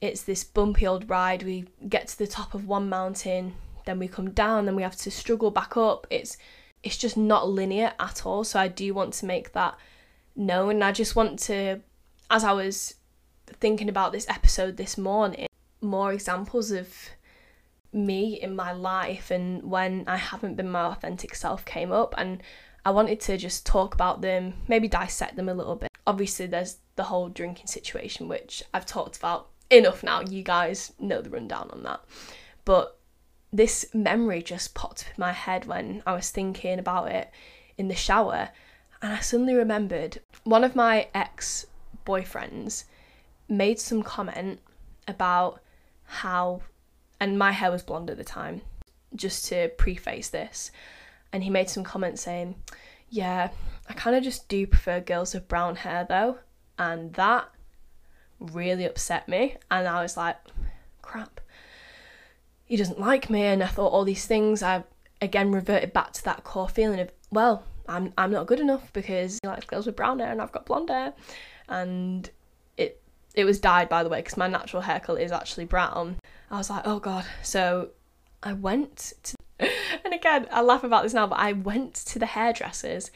It's 0.00 0.22
this 0.22 0.44
bumpy 0.44 0.86
old 0.86 1.08
ride. 1.08 1.42
We 1.42 1.66
get 1.88 2.08
to 2.08 2.18
the 2.18 2.26
top 2.26 2.54
of 2.54 2.66
one 2.66 2.88
mountain, 2.88 3.54
then 3.86 3.98
we 3.98 4.08
come 4.08 4.30
down, 4.30 4.66
then 4.66 4.76
we 4.76 4.82
have 4.82 4.96
to 4.96 5.10
struggle 5.10 5.50
back 5.50 5.76
up. 5.76 6.06
It's 6.10 6.36
it's 6.84 6.96
just 6.96 7.16
not 7.16 7.48
linear 7.48 7.92
at 7.98 8.24
all. 8.24 8.44
So 8.44 8.60
I 8.60 8.68
do 8.68 8.94
want 8.94 9.14
to 9.14 9.26
make 9.26 9.52
that 9.52 9.76
known. 10.36 10.76
And 10.76 10.84
I 10.84 10.92
just 10.92 11.16
want 11.16 11.40
to 11.40 11.80
as 12.30 12.44
I 12.44 12.52
was 12.52 12.94
thinking 13.46 13.88
about 13.88 14.12
this 14.12 14.28
episode 14.28 14.76
this 14.76 14.96
morning, 14.96 15.46
more 15.80 16.12
examples 16.12 16.70
of 16.70 16.92
me 17.92 18.40
in 18.40 18.56
my 18.56 18.72
life 18.72 19.30
and 19.30 19.62
when 19.62 20.04
I 20.06 20.16
haven't 20.16 20.56
been 20.56 20.70
my 20.70 20.86
authentic 20.86 21.34
self 21.34 21.64
came 21.64 21.92
up 21.92 22.14
and 22.18 22.42
I 22.84 22.90
wanted 22.90 23.20
to 23.20 23.36
just 23.36 23.64
talk 23.64 23.94
about 23.94 24.20
them, 24.20 24.54
maybe 24.68 24.88
dissect 24.88 25.36
them 25.36 25.48
a 25.48 25.54
little 25.54 25.76
bit. 25.76 25.90
Obviously, 26.06 26.46
there's 26.46 26.78
the 26.96 27.04
whole 27.04 27.28
drinking 27.28 27.66
situation, 27.66 28.28
which 28.28 28.62
I've 28.74 28.84
talked 28.84 29.16
about 29.16 29.48
enough 29.70 30.02
now. 30.02 30.20
You 30.20 30.42
guys 30.42 30.92
know 30.98 31.22
the 31.22 31.30
rundown 31.30 31.70
on 31.72 31.82
that. 31.84 32.00
But 32.64 32.98
this 33.54 33.86
memory 33.94 34.42
just 34.42 34.74
popped 34.74 35.06
in 35.06 35.20
my 35.20 35.32
head 35.32 35.64
when 35.66 36.02
I 36.06 36.14
was 36.14 36.30
thinking 36.30 36.78
about 36.78 37.10
it 37.10 37.30
in 37.78 37.88
the 37.88 37.94
shower. 37.94 38.50
And 39.00 39.12
I 39.12 39.20
suddenly 39.20 39.54
remembered 39.54 40.20
one 40.42 40.64
of 40.64 40.76
my 40.76 41.08
ex 41.14 41.66
boyfriends 42.04 42.84
made 43.48 43.78
some 43.78 44.02
comment 44.02 44.60
about 45.06 45.60
how, 46.04 46.62
and 47.20 47.38
my 47.38 47.52
hair 47.52 47.70
was 47.70 47.82
blonde 47.82 48.10
at 48.10 48.16
the 48.16 48.24
time, 48.24 48.62
just 49.14 49.46
to 49.46 49.68
preface 49.78 50.28
this 50.28 50.70
and 51.34 51.42
he 51.42 51.50
made 51.50 51.68
some 51.68 51.82
comments 51.82 52.22
saying, 52.22 52.54
Yeah, 53.10 53.50
I 53.88 53.92
kind 53.94 54.14
of 54.14 54.22
just 54.22 54.48
do 54.48 54.68
prefer 54.68 55.00
girls 55.00 55.34
with 55.34 55.48
brown 55.48 55.74
hair 55.74 56.06
though. 56.08 56.38
And 56.78 57.12
that 57.14 57.48
really 58.38 58.84
upset 58.84 59.28
me. 59.28 59.56
And 59.68 59.88
I 59.88 60.00
was 60.00 60.16
like, 60.16 60.36
Crap. 61.02 61.40
He 62.66 62.76
doesn't 62.76 63.00
like 63.00 63.30
me. 63.30 63.42
And 63.42 63.62
I 63.62 63.66
thought 63.66 63.92
all 63.92 64.04
these 64.04 64.26
things. 64.26 64.62
I 64.62 64.84
again 65.20 65.52
reverted 65.52 65.92
back 65.92 66.12
to 66.12 66.24
that 66.24 66.44
core 66.44 66.68
feeling 66.68 67.00
of, 67.00 67.10
well, 67.30 67.64
I'm 67.88 68.12
I'm 68.16 68.30
not 68.30 68.46
good 68.46 68.60
enough 68.60 68.92
because 68.92 69.38
he 69.42 69.48
likes 69.48 69.66
girls 69.66 69.86
with 69.86 69.96
brown 69.96 70.18
hair 70.18 70.30
and 70.30 70.40
I've 70.40 70.52
got 70.52 70.66
blonde 70.66 70.90
hair. 70.90 71.12
And 71.68 72.28
it 72.76 73.00
it 73.34 73.44
was 73.44 73.60
dyed 73.60 73.88
by 73.88 74.02
the 74.02 74.08
way, 74.08 74.20
because 74.20 74.36
my 74.36 74.48
natural 74.48 74.82
hair 74.82 75.00
colour 75.00 75.20
is 75.20 75.32
actually 75.32 75.66
brown. 75.66 76.16
I 76.50 76.58
was 76.58 76.70
like, 76.70 76.82
oh 76.86 76.98
god. 76.98 77.24
So 77.42 77.90
I 78.42 78.52
went 78.52 79.14
to 79.24 79.36
and 80.04 80.12
again, 80.12 80.48
I 80.50 80.62
laugh 80.62 80.84
about 80.84 81.04
this 81.04 81.14
now, 81.14 81.26
but 81.26 81.38
I 81.38 81.52
went 81.52 81.94
to 81.94 82.18
the 82.18 82.26
hairdressers, 82.26 83.10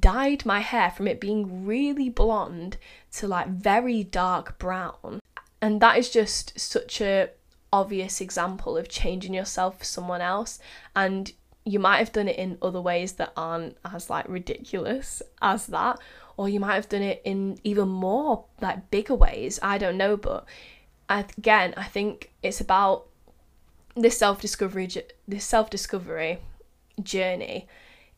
dyed 0.00 0.46
my 0.46 0.60
hair 0.60 0.90
from 0.90 1.06
it 1.06 1.20
being 1.20 1.66
really 1.66 2.08
blonde 2.08 2.78
to 3.12 3.28
like 3.28 3.48
very 3.48 4.02
dark 4.02 4.58
brown. 4.58 5.20
And 5.60 5.80
that 5.80 5.98
is 5.98 6.10
just 6.10 6.58
such 6.58 7.00
a 7.00 7.30
obvious 7.72 8.20
example 8.20 8.76
of 8.76 8.88
changing 8.88 9.34
yourself 9.34 9.78
for 9.78 9.84
someone 9.84 10.20
else 10.20 10.58
and 10.94 11.32
you 11.64 11.78
might 11.78 11.98
have 11.98 12.12
done 12.12 12.28
it 12.28 12.36
in 12.36 12.58
other 12.60 12.80
ways 12.80 13.12
that 13.14 13.32
aren't 13.36 13.76
as 13.84 14.10
like 14.10 14.28
ridiculous 14.28 15.22
as 15.40 15.66
that 15.68 15.98
or 16.36 16.48
you 16.48 16.60
might 16.60 16.74
have 16.74 16.88
done 16.88 17.02
it 17.02 17.22
in 17.24 17.58
even 17.64 17.88
more 17.88 18.44
like 18.60 18.90
bigger 18.90 19.14
ways 19.14 19.58
i 19.62 19.78
don't 19.78 19.96
know 19.96 20.16
but 20.16 20.44
again 21.08 21.72
i 21.76 21.84
think 21.84 22.30
it's 22.42 22.60
about 22.60 23.06
this 23.94 24.18
self-discovery 24.18 24.88
this 25.28 25.44
self-discovery 25.44 26.38
journey 27.02 27.66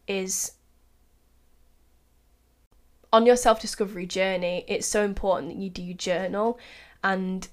is 0.07 0.53
on 3.13 3.27
your 3.27 3.37
self-discovery 3.37 4.07
journey 4.07 4.65
it's 4.67 4.87
so 4.87 5.05
important 5.05 5.49
that 5.49 5.59
you 5.59 5.71
do 5.71 5.95
journal 5.95 6.59
and 7.03 7.49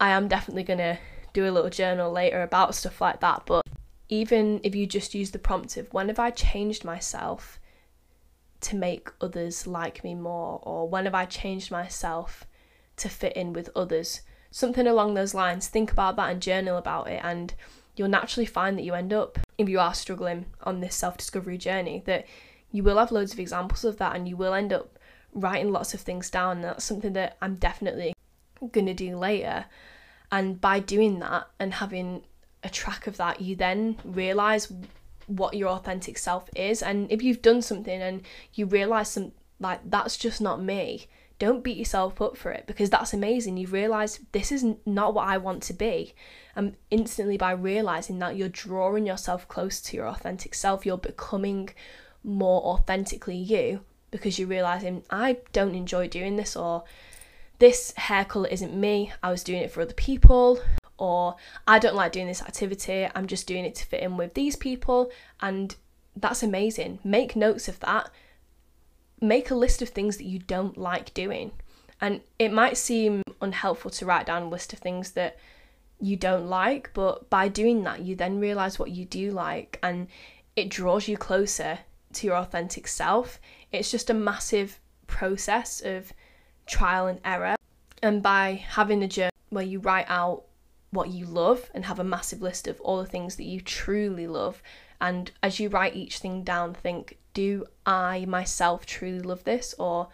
i 0.00 0.08
am 0.08 0.26
definitely 0.26 0.62
going 0.62 0.78
to 0.78 0.98
do 1.32 1.48
a 1.48 1.52
little 1.52 1.70
journal 1.70 2.10
later 2.10 2.42
about 2.42 2.74
stuff 2.74 3.00
like 3.00 3.20
that. 3.20 3.42
But 3.46 3.66
even 4.08 4.60
if 4.62 4.74
you 4.74 4.86
just 4.86 5.14
use 5.14 5.30
the 5.30 5.38
prompt 5.38 5.76
of 5.76 5.92
when 5.92 6.08
have 6.08 6.18
I 6.18 6.30
changed 6.30 6.84
myself 6.84 7.58
to 8.60 8.76
make 8.76 9.10
others 9.20 9.66
like 9.66 10.02
me 10.02 10.14
more, 10.14 10.60
or 10.62 10.88
when 10.88 11.04
have 11.04 11.14
I 11.14 11.26
changed 11.26 11.70
myself 11.70 12.46
to 12.96 13.08
fit 13.08 13.34
in 13.34 13.52
with 13.52 13.70
others, 13.76 14.22
something 14.50 14.86
along 14.86 15.14
those 15.14 15.34
lines, 15.34 15.68
think 15.68 15.92
about 15.92 16.16
that 16.16 16.30
and 16.30 16.42
journal 16.42 16.76
about 16.76 17.08
it. 17.08 17.20
And 17.22 17.54
you'll 17.96 18.08
naturally 18.08 18.46
find 18.46 18.76
that 18.78 18.82
you 18.82 18.94
end 18.94 19.12
up, 19.12 19.38
if 19.58 19.68
you 19.68 19.78
are 19.78 19.94
struggling 19.94 20.46
on 20.62 20.80
this 20.80 20.94
self 20.94 21.16
discovery 21.16 21.58
journey, 21.58 22.02
that 22.06 22.26
you 22.70 22.82
will 22.82 22.98
have 22.98 23.12
loads 23.12 23.32
of 23.32 23.40
examples 23.40 23.84
of 23.84 23.98
that 23.98 24.14
and 24.14 24.28
you 24.28 24.36
will 24.36 24.54
end 24.54 24.72
up 24.72 24.98
writing 25.34 25.72
lots 25.72 25.94
of 25.94 26.00
things 26.00 26.30
down. 26.30 26.62
That's 26.62 26.84
something 26.84 27.12
that 27.14 27.36
I'm 27.40 27.56
definitely 27.56 28.14
going 28.72 28.86
to 28.86 28.94
do 28.94 29.16
later. 29.16 29.66
And 30.30 30.60
by 30.60 30.80
doing 30.80 31.20
that 31.20 31.48
and 31.58 31.74
having 31.74 32.22
a 32.62 32.68
track 32.68 33.06
of 33.06 33.16
that, 33.16 33.40
you 33.40 33.56
then 33.56 33.96
realize 34.04 34.72
what 35.26 35.54
your 35.54 35.68
authentic 35.70 36.18
self 36.18 36.48
is. 36.56 36.82
And 36.82 37.10
if 37.10 37.22
you've 37.22 37.42
done 37.42 37.62
something 37.62 38.00
and 38.00 38.22
you 38.54 38.66
realize 38.66 39.10
some 39.10 39.32
like 39.60 39.80
that's 39.84 40.16
just 40.16 40.40
not 40.40 40.62
me, 40.62 41.06
don't 41.38 41.62
beat 41.62 41.76
yourself 41.76 42.20
up 42.20 42.36
for 42.36 42.50
it 42.50 42.66
because 42.66 42.90
that's 42.90 43.12
amazing. 43.12 43.56
You've 43.56 43.72
realized 43.72 44.20
this 44.32 44.50
is 44.50 44.64
not 44.84 45.14
what 45.14 45.28
I 45.28 45.38
want 45.38 45.62
to 45.64 45.72
be. 45.72 46.14
And 46.56 46.76
instantly, 46.90 47.36
by 47.36 47.52
realizing 47.52 48.18
that, 48.18 48.36
you're 48.36 48.48
drawing 48.48 49.06
yourself 49.06 49.46
close 49.46 49.80
to 49.82 49.96
your 49.96 50.08
authentic 50.08 50.54
self, 50.54 50.84
you're 50.84 50.98
becoming 50.98 51.70
more 52.24 52.62
authentically 52.62 53.36
you 53.36 53.80
because 54.10 54.38
you're 54.38 54.48
realizing 54.48 54.96
hmm, 54.96 55.00
I 55.10 55.38
don't 55.52 55.74
enjoy 55.74 56.08
doing 56.08 56.36
this 56.36 56.56
or 56.56 56.84
this 57.58 57.92
hair 57.96 58.24
colour 58.24 58.48
isn't 58.48 58.74
me, 58.74 59.12
I 59.22 59.30
was 59.30 59.42
doing 59.42 59.62
it 59.62 59.70
for 59.70 59.80
other 59.80 59.94
people, 59.94 60.60
or 60.96 61.36
I 61.66 61.78
don't 61.78 61.94
like 61.94 62.12
doing 62.12 62.26
this 62.26 62.42
activity, 62.42 63.08
I'm 63.14 63.26
just 63.26 63.46
doing 63.46 63.64
it 63.64 63.74
to 63.76 63.86
fit 63.86 64.02
in 64.02 64.16
with 64.16 64.34
these 64.34 64.56
people, 64.56 65.10
and 65.40 65.74
that's 66.16 66.42
amazing. 66.42 66.98
Make 67.04 67.36
notes 67.36 67.68
of 67.68 67.80
that. 67.80 68.10
Make 69.20 69.50
a 69.50 69.54
list 69.54 69.82
of 69.82 69.88
things 69.88 70.16
that 70.16 70.24
you 70.24 70.38
don't 70.38 70.76
like 70.76 71.14
doing. 71.14 71.52
And 72.00 72.20
it 72.38 72.52
might 72.52 72.76
seem 72.76 73.22
unhelpful 73.40 73.90
to 73.92 74.06
write 74.06 74.26
down 74.26 74.42
a 74.42 74.48
list 74.48 74.72
of 74.72 74.78
things 74.78 75.12
that 75.12 75.36
you 76.00 76.16
don't 76.16 76.46
like, 76.46 76.90
but 76.94 77.28
by 77.28 77.48
doing 77.48 77.82
that, 77.84 78.00
you 78.00 78.14
then 78.14 78.38
realize 78.38 78.78
what 78.78 78.90
you 78.90 79.04
do 79.04 79.32
like, 79.32 79.78
and 79.82 80.06
it 80.54 80.68
draws 80.68 81.08
you 81.08 81.16
closer 81.16 81.80
to 82.12 82.26
your 82.26 82.36
authentic 82.36 82.86
self. 82.86 83.40
It's 83.72 83.90
just 83.90 84.10
a 84.10 84.14
massive 84.14 84.80
process 85.06 85.80
of 85.80 86.12
trial 86.68 87.06
and 87.06 87.20
error. 87.24 87.56
And 88.02 88.22
by 88.22 88.64
having 88.68 89.02
a 89.02 89.08
journal 89.08 89.32
where 89.50 89.64
you 89.64 89.80
write 89.80 90.06
out 90.08 90.44
what 90.90 91.08
you 91.08 91.26
love 91.26 91.70
and 91.74 91.84
have 91.84 91.98
a 91.98 92.04
massive 92.04 92.40
list 92.40 92.68
of 92.68 92.80
all 92.80 92.98
the 92.98 93.06
things 93.06 93.36
that 93.36 93.44
you 93.44 93.60
truly 93.60 94.26
love, 94.26 94.62
and 95.00 95.30
as 95.42 95.58
you 95.58 95.68
write 95.68 95.96
each 95.96 96.18
thing 96.18 96.42
down, 96.42 96.74
think, 96.74 97.18
do 97.34 97.66
I 97.86 98.24
myself 98.26 98.86
truly 98.86 99.20
love 99.20 99.44
this 99.44 99.74
or 99.78 100.08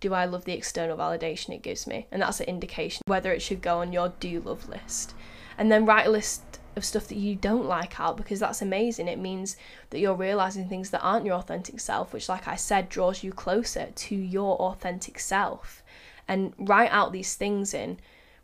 do 0.00 0.12
I 0.12 0.26
love 0.26 0.44
the 0.44 0.52
external 0.52 0.96
validation 0.96 1.54
it 1.54 1.62
gives 1.62 1.86
me? 1.86 2.06
And 2.10 2.22
that's 2.22 2.40
an 2.40 2.46
indication 2.46 3.02
whether 3.06 3.32
it 3.32 3.42
should 3.42 3.62
go 3.62 3.78
on 3.78 3.92
your 3.92 4.10
do 4.20 4.40
love 4.40 4.68
list. 4.68 5.14
And 5.58 5.72
then 5.72 5.86
write 5.86 6.06
a 6.06 6.10
list 6.10 6.55
of 6.76 6.84
stuff 6.84 7.08
that 7.08 7.18
you 7.18 7.34
don't 7.34 7.66
like 7.66 7.98
out 7.98 8.16
because 8.16 8.40
that's 8.40 8.62
amazing. 8.62 9.08
It 9.08 9.18
means 9.18 9.56
that 9.90 9.98
you're 9.98 10.14
realizing 10.14 10.68
things 10.68 10.90
that 10.90 11.00
aren't 11.00 11.24
your 11.24 11.36
authentic 11.36 11.80
self, 11.80 12.12
which, 12.12 12.28
like 12.28 12.46
I 12.46 12.56
said, 12.56 12.88
draws 12.88 13.22
you 13.22 13.32
closer 13.32 13.88
to 13.94 14.14
your 14.14 14.56
authentic 14.56 15.18
self 15.18 15.82
and 16.28 16.52
write 16.58 16.90
out 16.90 17.12
these 17.12 17.34
things 17.34 17.72
in, 17.72 17.98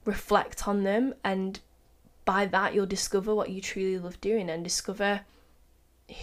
reflect 0.04 0.66
on 0.66 0.84
them, 0.84 1.14
and 1.22 1.60
by 2.24 2.46
that 2.46 2.74
you'll 2.74 2.86
discover 2.86 3.34
what 3.34 3.50
you 3.50 3.60
truly 3.60 3.98
love 3.98 4.20
doing 4.20 4.48
and 4.48 4.62
discover 4.62 5.22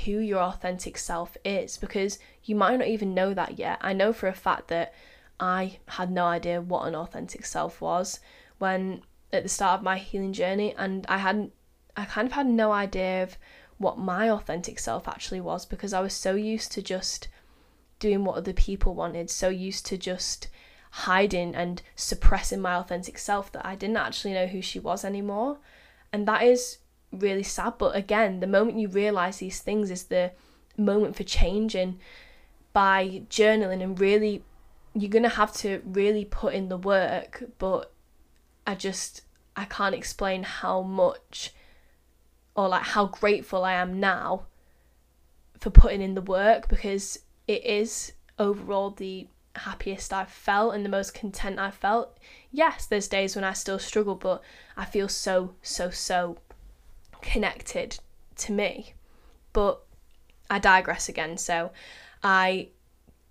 who 0.06 0.20
your 0.20 0.40
authentic 0.40 0.98
self 0.98 1.36
is 1.44 1.78
because 1.78 2.20
you 2.44 2.56
might 2.56 2.78
not 2.78 2.88
even 2.88 3.14
know 3.14 3.34
that 3.34 3.60
yet. 3.60 3.78
I 3.82 3.94
know 3.94 4.14
for 4.14 4.28
a 4.28 4.34
fact 4.34 4.68
that 4.70 4.94
I 5.40 5.80
had 5.88 6.12
no 6.12 6.26
idea 6.26 6.62
what 6.62 6.88
an 6.88 6.96
authentic 6.96 7.46
self 7.46 7.82
was 7.82 8.20
when 8.60 9.02
at 9.32 9.44
the 9.44 9.50
start 9.50 9.80
of 9.80 9.84
my 9.84 9.98
healing 9.98 10.34
journey 10.34 10.74
and 10.78 11.06
I 11.08 11.18
hadn't 11.18 11.54
I 11.96 12.06
kind 12.06 12.28
of 12.28 12.34
had 12.34 12.48
no 12.48 12.72
idea 12.72 13.24
of 13.24 13.38
what 13.78 13.98
my 13.98 14.30
authentic 14.30 14.80
self 14.80 15.08
actually 15.08 15.42
was 15.42 15.66
because 15.66 15.94
I 15.94 16.02
was 16.02 16.14
so 16.14 16.36
used 16.36 16.72
to 16.74 16.82
just 16.82 17.28
doing 18.00 18.24
what 18.24 18.38
other 18.38 18.54
people 18.54 18.96
wanted, 18.96 19.30
so 19.30 19.50
used 19.50 19.86
to 19.88 19.98
just 19.98 20.48
hiding 20.92 21.56
and 21.56 21.82
suppressing 21.96 22.62
my 22.62 22.76
authentic 22.76 23.18
self 23.18 23.52
that 23.52 23.66
I 23.66 23.76
didn't 23.76 23.98
actually 23.98 24.34
know 24.34 24.48
who 24.48 24.62
she 24.62 24.80
was 24.80 25.06
anymore. 25.06 25.58
And 26.12 26.28
that 26.28 26.44
is 26.44 26.80
really 27.12 27.44
sad. 27.44 27.74
But 27.78 27.96
again, 27.96 28.40
the 28.40 28.48
moment 28.48 28.80
you 28.80 28.88
realize 28.88 29.38
these 29.38 29.62
things 29.62 29.92
is 29.92 30.06
the 30.06 30.32
moment 30.78 31.16
for 31.16 31.24
change. 31.24 31.76
And 31.76 32.00
by 32.74 33.24
journaling 33.30 33.84
and 33.84 34.00
really, 34.00 34.44
you're 34.94 35.10
going 35.10 35.24
to 35.24 35.30
have 35.30 35.54
to 35.58 35.82
really 35.86 36.26
put 36.26 36.54
in 36.54 36.70
the 36.70 36.78
work. 36.78 37.44
But 37.60 37.92
I 38.66 38.76
just, 38.76 39.22
I 39.56 39.66
can't 39.66 39.96
explain 39.96 40.44
how 40.44 40.82
much 40.82 41.54
or 42.60 42.68
like 42.68 42.84
how 42.84 43.06
grateful 43.06 43.64
I 43.64 43.74
am 43.74 44.02
now 44.02 44.44
for 45.58 45.70
putting 45.70 46.02
in 46.02 46.14
the 46.14 46.22
work 46.22 46.68
because 46.68 47.20
it 47.48 47.66
is 47.66 48.12
overall 48.38 48.92
the 48.92 49.28
happiest 49.56 50.12
I've 50.12 50.30
felt 50.30 50.76
and 50.76 50.84
the 50.84 50.90
most 50.90 51.14
content 51.14 51.58
I've 51.58 51.76
felt. 51.76 52.18
Yes, 52.52 52.86
there's 52.86 53.08
days 53.08 53.34
when 53.36 53.46
I 53.46 53.54
still 53.54 53.80
struggle, 53.80 54.16
but 54.16 54.42
I 54.76 54.84
feel 54.84 55.08
so, 55.08 55.56
so, 55.62 55.90
so 55.90 56.38
connected 57.22 57.98
to 58.38 58.52
me. 58.52 58.94
But 59.54 59.80
I 60.50 60.60
digress 60.60 61.08
again. 61.08 61.38
So 61.38 61.72
I 62.24 62.68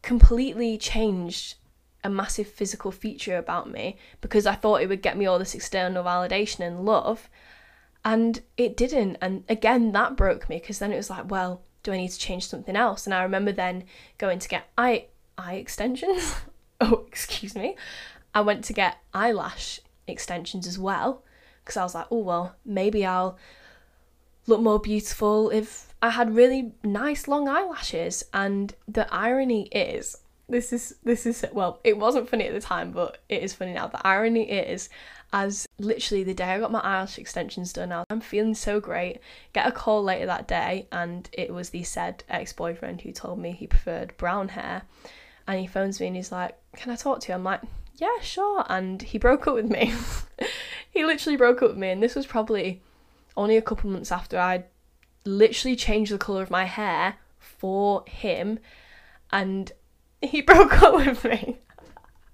completely 0.00 0.78
changed 0.78 1.56
a 2.02 2.08
massive 2.08 2.46
physical 2.46 2.92
feature 2.92 3.36
about 3.36 3.70
me 3.70 3.98
because 4.22 4.46
I 4.46 4.54
thought 4.54 4.80
it 4.80 4.88
would 4.88 5.02
get 5.02 5.18
me 5.18 5.26
all 5.26 5.38
this 5.38 5.54
external 5.54 6.02
validation 6.02 6.60
and 6.60 6.86
love. 6.86 7.28
And 8.08 8.40
it 8.56 8.74
didn't. 8.74 9.18
And 9.20 9.44
again, 9.50 9.92
that 9.92 10.16
broke 10.16 10.48
me 10.48 10.56
because 10.56 10.78
then 10.78 10.92
it 10.92 10.96
was 10.96 11.10
like, 11.10 11.30
well, 11.30 11.60
do 11.82 11.92
I 11.92 11.98
need 11.98 12.08
to 12.08 12.18
change 12.18 12.46
something 12.46 12.74
else? 12.74 13.04
And 13.04 13.12
I 13.12 13.22
remember 13.22 13.52
then 13.52 13.84
going 14.16 14.38
to 14.38 14.48
get 14.48 14.70
eye 14.78 15.08
eye 15.36 15.56
extensions. 15.56 16.36
oh, 16.80 17.04
excuse 17.06 17.54
me. 17.54 17.76
I 18.34 18.40
went 18.40 18.64
to 18.64 18.72
get 18.72 18.96
eyelash 19.12 19.80
extensions 20.06 20.66
as 20.66 20.78
well 20.78 21.22
because 21.62 21.76
I 21.76 21.82
was 21.82 21.94
like, 21.94 22.06
oh, 22.10 22.20
well, 22.20 22.56
maybe 22.64 23.04
I'll 23.04 23.36
look 24.46 24.62
more 24.62 24.78
beautiful 24.78 25.50
if 25.50 25.92
I 26.00 26.08
had 26.08 26.34
really 26.34 26.72
nice 26.82 27.28
long 27.28 27.46
eyelashes. 27.46 28.24
And 28.32 28.74
the 28.88 29.06
irony 29.12 29.66
is, 29.66 30.16
this 30.48 30.72
is 30.72 30.94
this 31.04 31.26
is 31.26 31.44
well, 31.52 31.78
it 31.84 31.98
wasn't 31.98 32.30
funny 32.30 32.46
at 32.46 32.54
the 32.54 32.60
time, 32.62 32.90
but 32.90 33.18
it 33.28 33.42
is 33.42 33.52
funny 33.52 33.74
now. 33.74 33.88
The 33.88 34.06
irony 34.06 34.50
is, 34.50 34.88
as 35.32 35.66
literally 35.78 36.24
the 36.24 36.34
day 36.34 36.44
I 36.44 36.58
got 36.58 36.72
my 36.72 36.80
eyelash 36.80 37.18
extensions 37.18 37.72
done 37.72 37.90
now, 37.90 38.04
I'm 38.10 38.20
feeling 38.20 38.54
so 38.54 38.80
great. 38.80 39.20
Get 39.52 39.66
a 39.66 39.72
call 39.72 40.02
later 40.02 40.26
that 40.26 40.48
day, 40.48 40.86
and 40.90 41.28
it 41.32 41.52
was 41.52 41.70
the 41.70 41.82
said 41.82 42.24
ex-boyfriend 42.28 43.02
who 43.02 43.12
told 43.12 43.38
me 43.38 43.52
he 43.52 43.66
preferred 43.66 44.16
brown 44.16 44.48
hair 44.48 44.82
and 45.46 45.60
he 45.60 45.66
phones 45.66 45.98
me 45.98 46.06
and 46.06 46.16
he's 46.16 46.32
like, 46.32 46.56
Can 46.76 46.92
I 46.92 46.96
talk 46.96 47.20
to 47.20 47.28
you? 47.28 47.34
I'm 47.34 47.44
like, 47.44 47.62
Yeah, 47.96 48.20
sure. 48.20 48.64
And 48.68 49.02
he 49.02 49.18
broke 49.18 49.46
up 49.46 49.54
with 49.54 49.68
me. 49.70 49.92
he 50.90 51.04
literally 51.04 51.36
broke 51.36 51.62
up 51.62 51.70
with 51.70 51.78
me, 51.78 51.90
and 51.90 52.02
this 52.02 52.14
was 52.14 52.26
probably 52.26 52.82
only 53.36 53.56
a 53.56 53.62
couple 53.62 53.90
months 53.90 54.12
after 54.12 54.38
I'd 54.38 54.64
literally 55.24 55.76
changed 55.76 56.12
the 56.12 56.18
colour 56.18 56.42
of 56.42 56.50
my 56.50 56.64
hair 56.64 57.16
for 57.38 58.04
him 58.06 58.58
and 59.30 59.72
he 60.20 60.40
broke 60.42 60.82
up 60.82 60.94
with 60.94 61.24
me. 61.24 61.58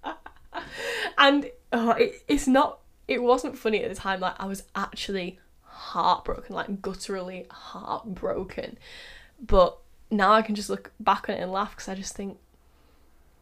and 1.18 1.50
oh, 1.72 1.90
it, 1.90 2.22
it's 2.26 2.46
not, 2.46 2.78
it 3.08 3.22
wasn't 3.22 3.58
funny 3.58 3.82
at 3.82 3.88
the 3.88 3.94
time. 3.94 4.20
Like, 4.20 4.34
I 4.38 4.46
was 4.46 4.64
actually 4.74 5.38
heartbroken, 5.62 6.54
like 6.54 6.80
gutturally 6.80 7.46
heartbroken. 7.50 8.78
But 9.40 9.78
now 10.10 10.32
I 10.32 10.42
can 10.42 10.54
just 10.54 10.70
look 10.70 10.92
back 11.00 11.28
on 11.28 11.36
it 11.36 11.40
and 11.40 11.52
laugh 11.52 11.72
because 11.72 11.88
I 11.88 11.94
just 11.94 12.16
think, 12.16 12.38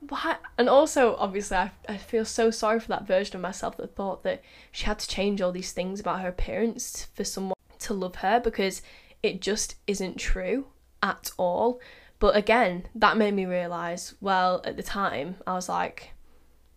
why? 0.08 0.36
And 0.58 0.68
also, 0.68 1.14
obviously, 1.16 1.56
I, 1.56 1.70
I 1.88 1.96
feel 1.96 2.24
so 2.24 2.50
sorry 2.50 2.80
for 2.80 2.88
that 2.88 3.06
version 3.06 3.36
of 3.36 3.42
myself 3.42 3.76
that 3.76 3.94
thought 3.94 4.24
that 4.24 4.42
she 4.72 4.86
had 4.86 4.98
to 4.98 5.08
change 5.08 5.40
all 5.40 5.52
these 5.52 5.72
things 5.72 6.00
about 6.00 6.20
her 6.20 6.28
appearance 6.28 7.06
for 7.14 7.24
someone 7.24 7.54
to 7.80 7.94
love 7.94 8.16
her 8.16 8.40
because 8.40 8.82
it 9.22 9.40
just 9.40 9.76
isn't 9.86 10.18
true 10.18 10.66
at 11.02 11.30
all. 11.36 11.80
But 12.18 12.36
again, 12.36 12.88
that 12.94 13.16
made 13.16 13.34
me 13.34 13.46
realise, 13.46 14.14
well, 14.20 14.60
at 14.64 14.76
the 14.76 14.82
time, 14.82 15.36
I 15.46 15.54
was 15.54 15.68
like, 15.68 16.10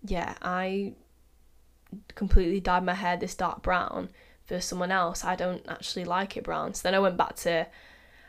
yeah, 0.03 0.35
I 0.41 0.93
completely 2.15 2.60
dyed 2.60 2.84
my 2.84 2.93
hair 2.93 3.17
this 3.17 3.36
dark 3.36 3.62
brown 3.62 4.10
for 4.45 4.62
someone 4.62 4.91
else. 4.91 5.23
I 5.23 5.36
don't 5.36 5.65
actually 5.67 6.05
like 6.05 6.38
it 6.38 6.43
brown. 6.43 6.73
So 6.73 6.84
then 6.84 6.95
I 6.95 6.99
went 6.99 7.17
back 7.17 7.36
to 7.38 7.67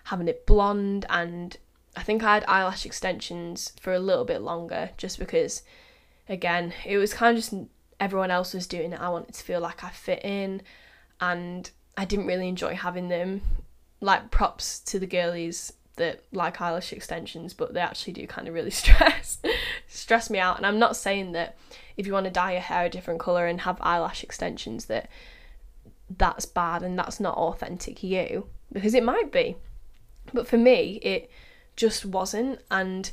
having 0.04 0.28
it 0.28 0.46
blonde 0.46 1.06
and 1.08 1.56
I 1.96 2.02
think 2.02 2.22
I 2.22 2.34
had 2.34 2.44
eyelash 2.46 2.86
extensions 2.86 3.72
for 3.80 3.92
a 3.92 3.98
little 3.98 4.24
bit 4.24 4.42
longer 4.42 4.90
just 4.96 5.18
because 5.18 5.62
again, 6.28 6.72
it 6.84 6.98
was 6.98 7.14
kind 7.14 7.36
of 7.36 7.42
just 7.42 7.54
everyone 8.00 8.30
else 8.30 8.54
was 8.54 8.66
doing 8.66 8.92
it. 8.92 9.00
I 9.00 9.08
wanted 9.08 9.34
to 9.34 9.42
feel 9.42 9.60
like 9.60 9.82
I 9.84 9.90
fit 9.90 10.24
in 10.24 10.62
and 11.20 11.70
I 11.96 12.04
didn't 12.04 12.26
really 12.26 12.48
enjoy 12.48 12.74
having 12.74 13.08
them. 13.08 13.42
Like 14.00 14.30
props 14.30 14.78
to 14.80 14.98
the 14.98 15.06
girlies 15.06 15.72
that 15.96 16.22
like 16.32 16.60
eyelash 16.60 16.92
extensions, 16.92 17.54
but 17.54 17.74
they 17.74 17.80
actually 17.80 18.12
do 18.12 18.26
kind 18.26 18.48
of 18.48 18.54
really 18.54 18.70
stress 18.82 19.38
stress 19.88 20.30
me 20.30 20.38
out. 20.38 20.56
And 20.56 20.66
I'm 20.66 20.78
not 20.78 20.96
saying 20.96 21.32
that 21.32 21.56
if 21.96 22.06
you 22.06 22.12
want 22.12 22.24
to 22.24 22.30
dye 22.30 22.52
your 22.52 22.60
hair 22.60 22.86
a 22.86 22.90
different 22.90 23.20
color 23.20 23.46
and 23.46 23.62
have 23.62 23.78
eyelash 23.80 24.22
extensions 24.22 24.86
that 24.86 25.08
that's 26.08 26.46
bad 26.46 26.82
and 26.82 26.98
that's 26.98 27.18
not 27.18 27.36
authentic 27.36 28.02
you 28.02 28.46
because 28.72 28.94
it 28.94 29.02
might 29.02 29.32
be. 29.32 29.56
But 30.32 30.46
for 30.46 30.58
me, 30.58 31.00
it 31.02 31.30
just 31.76 32.04
wasn't 32.04 32.60
and 32.70 33.10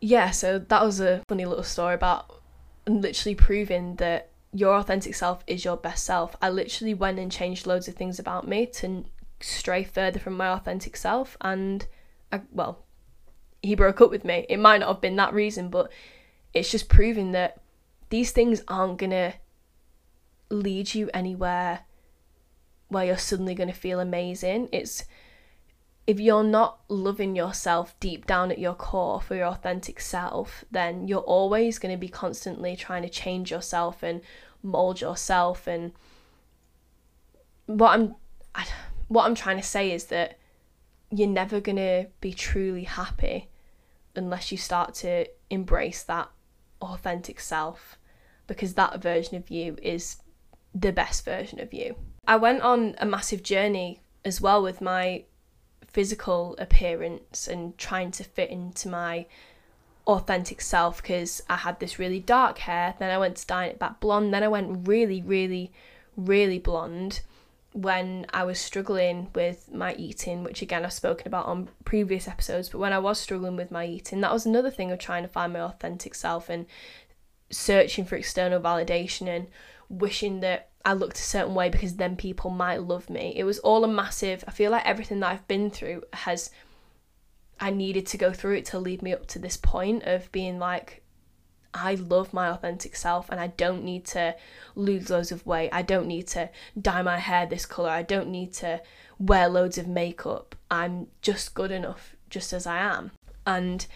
yeah, 0.00 0.30
so 0.30 0.58
that 0.58 0.82
was 0.82 1.00
a 1.00 1.22
funny 1.28 1.44
little 1.44 1.64
story 1.64 1.94
about 1.94 2.40
literally 2.86 3.34
proving 3.34 3.96
that 3.96 4.30
your 4.52 4.74
authentic 4.76 5.14
self 5.14 5.44
is 5.46 5.64
your 5.64 5.76
best 5.76 6.04
self. 6.04 6.34
I 6.40 6.48
literally 6.48 6.94
went 6.94 7.18
and 7.18 7.30
changed 7.30 7.66
loads 7.66 7.86
of 7.86 7.94
things 7.94 8.18
about 8.18 8.48
me 8.48 8.66
to 8.66 9.04
stray 9.40 9.84
further 9.84 10.18
from 10.18 10.36
my 10.36 10.48
authentic 10.48 10.96
self 10.96 11.36
and 11.40 11.86
I, 12.32 12.42
well 12.52 12.84
he 13.62 13.74
broke 13.74 14.00
up 14.00 14.10
with 14.10 14.24
me. 14.24 14.46
It 14.48 14.58
might 14.58 14.78
not 14.78 14.88
have 14.88 15.00
been 15.00 15.16
that 15.16 15.34
reason 15.34 15.68
but 15.68 15.90
it's 16.54 16.70
just 16.70 16.88
proving 16.88 17.32
that 17.32 17.60
these 18.08 18.32
things 18.32 18.62
aren't 18.68 18.98
going 18.98 19.10
to 19.10 19.34
lead 20.50 20.94
you 20.94 21.10
anywhere 21.14 21.80
where 22.88 23.04
you're 23.04 23.18
suddenly 23.18 23.54
going 23.54 23.68
to 23.68 23.74
feel 23.74 24.00
amazing. 24.00 24.68
It's 24.72 25.04
if 26.06 26.18
you're 26.18 26.42
not 26.42 26.80
loving 26.88 27.36
yourself 27.36 27.94
deep 28.00 28.26
down 28.26 28.50
at 28.50 28.58
your 28.58 28.74
core 28.74 29.20
for 29.20 29.36
your 29.36 29.46
authentic 29.46 30.00
self 30.00 30.64
then 30.70 31.06
you're 31.06 31.20
always 31.20 31.78
going 31.78 31.94
to 31.94 32.00
be 32.00 32.08
constantly 32.08 32.74
trying 32.74 33.02
to 33.02 33.08
change 33.08 33.50
yourself 33.50 34.02
and 34.02 34.20
mold 34.62 35.00
yourself 35.00 35.68
and 35.68 35.92
what 37.66 37.92
I'm 37.92 38.16
I, 38.54 38.66
what 39.10 39.26
I'm 39.26 39.34
trying 39.34 39.56
to 39.56 39.62
say 39.62 39.90
is 39.90 40.04
that 40.06 40.38
you're 41.10 41.26
never 41.26 41.60
going 41.60 41.76
to 41.76 42.06
be 42.20 42.32
truly 42.32 42.84
happy 42.84 43.48
unless 44.14 44.52
you 44.52 44.56
start 44.56 44.94
to 44.94 45.26
embrace 45.50 46.04
that 46.04 46.28
authentic 46.80 47.40
self 47.40 47.98
because 48.46 48.74
that 48.74 49.02
version 49.02 49.36
of 49.36 49.50
you 49.50 49.76
is 49.82 50.18
the 50.72 50.92
best 50.92 51.24
version 51.24 51.58
of 51.58 51.74
you. 51.74 51.96
I 52.28 52.36
went 52.36 52.62
on 52.62 52.94
a 52.98 53.04
massive 53.04 53.42
journey 53.42 54.00
as 54.24 54.40
well 54.40 54.62
with 54.62 54.80
my 54.80 55.24
physical 55.84 56.54
appearance 56.60 57.48
and 57.48 57.76
trying 57.76 58.12
to 58.12 58.22
fit 58.22 58.48
into 58.48 58.88
my 58.88 59.26
authentic 60.06 60.60
self 60.60 61.02
because 61.02 61.42
I 61.50 61.56
had 61.56 61.80
this 61.80 61.98
really 61.98 62.20
dark 62.20 62.58
hair, 62.58 62.94
then 63.00 63.10
I 63.10 63.18
went 63.18 63.38
to 63.38 63.46
dye 63.46 63.66
it 63.66 63.80
back 63.80 63.98
blonde, 63.98 64.32
then 64.32 64.44
I 64.44 64.48
went 64.48 64.86
really, 64.86 65.20
really, 65.20 65.72
really 66.16 66.60
blonde 66.60 67.22
when 67.72 68.26
I 68.32 68.44
was 68.44 68.58
struggling 68.58 69.28
with 69.34 69.72
my 69.72 69.94
eating, 69.94 70.42
which 70.42 70.62
again 70.62 70.84
I've 70.84 70.92
spoken 70.92 71.28
about 71.28 71.46
on 71.46 71.68
previous 71.84 72.26
episodes, 72.26 72.70
but 72.70 72.78
when 72.78 72.92
I 72.92 72.98
was 72.98 73.20
struggling 73.20 73.56
with 73.56 73.70
my 73.70 73.86
eating, 73.86 74.20
that 74.20 74.32
was 74.32 74.46
another 74.46 74.70
thing 74.70 74.90
of 74.90 74.98
trying 74.98 75.22
to 75.22 75.28
find 75.28 75.52
my 75.52 75.60
authentic 75.60 76.14
self 76.14 76.48
and 76.48 76.66
searching 77.50 78.04
for 78.04 78.16
external 78.16 78.60
validation 78.60 79.28
and 79.28 79.46
wishing 79.88 80.40
that 80.40 80.70
I 80.84 80.94
looked 80.94 81.18
a 81.18 81.22
certain 81.22 81.54
way 81.54 81.68
because 81.68 81.96
then 81.96 82.16
people 82.16 82.50
might 82.50 82.82
love 82.82 83.10
me. 83.10 83.34
It 83.36 83.44
was 83.44 83.58
all 83.60 83.84
a 83.84 83.88
massive, 83.88 84.42
I 84.48 84.50
feel 84.50 84.70
like 84.70 84.86
everything 84.86 85.20
that 85.20 85.32
I've 85.32 85.48
been 85.48 85.70
through 85.70 86.02
has, 86.12 86.50
I 87.60 87.70
needed 87.70 88.06
to 88.06 88.18
go 88.18 88.32
through 88.32 88.56
it 88.56 88.64
to 88.66 88.78
lead 88.78 89.02
me 89.02 89.12
up 89.12 89.26
to 89.28 89.38
this 89.38 89.56
point 89.56 90.04
of 90.04 90.32
being 90.32 90.58
like, 90.58 90.99
I 91.72 91.94
love 91.94 92.32
my 92.32 92.48
authentic 92.48 92.96
self 92.96 93.28
and 93.30 93.40
I 93.40 93.48
don't 93.48 93.84
need 93.84 94.04
to 94.06 94.34
lose 94.74 95.10
loads 95.10 95.32
of 95.32 95.46
weight. 95.46 95.70
I 95.72 95.82
don't 95.82 96.06
need 96.06 96.26
to 96.28 96.50
dye 96.80 97.02
my 97.02 97.18
hair 97.18 97.46
this 97.46 97.66
colour. 97.66 97.90
I 97.90 98.02
don't 98.02 98.28
need 98.28 98.52
to 98.54 98.82
wear 99.18 99.48
loads 99.48 99.78
of 99.78 99.86
makeup. 99.86 100.56
I'm 100.70 101.06
just 101.22 101.54
good 101.54 101.70
enough 101.70 102.16
just 102.28 102.52
as 102.52 102.66
I 102.66 102.78
am. 102.78 103.12
And 103.46 103.86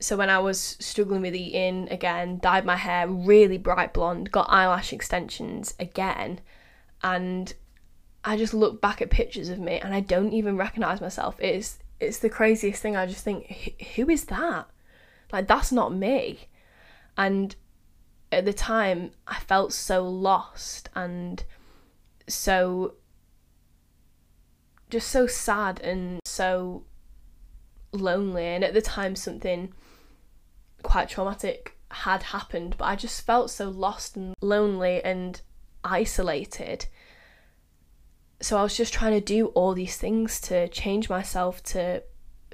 so 0.00 0.16
when 0.16 0.30
I 0.30 0.38
was 0.38 0.76
struggling 0.80 1.22
with 1.22 1.34
eating 1.34 1.88
again, 1.90 2.38
dyed 2.40 2.64
my 2.64 2.76
hair 2.76 3.08
really 3.08 3.58
bright 3.58 3.92
blonde, 3.92 4.30
got 4.30 4.48
eyelash 4.48 4.92
extensions 4.92 5.74
again, 5.80 6.40
and 7.02 7.52
I 8.24 8.36
just 8.36 8.54
look 8.54 8.80
back 8.80 9.00
at 9.00 9.10
pictures 9.10 9.48
of 9.48 9.58
me 9.58 9.78
and 9.80 9.94
I 9.94 10.00
don't 10.00 10.32
even 10.32 10.56
recognize 10.56 11.00
myself. 11.00 11.36
It's 11.40 11.78
it's 12.00 12.18
the 12.18 12.30
craziest 12.30 12.80
thing. 12.80 12.96
I 12.96 13.06
just 13.06 13.24
think, 13.24 13.86
who 13.96 14.08
is 14.08 14.26
that? 14.26 14.68
Like 15.32 15.48
that's 15.48 15.72
not 15.72 15.94
me. 15.94 16.47
And 17.18 17.56
at 18.30 18.44
the 18.44 18.52
time, 18.52 19.10
I 19.26 19.40
felt 19.40 19.72
so 19.72 20.08
lost 20.08 20.88
and 20.94 21.42
so 22.28 22.94
just 24.88 25.08
so 25.08 25.26
sad 25.26 25.80
and 25.80 26.20
so 26.24 26.84
lonely. 27.92 28.44
And 28.46 28.62
at 28.62 28.72
the 28.72 28.80
time, 28.80 29.16
something 29.16 29.74
quite 30.82 31.08
traumatic 31.08 31.76
had 31.90 32.22
happened, 32.22 32.76
but 32.78 32.84
I 32.84 32.94
just 32.94 33.26
felt 33.26 33.50
so 33.50 33.68
lost 33.68 34.16
and 34.16 34.34
lonely 34.40 35.02
and 35.02 35.40
isolated. 35.82 36.86
So 38.40 38.56
I 38.56 38.62
was 38.62 38.76
just 38.76 38.94
trying 38.94 39.12
to 39.12 39.20
do 39.20 39.46
all 39.48 39.74
these 39.74 39.96
things 39.96 40.40
to 40.42 40.68
change 40.68 41.10
myself 41.10 41.62
to 41.64 42.04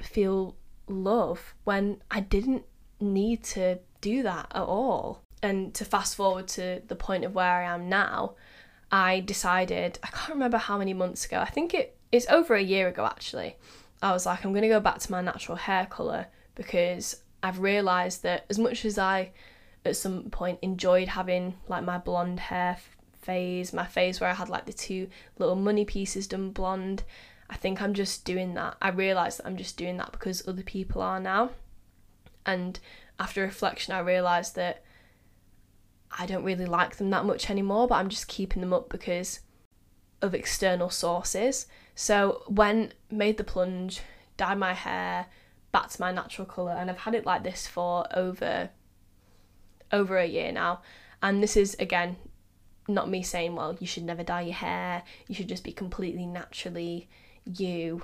feel 0.01 0.57
love 0.89 1.55
when 1.65 2.01
I 2.11 2.21
didn't 2.21 2.65
need 3.01 3.45
to 3.45 3.81
do 4.05 4.23
that 4.23 4.53
at 4.55 4.63
all. 4.63 5.23
And 5.43 5.75
to 5.75 5.85
fast 5.85 6.15
forward 6.15 6.47
to 6.49 6.83
the 6.87 6.95
point 6.95 7.25
of 7.25 7.35
where 7.35 7.63
I 7.63 7.75
am 7.75 7.89
now, 7.89 8.35
I 8.93 9.21
decided, 9.21 9.99
I 10.03 10.09
can't 10.09 10.35
remember 10.35 10.59
how 10.59 10.79
many 10.79 10.93
months 10.93 11.25
ago, 11.25 11.41
I 11.41 11.51
think 11.51 11.75
it, 11.75 11.97
it's 12.13 12.29
over 12.29 12.55
a 12.55 12.63
year 12.63 12.89
ago 12.89 13.05
actually. 13.07 13.57
I 14.03 14.13
was 14.13 14.27
like, 14.27 14.45
I'm 14.45 14.53
going 14.53 14.63
to 14.63 14.69
go 14.69 14.81
back 14.81 14.99
to 15.01 15.11
my 15.11 15.23
natural 15.23 15.57
hair 15.57 15.87
colour 15.87 16.27
because 16.55 17.23
I've 17.43 17.61
realised 17.61 18.23
that 18.23 18.45
as 18.51 18.59
much 18.59 18.85
as 18.85 18.99
I 18.99 19.33
at 19.85 19.97
some 19.97 20.31
point 20.31 20.59
enjoyed 20.63 21.09
having 21.09 21.55
like 21.69 21.85
my 21.85 21.99
blonde 21.99 22.41
hair 22.41 22.77
phase, 23.23 23.73
my 23.73 23.87
phase 23.87 24.21
where 24.21 24.31
I 24.31 24.35
had 24.35 24.51
like 24.51 24.67
the 24.67 24.73
two 24.73 25.09
little 25.39 25.57
money 25.57 25.85
pieces 25.85 26.27
done 26.27 26.51
blonde, 26.51 27.03
I 27.49 27.57
think 27.57 27.81
I'm 27.81 27.95
just 27.95 28.25
doing 28.25 28.55
that. 28.55 28.77
I 28.83 28.91
realise 28.91 29.37
that 29.37 29.47
I'm 29.47 29.57
just 29.57 29.77
doing 29.77 29.97
that 29.97 30.13
because 30.13 30.47
other 30.47 30.63
people 30.63 31.01
are 31.01 31.21
now. 31.21 31.51
And 32.47 32.79
after 33.19 33.43
reflection, 33.43 33.95
I 33.95 34.01
realised 34.01 34.57
that 34.57 34.83
I 36.17 36.27
don't 36.27 36.45
really 36.45 36.67
like 36.67 36.97
them 36.97 37.11
that 37.11 37.25
much 37.25 37.51
anymore, 37.51 37.89
but 37.89 37.97
I'm 37.97 38.09
just 38.09 38.29
keeping 38.29 38.61
them 38.61 38.73
up 38.73 38.89
because 38.89 39.41
of 40.23 40.35
external 40.35 40.91
sources. 40.91 41.67
So 41.95 42.43
when 42.47 42.93
made 43.11 43.37
the 43.37 43.45
plunge, 43.45 44.01
dyed 44.37 44.59
my 44.59 44.73
hair 44.73 45.27
back 45.73 45.91
to 45.91 46.01
my 46.01 46.13
natural 46.13 46.47
colour, 46.47 46.73
and 46.73 46.91
I've 46.91 46.99
had 46.99 47.15
it 47.15 47.27
like 47.27 47.43
this 47.43 47.67
for 47.67 48.07
over 48.17 48.71
over 49.93 50.19
a 50.19 50.27
year 50.27 50.53
now. 50.53 50.83
And 51.23 51.43
this 51.43 51.57
is 51.57 51.77
again 51.79 52.17
not 52.87 53.09
me 53.09 53.23
saying, 53.23 53.55
well, 53.55 53.77
you 53.81 53.87
should 53.87 54.05
never 54.05 54.23
dye 54.23 54.43
your 54.43 54.55
hair, 54.55 55.03
you 55.27 55.35
should 55.35 55.49
just 55.49 55.65
be 55.65 55.73
completely 55.73 56.27
naturally 56.27 57.09
you 57.45 58.03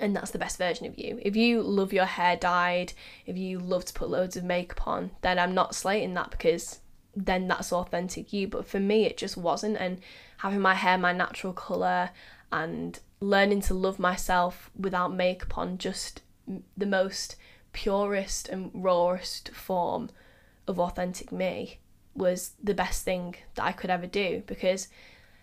and 0.00 0.14
that's 0.14 0.30
the 0.30 0.38
best 0.38 0.58
version 0.58 0.86
of 0.86 0.98
you. 0.98 1.18
If 1.22 1.36
you 1.36 1.62
love 1.62 1.92
your 1.92 2.04
hair 2.04 2.36
dyed, 2.36 2.92
if 3.26 3.36
you 3.36 3.58
love 3.58 3.84
to 3.86 3.92
put 3.92 4.10
loads 4.10 4.36
of 4.36 4.44
makeup 4.44 4.86
on, 4.86 5.10
then 5.22 5.38
I'm 5.38 5.54
not 5.54 5.74
slating 5.74 6.14
that 6.14 6.30
because 6.30 6.80
then 7.14 7.46
that's 7.48 7.72
authentic 7.72 8.32
you. 8.32 8.48
But 8.48 8.66
for 8.66 8.80
me, 8.80 9.04
it 9.04 9.16
just 9.16 9.36
wasn't. 9.36 9.76
And 9.78 10.00
having 10.38 10.60
my 10.60 10.74
hair 10.74 10.98
my 10.98 11.12
natural 11.12 11.52
colour 11.52 12.10
and 12.50 12.98
learning 13.20 13.60
to 13.62 13.74
love 13.74 13.98
myself 13.98 14.70
without 14.78 15.14
makeup 15.14 15.56
on, 15.56 15.78
just 15.78 16.22
the 16.76 16.86
most 16.86 17.36
purest 17.72 18.48
and 18.48 18.70
rawest 18.74 19.50
form 19.50 20.10
of 20.66 20.78
authentic 20.78 21.30
me 21.30 21.78
was 22.14 22.52
the 22.62 22.74
best 22.74 23.04
thing 23.04 23.34
that 23.54 23.64
I 23.64 23.72
could 23.72 23.90
ever 23.90 24.06
do 24.06 24.42
because 24.46 24.88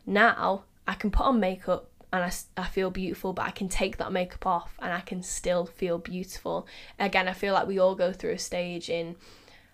now 0.05 0.63
I 0.87 0.93
can 0.93 1.11
put 1.11 1.25
on 1.25 1.39
makeup 1.39 1.90
and 2.13 2.24
I, 2.24 2.32
I 2.62 2.65
feel 2.65 2.89
beautiful, 2.89 3.34
but 3.34 3.45
I 3.45 3.52
can 3.52 3.69
take 3.69 3.97
that 3.97 4.12
makeup 4.12 4.45
off 4.45 4.74
and 4.80 4.91
I 4.91 5.02
can 5.02 5.24
still 5.24 5.65
feel 5.65 5.97
beautiful. 5.97 6.67
Again, 7.00 7.28
I 7.28 7.34
feel 7.34 7.54
like 7.54 7.67
we 7.67 7.80
all 7.80 7.95
go 7.95 8.12
through 8.12 8.32
a 8.32 8.38
stage 8.38 8.89
in 8.89 9.15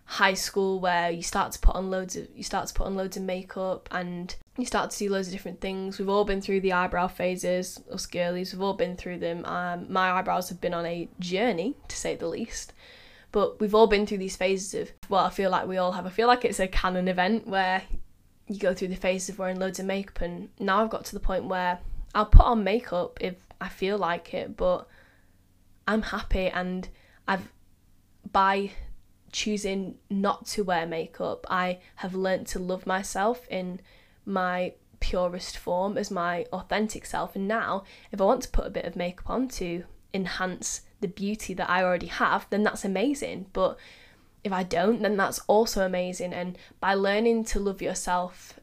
high 0.05 0.33
school 0.33 0.79
where 0.79 1.11
you 1.11 1.21
start 1.21 1.51
to 1.51 1.59
put 1.59 1.75
on 1.75 1.89
loads 1.89 2.15
of 2.15 2.25
you 2.33 2.41
start 2.41 2.65
to 2.65 2.73
put 2.73 2.87
on 2.87 2.95
loads 2.95 3.17
of 3.17 3.23
makeup 3.23 3.89
and 3.91 4.37
you 4.57 4.65
start 4.65 4.89
to 4.89 4.97
do 4.97 5.09
loads 5.09 5.27
of 5.27 5.33
different 5.33 5.59
things. 5.61 5.99
We've 5.99 6.09
all 6.09 6.25
been 6.25 6.41
through 6.41 6.61
the 6.61 6.73
eyebrow 6.73 7.07
phases, 7.07 7.79
us 7.91 8.05
girlies, 8.05 8.53
we've 8.53 8.61
all 8.61 8.73
been 8.73 8.95
through 8.95 9.19
them. 9.19 9.45
Um, 9.45 9.91
my 9.91 10.11
eyebrows 10.11 10.49
have 10.49 10.61
been 10.61 10.73
on 10.73 10.85
a 10.85 11.09
journey, 11.19 11.75
to 11.87 11.95
say 11.95 12.15
the 12.15 12.27
least. 12.27 12.73
But 13.31 13.59
we've 13.59 13.75
all 13.75 13.87
been 13.87 14.07
through 14.07 14.19
these 14.19 14.37
phases 14.37 14.73
of, 14.73 14.91
well, 15.09 15.25
I 15.25 15.29
feel 15.29 15.51
like 15.51 15.67
we 15.67 15.77
all 15.77 15.91
have. 15.91 16.05
I 16.05 16.09
feel 16.09 16.27
like 16.27 16.45
it's 16.45 16.59
a 16.59 16.67
canon 16.67 17.07
event 17.07 17.45
where 17.45 17.83
you 18.47 18.57
go 18.57 18.73
through 18.73 18.87
the 18.87 18.95
phases 18.95 19.29
of 19.29 19.39
wearing 19.39 19.59
loads 19.59 19.79
of 19.79 19.85
makeup, 19.85 20.21
and 20.21 20.49
now 20.59 20.81
I've 20.81 20.89
got 20.89 21.05
to 21.05 21.13
the 21.13 21.19
point 21.19 21.45
where 21.45 21.79
I'll 22.17 22.25
put 22.25 22.47
on 22.47 22.63
makeup 22.63 23.19
if 23.21 23.35
I 23.61 23.69
feel 23.69 23.99
like 23.99 24.33
it, 24.33 24.57
but 24.57 24.87
I'm 25.87 26.01
happy 26.01 26.47
and 26.47 26.89
I've, 27.27 27.53
by 28.31 28.71
choosing 29.31 29.99
not 30.09 30.47
to 30.47 30.63
wear 30.63 30.87
makeup, 30.87 31.45
I 31.47 31.77
have 31.97 32.15
learnt 32.15 32.47
to 32.47 32.59
love 32.59 32.87
myself 32.87 33.47
in 33.51 33.81
my 34.25 34.73
purest 34.99 35.59
form 35.59 35.95
as 35.95 36.09
my 36.09 36.47
authentic 36.51 37.05
self. 37.05 37.35
And 37.35 37.47
now, 37.47 37.83
if 38.11 38.19
I 38.19 38.23
want 38.23 38.41
to 38.41 38.49
put 38.49 38.65
a 38.65 38.71
bit 38.71 38.85
of 38.85 38.95
makeup 38.95 39.29
on 39.29 39.47
to 39.49 39.83
enhance 40.11 40.81
the 41.01 41.07
beauty 41.07 41.53
that 41.53 41.69
I 41.69 41.83
already 41.83 42.07
have, 42.07 42.47
then 42.49 42.63
that's 42.63 42.83
amazing. 42.83 43.45
But 43.53 43.77
if 44.43 44.51
I 44.51 44.63
don't, 44.63 45.03
then 45.03 45.17
that's 45.17 45.37
also 45.45 45.85
amazing. 45.85 46.33
And 46.33 46.57
by 46.79 46.95
learning 46.95 47.43
to 47.45 47.59
love 47.59 47.79
yourself, 47.79 48.59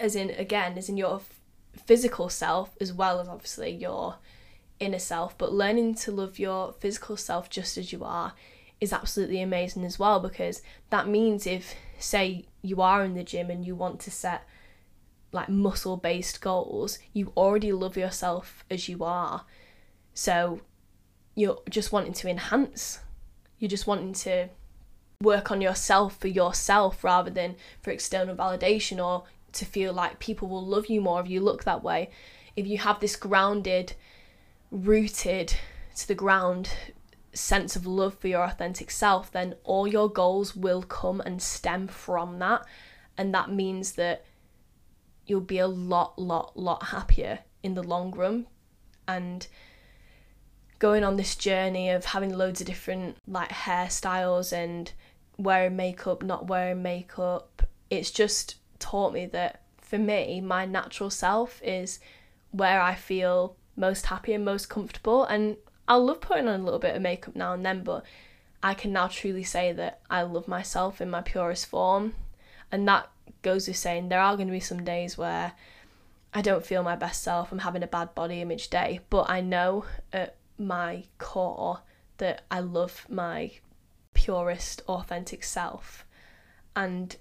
as 0.00 0.16
in, 0.16 0.30
again, 0.30 0.76
as 0.76 0.88
in 0.88 0.96
your 0.96 1.20
physical 1.76 2.28
self, 2.28 2.76
as 2.80 2.92
well 2.92 3.20
as 3.20 3.28
obviously 3.28 3.70
your 3.70 4.16
inner 4.78 4.98
self, 4.98 5.36
but 5.38 5.52
learning 5.52 5.94
to 5.94 6.12
love 6.12 6.38
your 6.38 6.72
physical 6.72 7.16
self 7.16 7.48
just 7.48 7.78
as 7.78 7.92
you 7.92 8.04
are 8.04 8.34
is 8.80 8.92
absolutely 8.92 9.40
amazing 9.40 9.84
as 9.84 9.98
well 9.98 10.20
because 10.20 10.60
that 10.90 11.08
means 11.08 11.46
if 11.46 11.74
say 11.98 12.44
you 12.60 12.82
are 12.82 13.04
in 13.04 13.14
the 13.14 13.24
gym 13.24 13.50
and 13.50 13.64
you 13.64 13.74
want 13.74 13.98
to 14.00 14.10
set 14.10 14.46
like 15.32 15.48
muscle 15.48 15.96
based 15.96 16.42
goals 16.42 16.98
you 17.14 17.32
already 17.36 17.72
love 17.72 17.96
yourself 17.96 18.64
as 18.70 18.88
you 18.88 19.02
are. 19.02 19.44
So 20.14 20.60
you're 21.34 21.60
just 21.68 21.92
wanting 21.92 22.14
to 22.14 22.28
enhance. 22.28 23.00
You're 23.58 23.68
just 23.68 23.86
wanting 23.86 24.12
to 24.14 24.48
work 25.22 25.50
on 25.50 25.60
yourself 25.60 26.18
for 26.18 26.28
yourself 26.28 27.02
rather 27.02 27.30
than 27.30 27.56
for 27.80 27.90
external 27.90 28.36
validation 28.36 29.02
or 29.02 29.24
to 29.52 29.64
feel 29.64 29.92
like 29.92 30.18
people 30.18 30.48
will 30.48 30.64
love 30.64 30.86
you 30.86 31.00
more 31.00 31.20
if 31.20 31.28
you 31.28 31.40
look 31.40 31.64
that 31.64 31.82
way 31.82 32.10
if 32.56 32.66
you 32.66 32.78
have 32.78 33.00
this 33.00 33.16
grounded 33.16 33.92
rooted 34.70 35.54
to 35.94 36.08
the 36.08 36.14
ground 36.14 36.70
sense 37.34 37.76
of 37.76 37.86
love 37.86 38.18
for 38.18 38.28
your 38.28 38.42
authentic 38.42 38.90
self, 38.90 39.30
then 39.30 39.54
all 39.62 39.86
your 39.86 40.10
goals 40.10 40.56
will 40.56 40.82
come 40.82 41.20
and 41.20 41.40
stem 41.40 41.86
from 41.86 42.38
that. 42.38 42.64
And 43.18 43.32
that 43.34 43.50
means 43.50 43.92
that 43.92 44.24
you'll 45.26 45.40
be 45.40 45.58
a 45.58 45.66
lot, 45.66 46.18
lot, 46.18 46.56
lot 46.56 46.84
happier 46.84 47.40
in 47.62 47.74
the 47.74 47.82
long 47.82 48.10
run. 48.12 48.46
And 49.06 49.46
going 50.78 51.04
on 51.04 51.16
this 51.16 51.36
journey 51.36 51.90
of 51.90 52.06
having 52.06 52.36
loads 52.36 52.60
of 52.60 52.66
different 52.66 53.16
like 53.26 53.50
hairstyles 53.50 54.52
and 54.52 54.92
wearing 55.36 55.76
makeup, 55.76 56.22
not 56.22 56.46
wearing 56.46 56.82
makeup, 56.82 57.62
it's 57.90 58.10
just 58.10 58.56
taught 58.78 59.12
me 59.12 59.26
that 59.26 59.62
for 59.80 59.98
me, 59.98 60.40
my 60.40 60.64
natural 60.64 61.10
self 61.10 61.60
is 61.62 62.00
where 62.50 62.80
I 62.80 62.94
feel 62.94 63.56
most 63.76 64.06
happy 64.06 64.32
and 64.32 64.44
most 64.44 64.68
comfortable. 64.68 65.24
And 65.24 65.56
I'll 65.86 66.04
love 66.04 66.20
putting 66.20 66.48
on 66.48 66.60
a 66.60 66.64
little 66.64 66.80
bit 66.80 66.96
of 66.96 67.02
makeup 67.02 67.36
now 67.36 67.52
and 67.52 67.64
then, 67.64 67.84
but 67.84 68.04
I 68.62 68.74
can 68.74 68.92
now 68.92 69.06
truly 69.06 69.44
say 69.44 69.72
that 69.72 70.00
I 70.10 70.22
love 70.22 70.48
myself 70.48 71.00
in 71.00 71.10
my 71.10 71.20
purest 71.22 71.66
form. 71.66 72.14
And 72.72 72.88
that 72.88 73.08
goes 73.42 73.68
with 73.68 73.76
saying 73.76 74.08
there 74.08 74.20
are 74.20 74.36
going 74.36 74.48
to 74.48 74.52
be 74.52 74.60
some 74.60 74.84
days 74.84 75.16
where 75.16 75.52
I 76.34 76.42
don't 76.42 76.66
feel 76.66 76.82
my 76.82 76.96
best 76.96 77.22
self, 77.22 77.52
I'm 77.52 77.60
having 77.60 77.82
a 77.82 77.86
bad 77.86 78.14
body 78.14 78.40
image 78.40 78.68
day, 78.68 79.00
but 79.08 79.30
I 79.30 79.40
know 79.40 79.84
at 80.12 80.36
my 80.58 81.04
core 81.18 81.80
that 82.18 82.42
I 82.50 82.60
love 82.60 83.06
my 83.08 83.52
purest, 84.14 84.82
authentic 84.88 85.44
self. 85.44 86.04
And 86.74 87.16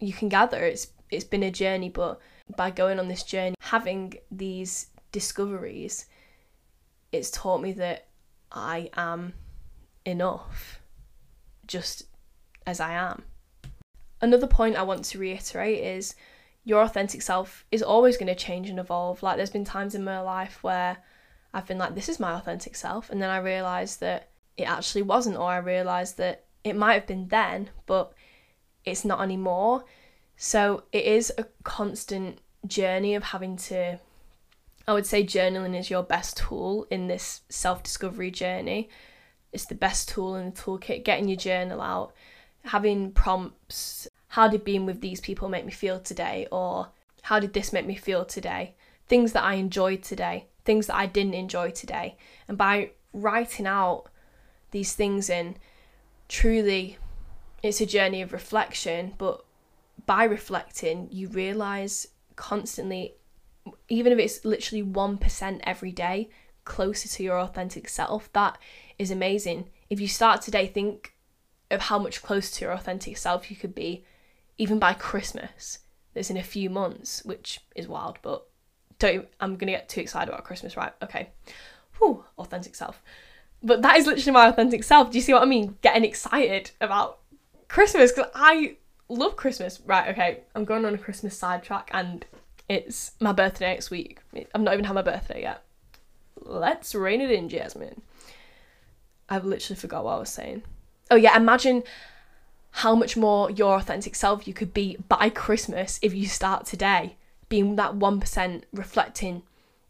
you 0.00 0.12
can 0.12 0.28
gather 0.28 0.64
it's 0.64 0.88
it's 1.10 1.24
been 1.24 1.42
a 1.42 1.50
journey, 1.50 1.88
but 1.88 2.20
by 2.56 2.70
going 2.70 2.98
on 2.98 3.08
this 3.08 3.22
journey, 3.22 3.54
having 3.60 4.14
these 4.30 4.88
discoveries, 5.12 6.06
it's 7.12 7.30
taught 7.30 7.60
me 7.60 7.72
that 7.72 8.06
I 8.50 8.90
am 8.96 9.34
enough 10.04 10.80
just 11.66 12.04
as 12.66 12.80
I 12.80 12.92
am. 12.92 13.22
Another 14.20 14.46
point 14.46 14.76
I 14.76 14.82
want 14.82 15.04
to 15.06 15.18
reiterate 15.18 15.84
is 15.84 16.14
your 16.64 16.82
authentic 16.82 17.22
self 17.22 17.64
is 17.70 17.82
always 17.82 18.16
going 18.16 18.26
to 18.26 18.34
change 18.34 18.68
and 18.68 18.78
evolve. 18.78 19.22
Like, 19.22 19.36
there's 19.36 19.50
been 19.50 19.64
times 19.64 19.94
in 19.94 20.02
my 20.02 20.20
life 20.20 20.62
where 20.62 20.96
I've 21.54 21.66
been 21.66 21.78
like, 21.78 21.94
this 21.94 22.08
is 22.08 22.18
my 22.18 22.32
authentic 22.32 22.74
self, 22.74 23.10
and 23.10 23.22
then 23.22 23.30
I 23.30 23.38
realised 23.38 24.00
that 24.00 24.30
it 24.56 24.64
actually 24.64 25.02
wasn't, 25.02 25.36
or 25.36 25.48
I 25.48 25.58
realised 25.58 26.16
that 26.18 26.44
it 26.64 26.76
might 26.76 26.94
have 26.94 27.06
been 27.06 27.28
then, 27.28 27.70
but 27.86 28.12
it's 28.86 29.04
not 29.04 29.20
anymore. 29.20 29.84
So, 30.36 30.84
it 30.92 31.04
is 31.04 31.32
a 31.36 31.44
constant 31.64 32.38
journey 32.66 33.14
of 33.14 33.22
having 33.22 33.56
to 33.56 33.98
I 34.88 34.92
would 34.92 35.06
say 35.06 35.24
journaling 35.24 35.78
is 35.78 35.90
your 35.90 36.04
best 36.04 36.36
tool 36.36 36.86
in 36.90 37.08
this 37.08 37.40
self 37.48 37.82
discovery 37.82 38.30
journey. 38.30 38.88
It's 39.52 39.66
the 39.66 39.74
best 39.74 40.08
tool 40.08 40.36
in 40.36 40.50
the 40.50 40.56
toolkit. 40.56 41.04
Getting 41.04 41.28
your 41.28 41.36
journal 41.36 41.80
out, 41.80 42.12
having 42.64 43.10
prompts. 43.12 44.06
How 44.28 44.48
did 44.48 44.64
being 44.64 44.86
with 44.86 45.00
these 45.00 45.20
people 45.20 45.48
make 45.48 45.64
me 45.64 45.72
feel 45.72 45.98
today? 45.98 46.46
Or 46.52 46.88
how 47.22 47.40
did 47.40 47.52
this 47.52 47.72
make 47.72 47.86
me 47.86 47.96
feel 47.96 48.24
today? 48.24 48.74
Things 49.08 49.32
that 49.32 49.44
I 49.44 49.54
enjoyed 49.54 50.02
today, 50.02 50.46
things 50.64 50.86
that 50.86 50.96
I 50.96 51.06
didn't 51.06 51.34
enjoy 51.34 51.70
today. 51.70 52.16
And 52.46 52.58
by 52.58 52.90
writing 53.12 53.66
out 53.66 54.04
these 54.70 54.92
things 54.92 55.30
in, 55.30 55.56
truly, 56.28 56.98
it's 57.66 57.80
a 57.80 57.86
journey 57.86 58.22
of 58.22 58.32
reflection. 58.32 59.14
But 59.18 59.44
by 60.06 60.24
reflecting, 60.24 61.08
you 61.10 61.28
realize 61.28 62.08
constantly 62.36 63.14
even 63.88 64.12
if 64.12 64.18
it's 64.18 64.44
literally 64.44 64.84
1% 64.84 65.60
every 65.64 65.92
day 65.92 66.28
closer 66.64 67.08
to 67.08 67.22
your 67.22 67.38
authentic 67.38 67.88
self, 67.88 68.32
that 68.32 68.58
is 68.98 69.10
amazing. 69.10 69.70
If 69.88 70.00
you 70.00 70.08
start 70.08 70.42
today, 70.42 70.66
think 70.66 71.14
of 71.70 71.82
how 71.82 71.98
much 71.98 72.22
closer 72.22 72.54
to 72.56 72.64
your 72.64 72.74
authentic 72.74 73.16
self 73.16 73.50
you 73.50 73.56
could 73.56 73.74
be, 73.74 74.04
even 74.58 74.78
by 74.78 74.92
Christmas. 74.94 75.80
That's 76.14 76.30
in 76.30 76.36
a 76.36 76.42
few 76.42 76.70
months, 76.70 77.24
which 77.24 77.60
is 77.74 77.88
wild, 77.88 78.18
but 78.22 78.46
don't. 78.98 79.28
I'm 79.38 79.56
gonna 79.56 79.72
get 79.72 79.88
too 79.88 80.00
excited 80.00 80.32
about 80.32 80.44
Christmas, 80.44 80.76
right? 80.76 80.92
Okay. 81.02 81.28
Whew, 81.98 82.24
authentic 82.38 82.74
self. 82.74 83.02
But 83.62 83.82
that 83.82 83.96
is 83.96 84.06
literally 84.06 84.32
my 84.32 84.48
authentic 84.48 84.82
self. 84.82 85.10
Do 85.10 85.18
you 85.18 85.22
see 85.22 85.34
what 85.34 85.42
I 85.42 85.46
mean? 85.46 85.76
Getting 85.82 86.04
excited 86.04 86.70
about 86.80 87.18
Christmas 87.68 88.12
because 88.12 88.30
I 88.34 88.76
love 89.08 89.36
Christmas. 89.36 89.80
Right, 89.84 90.10
okay. 90.10 90.40
I'm 90.54 90.64
going 90.64 90.84
on 90.84 90.94
a 90.94 90.98
Christmas 90.98 91.36
sidetrack 91.38 91.90
and 91.92 92.24
it's 92.68 93.12
my 93.20 93.32
birthday 93.32 93.66
next 93.66 93.90
week. 93.90 94.20
I've 94.54 94.60
not 94.60 94.74
even 94.74 94.84
had 94.84 94.94
my 94.94 95.02
birthday 95.02 95.42
yet. 95.42 95.62
Let's 96.40 96.94
rein 96.94 97.20
it 97.20 97.30
in, 97.30 97.48
Jasmine. 97.48 98.02
I've 99.28 99.44
literally 99.44 99.78
forgot 99.78 100.04
what 100.04 100.14
I 100.14 100.18
was 100.18 100.30
saying. 100.30 100.62
Oh 101.10 101.16
yeah, 101.16 101.36
imagine 101.36 101.82
how 102.70 102.94
much 102.94 103.16
more 103.16 103.50
your 103.50 103.76
authentic 103.76 104.14
self 104.14 104.46
you 104.46 104.54
could 104.54 104.74
be 104.74 104.96
by 105.08 105.30
Christmas 105.30 105.98
if 106.02 106.14
you 106.14 106.26
start 106.26 106.66
today, 106.66 107.16
being 107.48 107.76
that 107.76 107.94
1% 107.94 108.62
reflecting, 108.72 109.42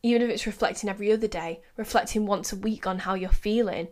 even 0.03 0.23
if 0.23 0.31
it's 0.31 0.47
reflecting 0.47 0.89
every 0.89 1.11
other 1.11 1.27
day, 1.27 1.61
reflecting 1.77 2.27
once 2.27 2.53
a 2.53 2.57
week 2.57 2.87
on 2.87 3.01
how 3.01 3.15
you're 3.15 3.31
feeling. 3.31 3.89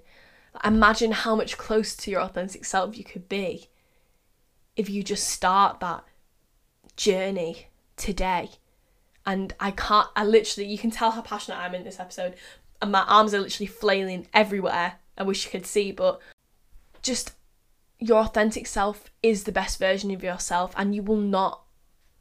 Imagine 0.65 1.13
how 1.13 1.35
much 1.35 1.59
closer 1.59 2.01
to 2.03 2.11
your 2.11 2.21
authentic 2.21 2.65
self 2.65 2.97
you 2.97 3.05
could 3.05 3.29
be 3.29 3.69
if 4.77 4.89
you 4.91 5.03
just 5.03 5.29
start 5.29 5.81
that 5.81 6.05
journey 6.97 7.69
today 7.97 8.51
and 9.27 9.55
I 9.59 9.71
can't. 9.71 10.09
I 10.15 10.25
literally, 10.25 10.69
you 10.69 10.79
can 10.79 10.91
tell 10.91 11.13
how 11.13 11.23
passionate 11.23 11.59
I 11.59 11.67
am 11.67 11.75
in 11.75 11.85
this 11.85 12.01
episode, 12.01 12.35
and 12.83 12.93
my 12.93 13.03
arms 13.03 13.33
are 13.33 13.41
literally 13.41 13.67
flailing 13.67 14.27
everywhere. 14.35 14.95
I 15.17 15.23
wish 15.23 15.45
you 15.45 15.51
could 15.51 15.67
see, 15.67 15.93
but 15.93 16.21
just 17.03 17.33
your 17.99 18.21
authentic 18.21 18.67
self 18.67 19.11
is 19.23 19.45
the 19.45 19.53
best 19.53 19.79
version 19.79 20.11
of 20.11 20.23
yourself, 20.23 20.75
and 20.77 20.95
you 20.95 21.03
will 21.03 21.17
not 21.17 21.63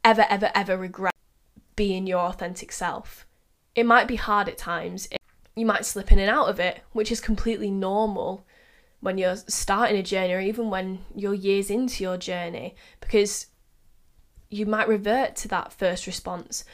ever, 0.02 0.24
ever, 0.30 0.50
ever 0.54 0.76
regret 0.76 1.12
being 1.76 2.06
your 2.06 2.20
authentic 2.20 2.72
self. 2.72 3.26
it 3.74 3.84
might 3.84 4.06
be 4.08 4.16
hard 4.16 4.48
at 4.48 4.56
times. 4.56 5.08
You 5.56 5.66
might 5.66 5.84
slip 5.84 6.12
in 6.12 6.18
and 6.18 6.30
out 6.30 6.48
of 6.48 6.60
it, 6.60 6.82
which 6.92 7.10
is 7.12 7.20
completely 7.20 7.70
normal 7.70 8.46
when 9.04 9.18
you're 9.18 9.36
starting 9.36 9.98
a 9.98 10.02
journey 10.02 10.32
or 10.32 10.40
even 10.40 10.70
when 10.70 10.98
you're 11.14 11.34
years 11.34 11.68
into 11.68 12.02
your 12.02 12.16
journey 12.16 12.74
because 13.00 13.48
you 14.48 14.64
might 14.64 14.88
revert 14.88 15.36
to 15.36 15.46
that 15.46 15.74
first 15.74 16.06
response, 16.06 16.64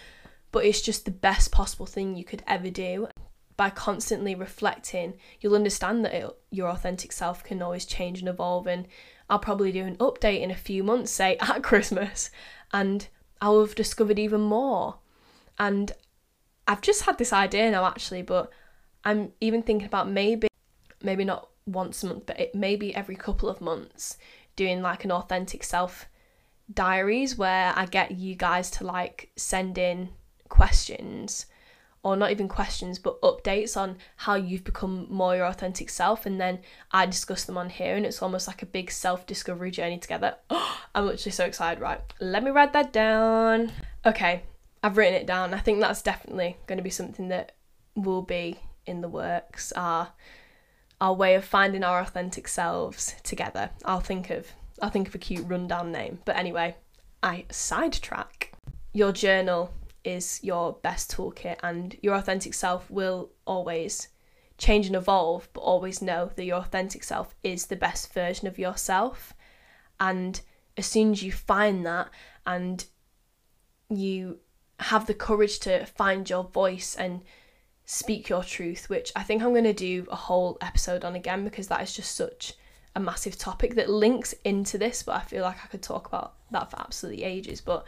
but 0.52 0.64
it's 0.64 0.80
just 0.80 1.04
the 1.04 1.10
best 1.10 1.50
possible 1.50 1.86
thing 1.86 2.14
you 2.14 2.22
could 2.22 2.44
ever 2.46 2.70
do. 2.70 3.08
By 3.56 3.68
constantly 3.68 4.36
reflecting, 4.36 5.14
you'll 5.40 5.56
understand 5.56 6.04
that 6.04 6.14
it, 6.14 6.30
your 6.52 6.68
authentic 6.68 7.10
self 7.10 7.42
can 7.42 7.60
always 7.62 7.84
change 7.84 8.20
and 8.20 8.28
evolve. 8.28 8.68
And 8.68 8.86
I'll 9.28 9.40
probably 9.40 9.72
do 9.72 9.84
an 9.84 9.96
update 9.96 10.40
in 10.40 10.52
a 10.52 10.56
few 10.56 10.84
months, 10.84 11.10
say 11.10 11.36
at 11.40 11.64
Christmas, 11.64 12.30
and 12.72 13.08
I'll 13.40 13.58
have 13.58 13.74
discovered 13.74 14.20
even 14.20 14.42
more. 14.42 15.00
And 15.58 15.90
I've 16.68 16.80
just 16.80 17.02
had 17.02 17.18
this 17.18 17.32
idea 17.32 17.72
now, 17.72 17.86
actually, 17.86 18.22
but 18.22 18.52
I'm 19.04 19.32
even 19.40 19.64
thinking 19.64 19.88
about 19.88 20.08
maybe, 20.08 20.46
maybe 21.02 21.24
not 21.24 21.49
once 21.72 22.02
a 22.02 22.06
month, 22.06 22.26
but 22.26 22.38
it 22.38 22.54
maybe 22.54 22.94
every 22.94 23.16
couple 23.16 23.48
of 23.48 23.60
months, 23.60 24.16
doing 24.56 24.82
like 24.82 25.04
an 25.04 25.12
authentic 25.12 25.64
self 25.64 26.08
diaries 26.72 27.36
where 27.36 27.72
I 27.74 27.86
get 27.86 28.12
you 28.12 28.34
guys 28.34 28.70
to 28.72 28.84
like 28.84 29.30
send 29.36 29.78
in 29.78 30.10
questions 30.48 31.46
or 32.02 32.16
not 32.16 32.30
even 32.30 32.48
questions 32.48 32.98
but 32.98 33.20
updates 33.22 33.76
on 33.76 33.96
how 34.16 34.34
you've 34.34 34.64
become 34.64 35.06
more 35.10 35.36
your 35.36 35.46
authentic 35.46 35.90
self 35.90 36.26
and 36.26 36.40
then 36.40 36.60
I 36.92 37.06
discuss 37.06 37.44
them 37.44 37.58
on 37.58 37.70
here 37.70 37.96
and 37.96 38.06
it's 38.06 38.22
almost 38.22 38.46
like 38.46 38.62
a 38.62 38.66
big 38.66 38.90
self-discovery 38.90 39.70
journey 39.70 39.98
together. 39.98 40.36
I'm 40.94 41.06
literally 41.06 41.32
so 41.32 41.44
excited, 41.44 41.80
right? 41.80 42.00
Let 42.20 42.42
me 42.42 42.50
write 42.50 42.72
that 42.72 42.92
down. 42.92 43.72
Okay, 44.06 44.42
I've 44.82 44.96
written 44.96 45.14
it 45.14 45.26
down. 45.26 45.54
I 45.54 45.58
think 45.58 45.80
that's 45.80 46.02
definitely 46.02 46.56
going 46.66 46.78
to 46.78 46.84
be 46.84 46.90
something 46.90 47.28
that 47.28 47.52
will 47.94 48.22
be 48.22 48.60
in 48.86 49.02
the 49.02 49.08
works. 49.08 49.72
Our 49.72 50.08
our 51.01 51.14
way 51.14 51.34
of 51.34 51.44
finding 51.44 51.82
our 51.82 52.01
authentic 52.01 52.46
selves 52.48 53.14
together. 53.22 53.70
I'll 53.84 54.01
think 54.01 54.30
of 54.30 54.48
I'll 54.82 54.90
think 54.90 55.09
of 55.09 55.14
a 55.14 55.18
cute 55.18 55.46
rundown 55.46 55.92
name. 55.92 56.20
But 56.24 56.36
anyway, 56.36 56.76
I 57.22 57.44
sidetrack. 57.51 58.53
Your 58.92 59.12
journal 59.12 59.72
is 60.05 60.40
your 60.42 60.72
best 60.82 61.11
toolkit, 61.14 61.59
and 61.62 61.96
your 62.03 62.14
authentic 62.14 62.55
self 62.55 62.90
will 62.90 63.30
always 63.46 64.09
change 64.57 64.86
and 64.86 64.96
evolve, 64.96 65.48
but 65.53 65.61
always 65.61 66.03
know 66.03 66.30
that 66.34 66.44
your 66.44 66.59
authentic 66.59 67.05
self 67.05 67.34
is 67.42 67.66
the 67.66 67.76
best 67.76 68.12
version 68.12 68.46
of 68.46 68.59
yourself. 68.59 69.34
And 69.98 70.40
as 70.76 70.86
soon 70.86 71.12
as 71.12 71.22
you 71.22 71.32
find 71.32 71.84
that 71.86 72.09
and 72.46 72.84
you 73.88 74.38
have 74.80 75.07
the 75.07 75.14
courage 75.14 75.59
to 75.61 75.84
find 75.84 76.28
your 76.28 76.44
voice 76.44 76.94
and 76.96 77.22
speak 77.93 78.28
your 78.28 78.45
truth, 78.45 78.88
which 78.88 79.11
I 79.16 79.24
think 79.24 79.43
I'm 79.43 79.51
going 79.51 79.64
to 79.64 79.72
do 79.72 80.07
a 80.12 80.14
whole 80.16 80.57
episode 80.61 81.05
on 81.05 81.16
again 81.16 81.43
because 81.43 81.66
that 81.66 81.82
is 81.82 81.93
just 81.93 82.14
such 82.14 82.55
a 82.95 83.01
massive 83.01 83.36
topic 83.36 83.74
that 83.74 83.91
links 83.91 84.32
into 84.45 84.78
this, 84.78 85.03
but 85.03 85.16
I 85.16 85.22
feel 85.22 85.43
like 85.43 85.57
I 85.64 85.66
could 85.66 85.82
talk 85.82 86.07
about 86.07 86.34
that 86.53 86.70
for 86.70 86.78
absolutely 86.78 87.24
ages. 87.24 87.61
But 87.61 87.84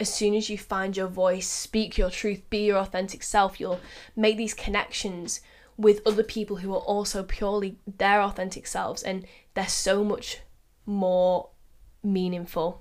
as 0.00 0.12
soon 0.12 0.34
as 0.34 0.48
you 0.48 0.56
find 0.56 0.96
your 0.96 1.08
voice, 1.08 1.46
speak 1.46 1.98
your 1.98 2.08
truth, 2.08 2.40
be 2.48 2.64
your 2.64 2.78
authentic 2.78 3.22
self, 3.22 3.60
you'll 3.60 3.80
make 4.16 4.38
these 4.38 4.54
connections 4.54 5.42
with 5.76 6.00
other 6.06 6.22
people 6.22 6.56
who 6.56 6.72
are 6.72 6.78
also 6.78 7.22
purely 7.22 7.76
their 7.98 8.22
authentic 8.22 8.66
selves, 8.66 9.02
and 9.02 9.26
they're 9.52 9.68
so 9.68 10.02
much 10.02 10.38
more 10.86 11.50
meaningful. 12.02 12.80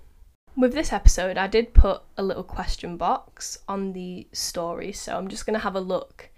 With 0.56 0.74
this 0.74 0.94
episode, 0.94 1.38
I 1.38 1.48
did 1.48 1.74
put 1.74 2.04
a 2.16 2.24
little 2.24 2.44
question 2.44 2.96
box 2.96 3.58
on 3.68 3.92
the 3.92 4.30
story, 4.32 4.94
so 4.94 5.18
I'm 5.18 5.28
just 5.28 5.46
going 5.46 5.56
to 5.56 5.64
have 5.64 5.76
a 5.76 5.82
look 5.82 6.30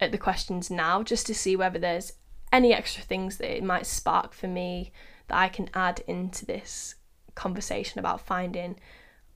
at 0.00 0.12
the 0.12 0.18
questions 0.18 0.70
now 0.70 1.02
just 1.02 1.26
to 1.26 1.34
see 1.34 1.56
whether 1.56 1.78
there's 1.78 2.12
any 2.52 2.72
extra 2.72 3.02
things 3.02 3.38
that 3.38 3.56
it 3.56 3.64
might 3.64 3.86
spark 3.86 4.32
for 4.32 4.46
me 4.46 4.92
that 5.28 5.38
I 5.38 5.48
can 5.48 5.70
add 5.74 6.02
into 6.06 6.46
this 6.46 6.94
conversation 7.34 7.98
about 7.98 8.20
finding 8.20 8.76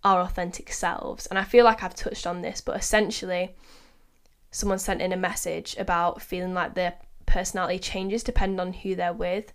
our 0.04 0.20
authentic 0.20 0.72
selves. 0.72 1.26
And 1.26 1.38
I 1.38 1.44
feel 1.44 1.64
like 1.64 1.82
I've 1.82 1.94
touched 1.94 2.26
on 2.26 2.42
this, 2.42 2.61
but 2.61 2.76
essentially, 2.76 3.54
someone 4.50 4.78
sent 4.78 5.02
in 5.02 5.12
a 5.12 5.16
message 5.16 5.76
about 5.78 6.22
feeling 6.22 6.54
like 6.54 6.74
their 6.74 6.94
personality 7.26 7.78
changes 7.78 8.22
depending 8.22 8.61
on 8.61 8.72
who 8.72 8.94
they're 8.94 9.12
with, 9.12 9.52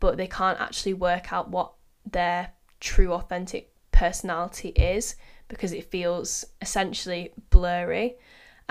but 0.00 0.16
they 0.16 0.26
can't 0.26 0.60
actually 0.60 0.94
work 0.94 1.32
out 1.32 1.50
what 1.50 1.72
their 2.10 2.52
true 2.80 3.12
authentic 3.12 3.72
personality 3.92 4.70
is 4.70 5.14
because 5.48 5.72
it 5.72 5.90
feels 5.90 6.44
essentially 6.60 7.32
blurry. 7.50 8.16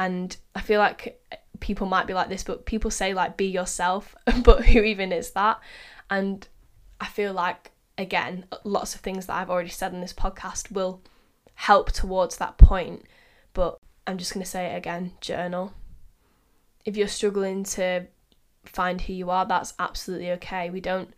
And 0.02 0.36
I 0.56 0.62
feel 0.62 0.80
like 0.80 1.22
people 1.60 1.86
might 1.86 2.08
be 2.08 2.16
like 2.16 2.28
this, 2.28 2.44
but 2.44 2.66
people 2.66 2.90
say 2.90 3.14
like 3.14 3.38
be 3.38 3.46
yourself, 3.46 4.16
but 4.44 4.66
who 4.66 4.82
even 4.82 5.12
is 5.12 5.30
that? 5.32 5.60
And 6.10 6.48
I 7.00 7.06
feel 7.06 7.34
like 7.34 7.70
again, 8.00 8.46
lots 8.64 8.96
of 8.96 9.02
things 9.02 9.28
that 9.28 9.36
I've 9.36 9.52
already 9.52 9.70
said 9.70 9.94
in 9.94 10.02
this 10.02 10.12
podcast 10.12 10.72
will 10.72 11.04
help 11.54 11.92
towards 11.92 12.38
that 12.38 12.58
point. 12.58 13.04
But 13.54 13.78
I'm 14.08 14.18
just 14.18 14.34
going 14.34 14.44
to 14.44 14.50
say 14.50 14.74
it 14.74 14.76
again 14.76 15.14
journal. 15.22 15.72
If 16.84 16.98
you're 16.98 17.08
struggling 17.08 17.64
to 17.66 18.08
find 18.66 19.02
who 19.02 19.14
you 19.14 19.30
are, 19.30 19.46
that's 19.46 19.76
absolutely 19.78 20.32
okay. 20.32 20.72
We 20.72 20.82
don't, 20.82 21.14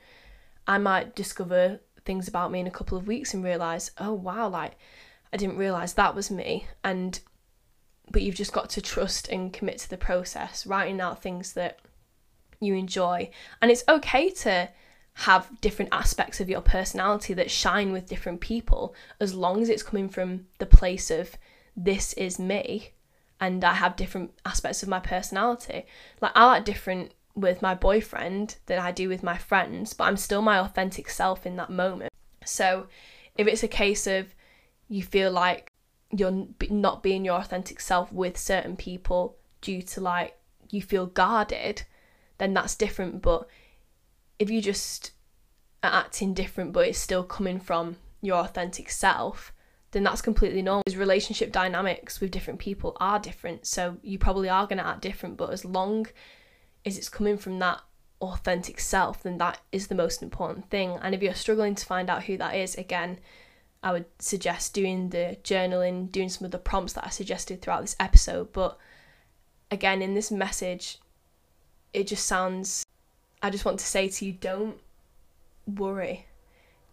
I 0.68 0.78
might 0.78 1.16
discover 1.16 1.80
things 2.04 2.28
about 2.28 2.52
me 2.52 2.60
in 2.60 2.68
a 2.68 2.72
couple 2.72 2.98
of 2.98 3.08
weeks 3.08 3.34
and 3.34 3.46
realize, 3.46 3.92
oh 3.98 4.12
wow, 4.12 4.50
like 4.50 4.74
I 5.32 5.38
didn't 5.38 5.56
realize 5.56 5.94
that 5.94 6.16
was 6.16 6.30
me. 6.30 6.68
And 6.84 7.18
but 8.12 8.22
you've 8.22 8.36
just 8.36 8.54
got 8.54 8.70
to 8.72 8.82
trust 8.82 9.28
and 9.30 9.54
commit 9.54 9.78
to 9.80 9.90
the 9.90 9.98
process, 9.98 10.66
writing 10.66 11.02
out 11.02 11.22
things 11.22 11.54
that 11.54 11.80
you 12.60 12.76
enjoy. 12.76 13.30
And 13.62 13.72
it's 13.72 13.84
okay 13.88 14.30
to 14.30 14.70
have 15.14 15.50
different 15.62 15.94
aspects 15.94 16.40
of 16.40 16.50
your 16.50 16.62
personality 16.62 17.34
that 17.36 17.52
shine 17.52 17.92
with 17.92 18.10
different 18.10 18.42
people 18.42 18.96
as 19.20 19.36
long 19.36 19.62
as 19.62 19.70
it's 19.70 19.84
coming 19.84 20.10
from 20.10 20.48
the 20.58 20.66
place 20.66 21.12
of 21.12 21.38
this 21.76 22.14
is 22.14 22.40
me 22.40 22.92
and 23.40 23.64
I 23.64 23.74
have 23.74 23.96
different 23.96 24.32
aspects 24.46 24.84
of 24.84 24.90
my 24.90 25.00
personality. 25.00 25.86
Like 26.22 26.32
I 26.34 26.46
like 26.46 26.66
different 26.66 27.14
with 27.36 27.62
my 27.62 27.76
boyfriend 27.76 28.56
than 28.68 28.80
I 28.80 28.92
do 28.92 29.10
with 29.10 29.22
my 29.22 29.38
friends, 29.38 29.94
but 29.94 30.06
I'm 30.06 30.18
still 30.18 30.42
my 30.42 30.60
authentic 30.60 31.10
self 31.10 31.46
in 31.46 31.58
that 31.58 31.70
moment. 31.70 32.14
So 32.46 32.88
if 33.38 33.48
it's 33.48 33.64
a 33.64 33.68
case 33.68 34.08
of 34.08 34.34
you 34.88 35.04
feel 35.04 35.32
like 35.32 35.68
you're 36.16 36.48
not 36.70 37.04
being 37.04 37.26
your 37.26 37.38
authentic 37.40 37.80
self 37.80 38.12
with 38.12 38.38
certain 38.38 38.76
people 38.76 39.38
due 39.62 39.82
to 39.82 40.02
like 40.02 40.38
you 40.70 40.82
feel 40.82 41.06
guarded, 41.06 41.84
then 42.38 42.54
that's 42.54 42.76
different. 42.76 43.22
But 43.22 43.48
if 44.40 44.50
you 44.50 44.62
just 44.62 45.12
are 45.84 45.92
acting 45.92 46.34
different 46.34 46.72
but 46.72 46.88
it's 46.88 46.98
still 46.98 47.24
coming 47.24 47.60
from 47.60 47.98
your 48.22 48.38
authentic 48.38 48.90
self, 48.90 49.54
then 49.92 50.04
that's 50.04 50.22
completely 50.22 50.62
normal. 50.62 50.84
Because 50.86 50.98
relationship 50.98 51.52
dynamics 51.52 52.20
with 52.20 52.32
different 52.32 52.60
people 52.60 52.96
are 53.00 53.20
different. 53.20 53.66
So 53.66 53.98
you 54.02 54.18
probably 54.18 54.50
are 54.50 54.66
going 54.66 54.80
to 54.80 54.88
act 54.88 55.02
different, 55.02 55.38
but 55.38 55.52
as 55.52 55.66
long 55.66 56.08
as 56.86 56.98
it's 56.98 57.10
coming 57.10 57.38
from 57.38 57.60
that 57.60 57.82
authentic 58.22 58.80
self, 58.80 59.24
then 59.24 59.38
that 59.38 59.60
is 59.72 59.88
the 59.88 59.96
most 59.96 60.24
important 60.24 60.70
thing. 60.70 60.98
And 61.02 61.14
if 61.14 61.22
you're 61.22 61.34
struggling 61.34 61.76
to 61.76 61.86
find 61.86 62.10
out 62.10 62.24
who 62.24 62.38
that 62.38 62.56
is, 62.56 62.76
again, 62.76 63.20
I 63.84 63.92
would 63.92 64.06
suggest 64.18 64.74
doing 64.74 65.10
the 65.10 65.38
journaling, 65.44 66.10
doing 66.10 66.30
some 66.30 66.46
of 66.46 66.52
the 66.52 66.58
prompts 66.58 66.94
that 66.94 67.06
I 67.06 67.10
suggested 67.10 67.62
throughout 67.62 67.82
this 67.82 67.98
episode. 68.00 68.54
But 68.54 68.78
again, 69.70 70.02
in 70.02 70.14
this 70.14 70.32
message, 70.32 71.00
it 71.94 72.08
just 72.08 72.26
sounds, 72.26 72.86
I 73.42 73.50
just 73.50 73.66
want 73.66 73.80
to 73.80 73.86
say 73.86 74.08
to 74.08 74.26
you, 74.26 74.32
don't 74.32 74.78
worry. 75.68 76.28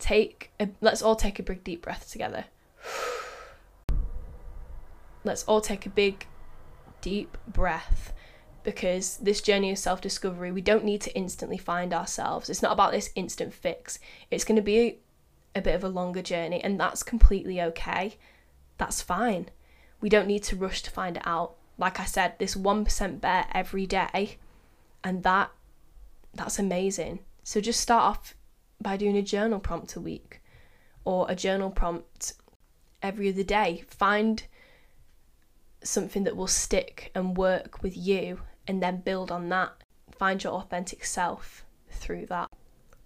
Take, 0.01 0.51
a, 0.59 0.69
let's 0.81 1.01
all 1.01 1.15
take 1.15 1.39
a 1.39 1.45
big 1.45 1.63
deep 1.63 1.83
breath 1.83 2.11
together. 2.11 2.47
Let's 5.23 5.45
all 5.45 5.61
take 5.61 5.85
a 5.85 5.91
big 5.91 6.27
deep 7.03 7.37
breath 7.47 8.15
because 8.63 9.19
this 9.19 9.43
journey 9.43 9.71
of 9.71 9.77
self 9.77 10.01
discovery, 10.01 10.51
we 10.51 10.63
don't 10.63 10.83
need 10.83 11.03
to 11.03 11.15
instantly 11.15 11.59
find 11.59 11.93
ourselves. 11.93 12.49
It's 12.49 12.63
not 12.63 12.73
about 12.73 12.93
this 12.93 13.11
instant 13.15 13.53
fix. 13.53 13.99
It's 14.31 14.45
going 14.45 14.57
to 14.57 14.63
be 14.63 15.01
a 15.55 15.61
bit 15.61 15.75
of 15.75 15.85
a 15.85 15.89
longer 15.89 16.23
journey, 16.23 16.63
and 16.63 16.79
that's 16.79 17.03
completely 17.03 17.61
okay. 17.61 18.17
That's 18.79 19.03
fine. 19.03 19.49
We 20.01 20.09
don't 20.09 20.27
need 20.27 20.45
to 20.45 20.57
rush 20.57 20.83
to 20.83 20.91
find 20.91 21.17
it 21.17 21.27
out. 21.27 21.57
Like 21.77 22.01
I 22.01 22.05
said, 22.05 22.35
this 22.39 22.55
1% 22.55 23.21
bear 23.21 23.47
every 23.53 23.87
day, 23.87 24.39
and 25.03 25.23
that 25.23 25.51
that's 26.35 26.59
amazing. 26.59 27.21
So 27.43 27.61
just 27.61 27.81
start 27.81 28.03
off 28.03 28.35
by 28.81 28.97
doing 28.97 29.17
a 29.17 29.23
journal 29.23 29.59
prompt 29.59 29.97
a 29.97 30.01
week 30.01 30.41
or 31.05 31.27
a 31.29 31.35
journal 31.35 31.71
prompt 31.71 32.35
every 33.03 33.29
other 33.29 33.43
day. 33.43 33.85
Find 33.89 34.43
something 35.83 36.25
that 36.25 36.37
will 36.37 36.47
stick 36.47 37.11
and 37.15 37.37
work 37.37 37.83
with 37.83 37.97
you 37.97 38.41
and 38.67 38.83
then 38.83 39.01
build 39.01 39.33
on 39.33 39.49
that. 39.49 39.73
Find 40.13 40.43
your 40.43 40.53
authentic 40.55 41.05
self 41.05 41.65
through 41.91 42.27
that. 42.27 42.51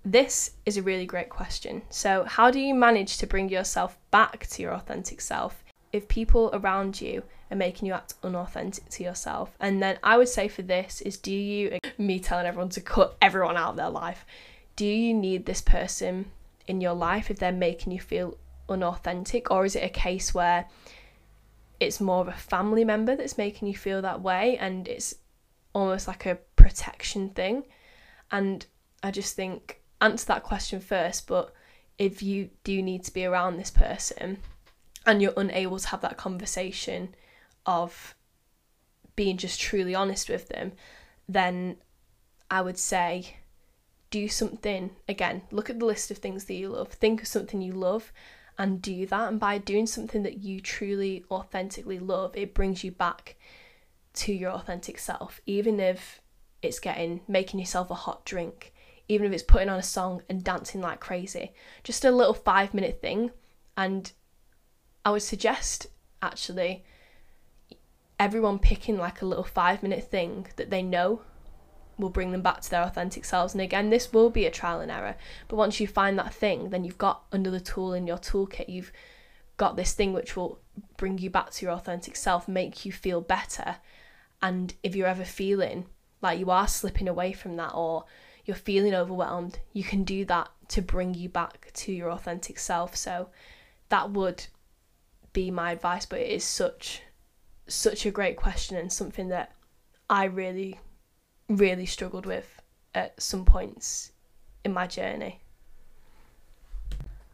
This 0.05 0.51
is 0.67 0.77
a 0.77 0.83
really 0.83 1.07
great 1.07 1.31
question. 1.31 1.81
So, 1.89 2.25
how 2.25 2.51
do 2.51 2.61
you 2.61 2.75
manage 2.75 3.17
to 3.19 3.27
bring 3.27 3.49
yourself 3.49 3.97
back 4.11 4.47
to 4.49 4.61
your 4.61 4.75
authentic 4.75 5.23
self 5.23 5.65
if 5.95 6.09
people 6.09 6.51
around 6.53 7.01
you 7.01 7.23
are 7.51 7.57
making 7.57 7.87
you 7.87 7.95
act 7.95 8.15
unauthentic 8.23 8.89
to 8.91 9.03
yourself, 9.03 9.57
and 9.61 9.83
then 9.83 9.99
I 10.03 10.19
would 10.19 10.29
say 10.29 10.49
for 10.49 10.61
this 10.61 11.01
is 11.01 11.17
do 11.17 11.33
you, 11.33 11.79
me 11.99 12.21
telling 12.21 12.45
everyone 12.45 12.69
to 12.71 12.83
cut 12.83 13.17
everyone 13.23 13.57
out 13.57 13.71
of 13.71 13.77
their 13.77 13.89
life, 13.89 14.27
do 14.77 14.85
you 14.85 15.15
need 15.15 15.47
this 15.47 15.63
person 15.63 16.31
in 16.67 16.83
your 16.83 16.95
life 16.95 17.31
if 17.31 17.39
they're 17.39 17.53
making 17.53 17.93
you 17.93 18.01
feel 18.01 18.37
unauthentic, 18.69 19.51
or 19.51 19.65
is 19.65 19.75
it 19.75 19.85
a 19.85 19.89
case 19.89 20.35
where 20.35 20.67
it's 21.81 22.01
more 22.01 22.21
of 22.21 22.29
a 22.29 22.33
family 22.33 22.85
member 22.85 23.17
that's 23.17 23.39
making 23.39 23.69
you 23.69 23.75
feel 23.75 24.03
that 24.03 24.21
way 24.21 24.59
and 24.59 24.87
it's 24.87 25.15
almost 25.73 26.07
like 26.09 26.27
a 26.27 26.39
protection 26.57 27.31
thing? 27.31 27.63
And 28.31 28.67
I 29.03 29.11
just 29.11 29.37
think 29.37 29.81
answer 30.05 30.27
that 30.27 30.43
question 30.43 30.81
first, 30.81 31.27
but 31.27 31.53
if 31.99 32.23
you 32.23 32.51
do 32.63 32.83
need 32.83 33.05
to 33.05 33.13
be 33.13 33.25
around 33.25 33.57
this 33.57 33.71
person, 33.71 34.39
and 35.07 35.21
you're 35.21 35.33
unable 35.37 35.79
to 35.79 35.89
have 35.89 36.01
that 36.01 36.17
conversation 36.17 37.15
of 37.67 38.15
being 39.17 39.37
just 39.37 39.61
truly 39.61 39.95
honest 39.95 40.29
with 40.29 40.49
them, 40.49 40.73
then 41.29 41.77
I 42.51 42.61
would 42.63 42.79
say 42.79 43.37
do 44.11 44.29
something 44.29 44.91
again. 45.09 45.43
Look 45.51 45.71
at 45.71 45.79
the 45.79 45.87
list 45.87 46.11
of 46.11 46.19
things 46.19 46.45
that 46.45 46.55
you 46.55 46.69
love, 46.69 46.89
think 46.89 47.23
of 47.23 47.29
something 47.29 47.61
you 47.61 47.73
love, 47.73 48.13
and 48.59 48.81
do 48.81 49.07
that. 49.07 49.29
And 49.29 49.41
by 49.41 49.59
doing 49.59 49.87
something 49.87 50.23
that 50.23 50.39
you 50.39 50.61
truly, 50.61 51.25
authentically 51.31 51.99
love, 51.99 52.37
it 52.37 52.55
brings 52.55 52.85
you 52.85 52.93
back 52.93 53.37
to 54.15 54.33
your 54.33 54.53
authentic 54.53 54.99
self, 54.99 55.41
even 55.47 55.81
if 55.81 56.21
it's 56.63 56.79
getting 56.79 57.21
making 57.29 57.61
yourself 57.61 57.91
a 57.91 57.95
hot 57.95 58.25
drink, 58.25 58.73
even 59.09 59.27
if 59.27 59.33
it's 59.33 59.43
putting 59.43 59.69
on 59.69 59.79
a 59.79 59.83
song 59.83 60.23
and 60.29 60.45
dancing 60.45 60.81
like 60.81 61.01
crazy. 61.01 61.53
Just 61.83 62.05
a 62.05 62.11
little 62.11 62.35
five 62.35 62.75
minute 62.75 63.01
thing, 63.01 63.31
and 63.77 64.13
I 65.05 65.11
would 65.11 65.23
suggest 65.23 65.89
actually 66.23 66.85
everyone 68.19 68.59
picking 68.59 68.97
like 68.97 69.21
a 69.21 69.27
little 69.27 69.45
five 69.45 69.83
minute 69.83 70.11
thing 70.11 70.47
that 70.57 70.71
they 70.71 70.83
know 70.83 71.23
will 71.99 72.11
bring 72.11 72.33
them 72.33 72.43
back 72.43 72.61
to 72.61 72.71
their 72.71 72.83
authentic 72.83 73.25
selves. 73.25 73.55
And 73.55 73.61
again, 73.61 73.91
this 73.91 74.13
will 74.13 74.31
be 74.31 74.47
a 74.47 74.51
trial 74.51 74.81
and 74.81 74.91
error. 74.91 75.17
But 75.49 75.57
once 75.57 75.79
you 75.79 75.87
find 75.87 76.19
that 76.19 76.35
thing, 76.35 76.71
then 76.71 76.85
you've 76.85 76.99
got 76.99 77.25
another 77.31 77.61
tool 77.61 77.93
in 77.93 78.07
your 78.07 78.19
toolkit. 78.19 78.69
You've 78.69 78.93
got 79.57 79.77
this 79.77 79.93
thing 79.93 80.13
which 80.13 80.37
will 80.37 80.59
bring 80.97 81.19
you 81.19 81.31
back 81.31 81.51
to 81.53 81.67
your 81.67 81.75
authentic 81.75 82.17
self, 82.17 82.49
make 82.49 82.85
you 82.85 82.93
feel 82.93 83.21
better. 83.21 83.77
And 84.43 84.75
if 84.83 84.97
you're 84.97 85.07
ever 85.07 85.25
feeling 85.25 85.87
like 86.21 86.39
you 86.39 86.51
are 86.51 86.67
slipping 86.67 87.09
away 87.09 87.33
from 87.33 87.57
that 87.57 87.73
or 87.75 88.05
you're 88.45 88.57
feeling 88.57 88.95
overwhelmed, 88.95 89.59
you 89.73 89.85
can 89.85 90.05
do 90.05 90.25
that 90.27 90.49
to 90.69 90.83
bring 90.83 91.15
you 91.15 91.29
back 91.29 91.71
to 91.75 91.93
your 91.93 92.11
authentic 92.11 92.59
self. 92.59 92.97
So 92.97 93.29
that 93.89 94.11
would 94.11 94.47
be 95.33 95.51
my 95.51 95.73
advice, 95.73 96.07
but 96.07 96.21
it 96.21 96.31
is 96.31 96.45
such 96.45 97.03
such 97.67 98.05
a 98.05 98.11
great 98.11 98.37
question 98.37 98.77
and 98.77 98.93
something 98.93 99.29
that 99.29 99.53
I 100.11 100.25
really 100.25 100.79
really 101.49 101.87
struggled 101.87 102.27
with 102.27 102.61
at 102.95 103.21
some 103.21 103.45
points 103.45 104.13
in 104.65 104.73
my 104.73 104.87
journey. 104.87 105.41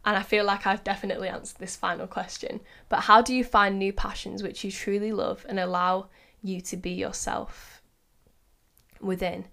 And 0.03 0.17
I 0.17 0.23
feel 0.23 0.45
like 0.45 0.65
I've 0.65 0.83
definitely 0.83 1.29
answered 1.29 1.59
this 1.59 1.75
final 1.75 2.07
question. 2.07 2.59
But 2.89 3.01
how 3.01 3.21
do 3.21 3.35
you 3.35 3.43
find 3.43 3.77
new 3.77 3.93
passions 3.93 4.41
which 4.41 4.63
you 4.63 4.71
truly 4.71 5.11
love 5.11 5.45
and 5.47 5.59
allow 5.59 6.07
you 6.41 6.59
to 6.61 6.77
be 6.77 6.91
yourself 6.91 7.81
within? 8.99 9.45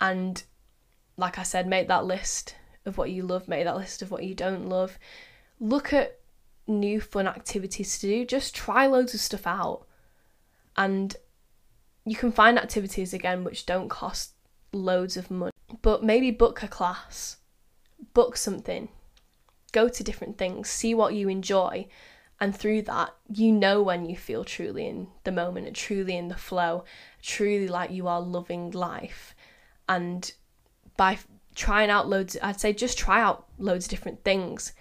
And 0.00 0.42
like 1.20 1.38
I 1.38 1.42
said, 1.42 1.66
make 1.66 1.86
that 1.88 2.06
list 2.06 2.56
of 2.86 2.96
what 2.96 3.10
you 3.10 3.22
love, 3.22 3.46
make 3.46 3.64
that 3.64 3.76
list 3.76 4.00
of 4.00 4.10
what 4.10 4.24
you 4.24 4.34
don't 4.34 4.68
love. 4.68 4.98
Look 5.60 5.92
at 5.92 6.18
new 6.66 7.00
fun 7.00 7.28
activities 7.28 7.98
to 7.98 8.06
do, 8.06 8.24
just 8.24 8.54
try 8.54 8.86
loads 8.86 9.12
of 9.12 9.20
stuff 9.20 9.46
out. 9.46 9.86
And 10.76 11.14
you 12.06 12.16
can 12.16 12.32
find 12.32 12.58
activities 12.58 13.12
again 13.12 13.44
which 13.44 13.66
don't 13.66 13.90
cost 13.90 14.32
loads 14.72 15.18
of 15.18 15.30
money, 15.30 15.52
but 15.82 16.02
maybe 16.02 16.30
book 16.30 16.62
a 16.62 16.68
class, 16.68 17.36
book 18.14 18.36
something, 18.36 18.88
go 19.72 19.88
to 19.88 20.02
different 20.02 20.38
things, 20.38 20.70
see 20.70 20.94
what 20.94 21.14
you 21.14 21.28
enjoy. 21.28 21.86
And 22.40 22.56
through 22.56 22.82
that, 22.82 23.14
you 23.30 23.52
know 23.52 23.82
when 23.82 24.08
you 24.08 24.16
feel 24.16 24.44
truly 24.44 24.86
in 24.86 25.08
the 25.24 25.32
moment 25.32 25.76
truly 25.76 26.16
in 26.16 26.28
the 26.28 26.36
flow, 26.36 26.84
truly 27.20 27.68
like 27.68 27.90
you 27.90 28.08
are 28.08 28.22
loving 28.22 28.70
life. 28.70 29.34
And 29.86 30.32
by 31.00 31.18
trying 31.54 31.88
out 31.88 32.10
loads, 32.10 32.36
I'd 32.42 32.60
say 32.60 32.74
just 32.74 32.98
try 32.98 33.22
out 33.22 33.46
loads 33.56 33.86
of 33.86 33.90
different 33.90 34.22
things. 34.22 34.74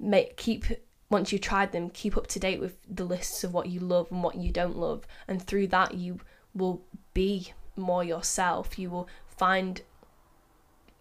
Make 0.00 0.38
keep 0.38 0.64
once 1.10 1.30
you've 1.30 1.42
tried 1.42 1.72
them, 1.72 1.90
keep 1.90 2.16
up 2.16 2.26
to 2.28 2.40
date 2.40 2.58
with 2.58 2.78
the 2.88 3.04
lists 3.04 3.44
of 3.44 3.52
what 3.52 3.68
you 3.68 3.78
love 3.78 4.10
and 4.10 4.22
what 4.22 4.36
you 4.36 4.50
don't 4.50 4.78
love. 4.78 5.06
And 5.28 5.42
through 5.42 5.66
that, 5.66 5.92
you 5.92 6.20
will 6.54 6.80
be 7.12 7.52
more 7.76 8.02
yourself. 8.02 8.78
You 8.78 8.88
will 8.88 9.08
find, 9.26 9.82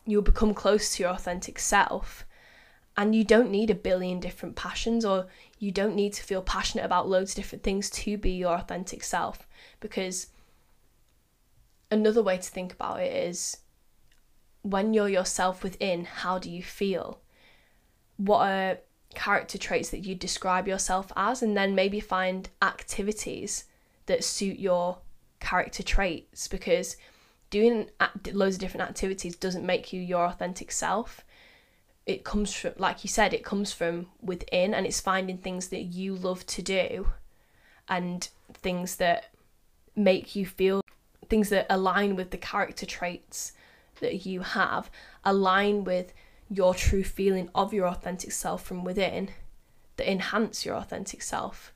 you'll 0.06 0.22
become 0.22 0.54
close 0.54 0.94
to 0.96 1.04
your 1.04 1.14
authentic 1.14 1.60
self. 1.60 2.26
And 2.98 3.16
you 3.16 3.24
don't 3.24 3.50
need 3.50 3.70
a 3.70 3.76
billion 3.76 4.20
different 4.20 4.58
passions, 4.58 5.06
or 5.06 5.28
you 5.60 5.72
don't 5.72 5.96
need 5.96 6.12
to 6.14 6.24
feel 6.24 6.42
passionate 6.42 6.84
about 6.84 7.08
loads 7.08 7.32
of 7.32 7.36
different 7.38 7.64
things 7.64 7.90
to 7.92 8.18
be 8.18 8.32
your 8.32 8.56
authentic 8.56 9.02
self. 9.06 9.48
Because 9.80 10.28
another 11.90 12.22
way 12.22 12.36
to 12.36 12.50
think 12.50 12.74
about 12.74 13.00
it 13.00 13.14
is 13.14 13.60
when 14.62 14.94
you're 14.94 15.10
yourself 15.10 15.64
within, 15.64 16.06
how 16.06 16.40
do 16.40 16.50
you 16.50 16.64
feel? 16.64 17.22
What 18.18 18.48
are 18.48 18.78
character 19.14 19.58
traits 19.58 19.90
that 19.90 20.06
you 20.06 20.16
describe 20.16 20.68
yourself 20.68 21.12
as, 21.16 21.42
and 21.42 21.56
then 21.56 21.76
maybe 21.76 22.00
find 22.00 22.50
activities 22.62 23.66
that 24.06 24.24
suit 24.24 24.60
your 24.60 25.00
character 25.40 25.84
traits 25.84 26.48
because 26.48 26.98
doing 27.50 27.90
loads 28.32 28.56
of 28.56 28.62
different 28.62 28.90
activities 28.90 29.36
doesn't 29.36 29.66
make 29.66 29.94
you 29.94 30.02
your 30.02 30.26
authentic 30.26 30.72
self. 30.72 31.24
It 32.06 32.24
comes 32.24 32.54
from, 32.54 32.74
like 32.78 33.04
you 33.04 33.10
said, 33.10 33.34
it 33.34 33.44
comes 33.44 33.74
from 33.74 34.08
within, 34.22 34.74
and 34.74 34.86
it's 34.86 35.02
finding 35.02 35.38
things 35.38 35.68
that 35.70 35.84
you 35.84 36.16
love 36.16 36.46
to 36.48 36.62
do 36.62 37.08
and 37.88 38.28
things 38.54 38.98
that 38.98 39.32
make 39.96 40.36
you 40.36 40.46
feel 40.46 40.82
things 41.30 41.50
that 41.50 41.66
align 41.70 42.16
with 42.16 42.32
the 42.32 42.38
character 42.38 42.86
traits 42.86 43.52
that 44.00 44.26
you 44.26 44.42
have, 44.42 44.90
align 45.24 45.84
with 45.84 46.14
your 46.50 46.74
true 46.74 47.04
feeling 47.04 47.50
of 47.54 47.74
your 47.74 47.88
authentic 47.88 48.32
self 48.32 48.64
from 48.64 48.84
within 48.84 49.30
that 49.98 50.10
enhance 50.10 50.66
your 50.66 50.76
authentic 50.76 51.22
self. 51.22 51.74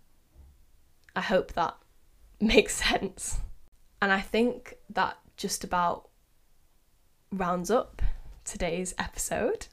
I 1.16 1.22
hope 1.22 1.54
that 1.54 1.76
makes 2.40 2.76
sense. 2.76 3.40
And 4.02 4.12
I 4.12 4.22
think 4.22 4.76
that 4.90 5.18
just 5.38 5.64
about 5.64 6.10
rounds 7.32 7.70
up 7.70 8.02
today's 8.46 8.94
episode. 8.98 9.68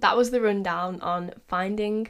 That 0.00 0.16
was 0.16 0.30
the 0.30 0.40
rundown 0.40 1.00
on 1.00 1.32
finding 1.48 2.08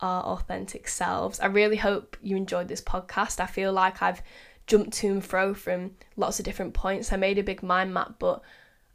our 0.00 0.22
authentic 0.22 0.88
selves. 0.88 1.40
I 1.40 1.46
really 1.46 1.76
hope 1.76 2.16
you 2.22 2.36
enjoyed 2.36 2.68
this 2.68 2.80
podcast. 2.80 3.40
I 3.40 3.46
feel 3.46 3.72
like 3.72 4.02
I've 4.02 4.22
jumped 4.66 4.92
to 4.94 5.08
and 5.08 5.24
fro 5.24 5.54
from 5.54 5.92
lots 6.16 6.38
of 6.38 6.44
different 6.44 6.74
points. 6.74 7.12
I 7.12 7.16
made 7.16 7.38
a 7.38 7.42
big 7.42 7.62
mind 7.62 7.92
map, 7.94 8.14
but 8.18 8.42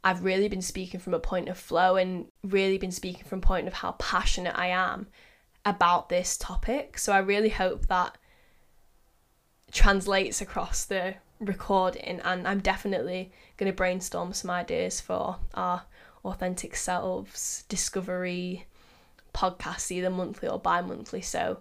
I've 0.04 0.22
really 0.22 0.48
been 0.48 0.62
speaking 0.62 1.00
from 1.00 1.14
a 1.14 1.18
point 1.18 1.48
of 1.48 1.56
flow 1.56 1.96
and 1.96 2.26
really 2.42 2.76
been 2.76 2.92
speaking 2.92 3.24
from 3.24 3.38
a 3.38 3.42
point 3.42 3.66
of 3.66 3.72
how 3.72 3.92
passionate 3.92 4.56
I 4.56 4.66
am 4.66 5.08
about 5.64 6.10
this 6.10 6.36
topic. 6.36 6.98
So 6.98 7.12
I 7.12 7.18
really 7.18 7.48
hope 7.48 7.86
that 7.86 8.18
translates 9.72 10.42
across 10.42 10.84
the 10.84 11.14
recording 11.40 12.20
and 12.20 12.46
I'm 12.46 12.60
definitely 12.60 13.32
going 13.56 13.70
to 13.70 13.76
brainstorm 13.76 14.32
some 14.32 14.50
ideas 14.50 15.00
for 15.00 15.36
our 15.54 15.82
authentic 16.24 16.76
selves 16.76 17.64
discovery 17.68 18.66
podcast 19.34 19.90
either 19.90 20.10
monthly 20.10 20.48
or 20.48 20.60
bi-monthly 20.60 21.20
so 21.20 21.58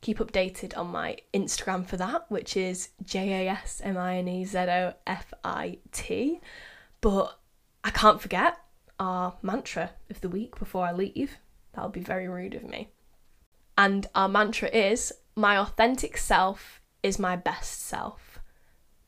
keep 0.00 0.18
updated 0.18 0.76
on 0.78 0.86
my 0.86 1.16
Instagram 1.34 1.84
for 1.84 1.96
that 1.96 2.30
which 2.30 2.56
is 2.56 2.90
J 3.04 3.46
A 3.46 3.50
S 3.50 3.82
M 3.84 3.98
I 3.98 4.18
N 4.18 4.28
E 4.28 4.44
Z 4.44 4.56
O 4.56 4.94
F 5.06 5.34
I 5.42 5.78
T 5.90 6.40
but 7.00 7.38
I 7.84 7.90
can't 7.90 8.20
forget 8.20 8.58
our 8.98 9.36
mantra 9.42 9.90
of 10.10 10.20
the 10.20 10.28
week 10.28 10.58
before 10.58 10.84
I 10.86 10.92
leave. 10.92 11.38
That 11.72 11.84
would 11.84 11.92
be 11.92 12.00
very 12.00 12.28
rude 12.28 12.54
of 12.54 12.64
me. 12.64 12.90
And 13.76 14.06
our 14.14 14.28
mantra 14.28 14.68
is 14.68 15.12
My 15.36 15.56
authentic 15.56 16.16
self 16.16 16.80
is 17.02 17.18
my 17.18 17.36
best 17.36 17.80
self. 17.82 18.40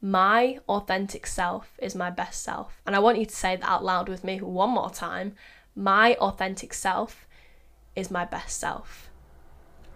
My 0.00 0.60
authentic 0.68 1.26
self 1.26 1.76
is 1.82 1.94
my 1.94 2.10
best 2.10 2.42
self. 2.42 2.80
And 2.86 2.94
I 2.94 3.00
want 3.00 3.18
you 3.18 3.26
to 3.26 3.34
say 3.34 3.56
that 3.56 3.68
out 3.68 3.84
loud 3.84 4.08
with 4.08 4.24
me 4.24 4.40
one 4.40 4.70
more 4.70 4.90
time. 4.90 5.34
My 5.74 6.14
authentic 6.14 6.72
self 6.72 7.26
is 7.96 8.10
my 8.10 8.24
best 8.24 8.58
self. 8.58 9.10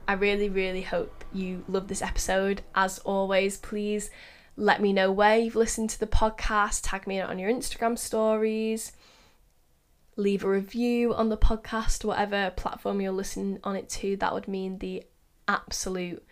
I 0.06 0.12
really, 0.14 0.48
really 0.48 0.82
hope 0.82 1.24
you 1.32 1.64
love 1.68 1.88
this 1.88 2.02
episode. 2.02 2.62
As 2.74 2.98
always, 3.00 3.56
please 3.56 4.10
let 4.56 4.80
me 4.80 4.92
know 4.92 5.10
where 5.10 5.38
you've 5.38 5.56
listened 5.56 5.90
to 5.90 6.00
the 6.00 6.06
podcast, 6.06 6.80
tag 6.84 7.06
me 7.06 7.20
on 7.20 7.38
your 7.38 7.50
Instagram 7.50 7.98
stories, 7.98 8.92
leave 10.16 10.44
a 10.44 10.48
review 10.48 11.14
on 11.14 11.28
the 11.28 11.36
podcast, 11.36 12.04
whatever 12.04 12.50
platform 12.50 13.00
you're 13.00 13.12
listening 13.12 13.58
on 13.64 13.76
it 13.76 13.88
to. 13.88 14.16
That 14.16 14.32
would 14.32 14.46
mean 14.46 14.78
the 14.78 15.04
absolute 15.48 16.24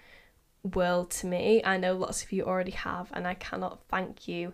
world 0.62 1.11
to 1.11 1.27
me. 1.27 1.62
I 1.64 1.77
know 1.77 1.97
lots 1.97 2.23
of 2.23 2.33
you 2.33 2.45
already 2.45 2.70
have, 2.73 3.11
and 3.12 3.27
I 3.27 3.35
cannot 3.35 3.81
thank 3.89 4.29
you 4.29 4.53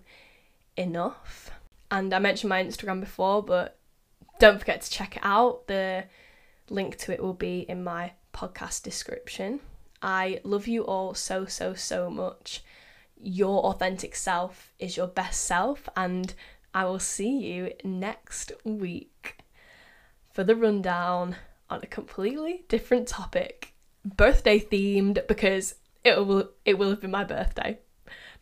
enough. 0.76 1.50
And 1.90 2.12
I 2.14 2.18
mentioned 2.18 2.48
my 2.48 2.62
Instagram 2.62 3.00
before, 3.00 3.42
but 3.42 3.78
don't 4.38 4.58
forget 4.58 4.82
to 4.82 4.90
check 4.90 5.16
it 5.16 5.22
out. 5.24 5.66
The 5.66 6.04
link 6.70 6.96
to 6.98 7.12
it 7.12 7.22
will 7.22 7.34
be 7.34 7.60
in 7.60 7.84
my 7.84 8.12
podcast 8.32 8.82
description. 8.82 9.60
I 10.00 10.40
love 10.44 10.68
you 10.68 10.84
all 10.84 11.14
so, 11.14 11.44
so, 11.44 11.74
so 11.74 12.08
much. 12.08 12.62
Your 13.20 13.64
authentic 13.64 14.14
self 14.14 14.72
is 14.78 14.96
your 14.96 15.06
best 15.06 15.44
self, 15.44 15.88
and 15.96 16.32
I 16.72 16.84
will 16.84 17.00
see 17.00 17.38
you 17.38 17.72
next 17.84 18.52
week 18.64 19.38
for 20.32 20.44
the 20.44 20.54
rundown 20.54 21.36
on 21.68 21.80
a 21.82 21.86
completely 21.86 22.64
different 22.68 23.08
topic, 23.08 23.74
birthday 24.04 24.60
themed, 24.60 25.26
because 25.26 25.74
it 26.04 26.24
will 26.24 26.50
it 26.64 26.78
will 26.78 26.90
have 26.90 27.00
been 27.00 27.10
my 27.10 27.24
birthday 27.24 27.78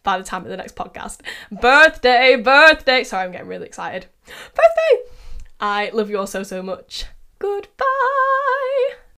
by 0.02 0.18
the 0.18 0.24
time 0.24 0.42
of 0.42 0.48
the 0.48 0.56
next 0.56 0.76
podcast. 0.76 1.20
Birthday, 1.50 2.36
birthday. 2.36 3.02
Sorry, 3.02 3.24
I'm 3.24 3.32
getting 3.32 3.48
really 3.48 3.66
excited. 3.66 4.06
Birthday! 4.26 5.10
I 5.58 5.90
love 5.92 6.10
you 6.10 6.18
all 6.18 6.26
so, 6.26 6.42
so 6.42 6.62
much. 6.62 7.06
Goodbye. 7.38 8.96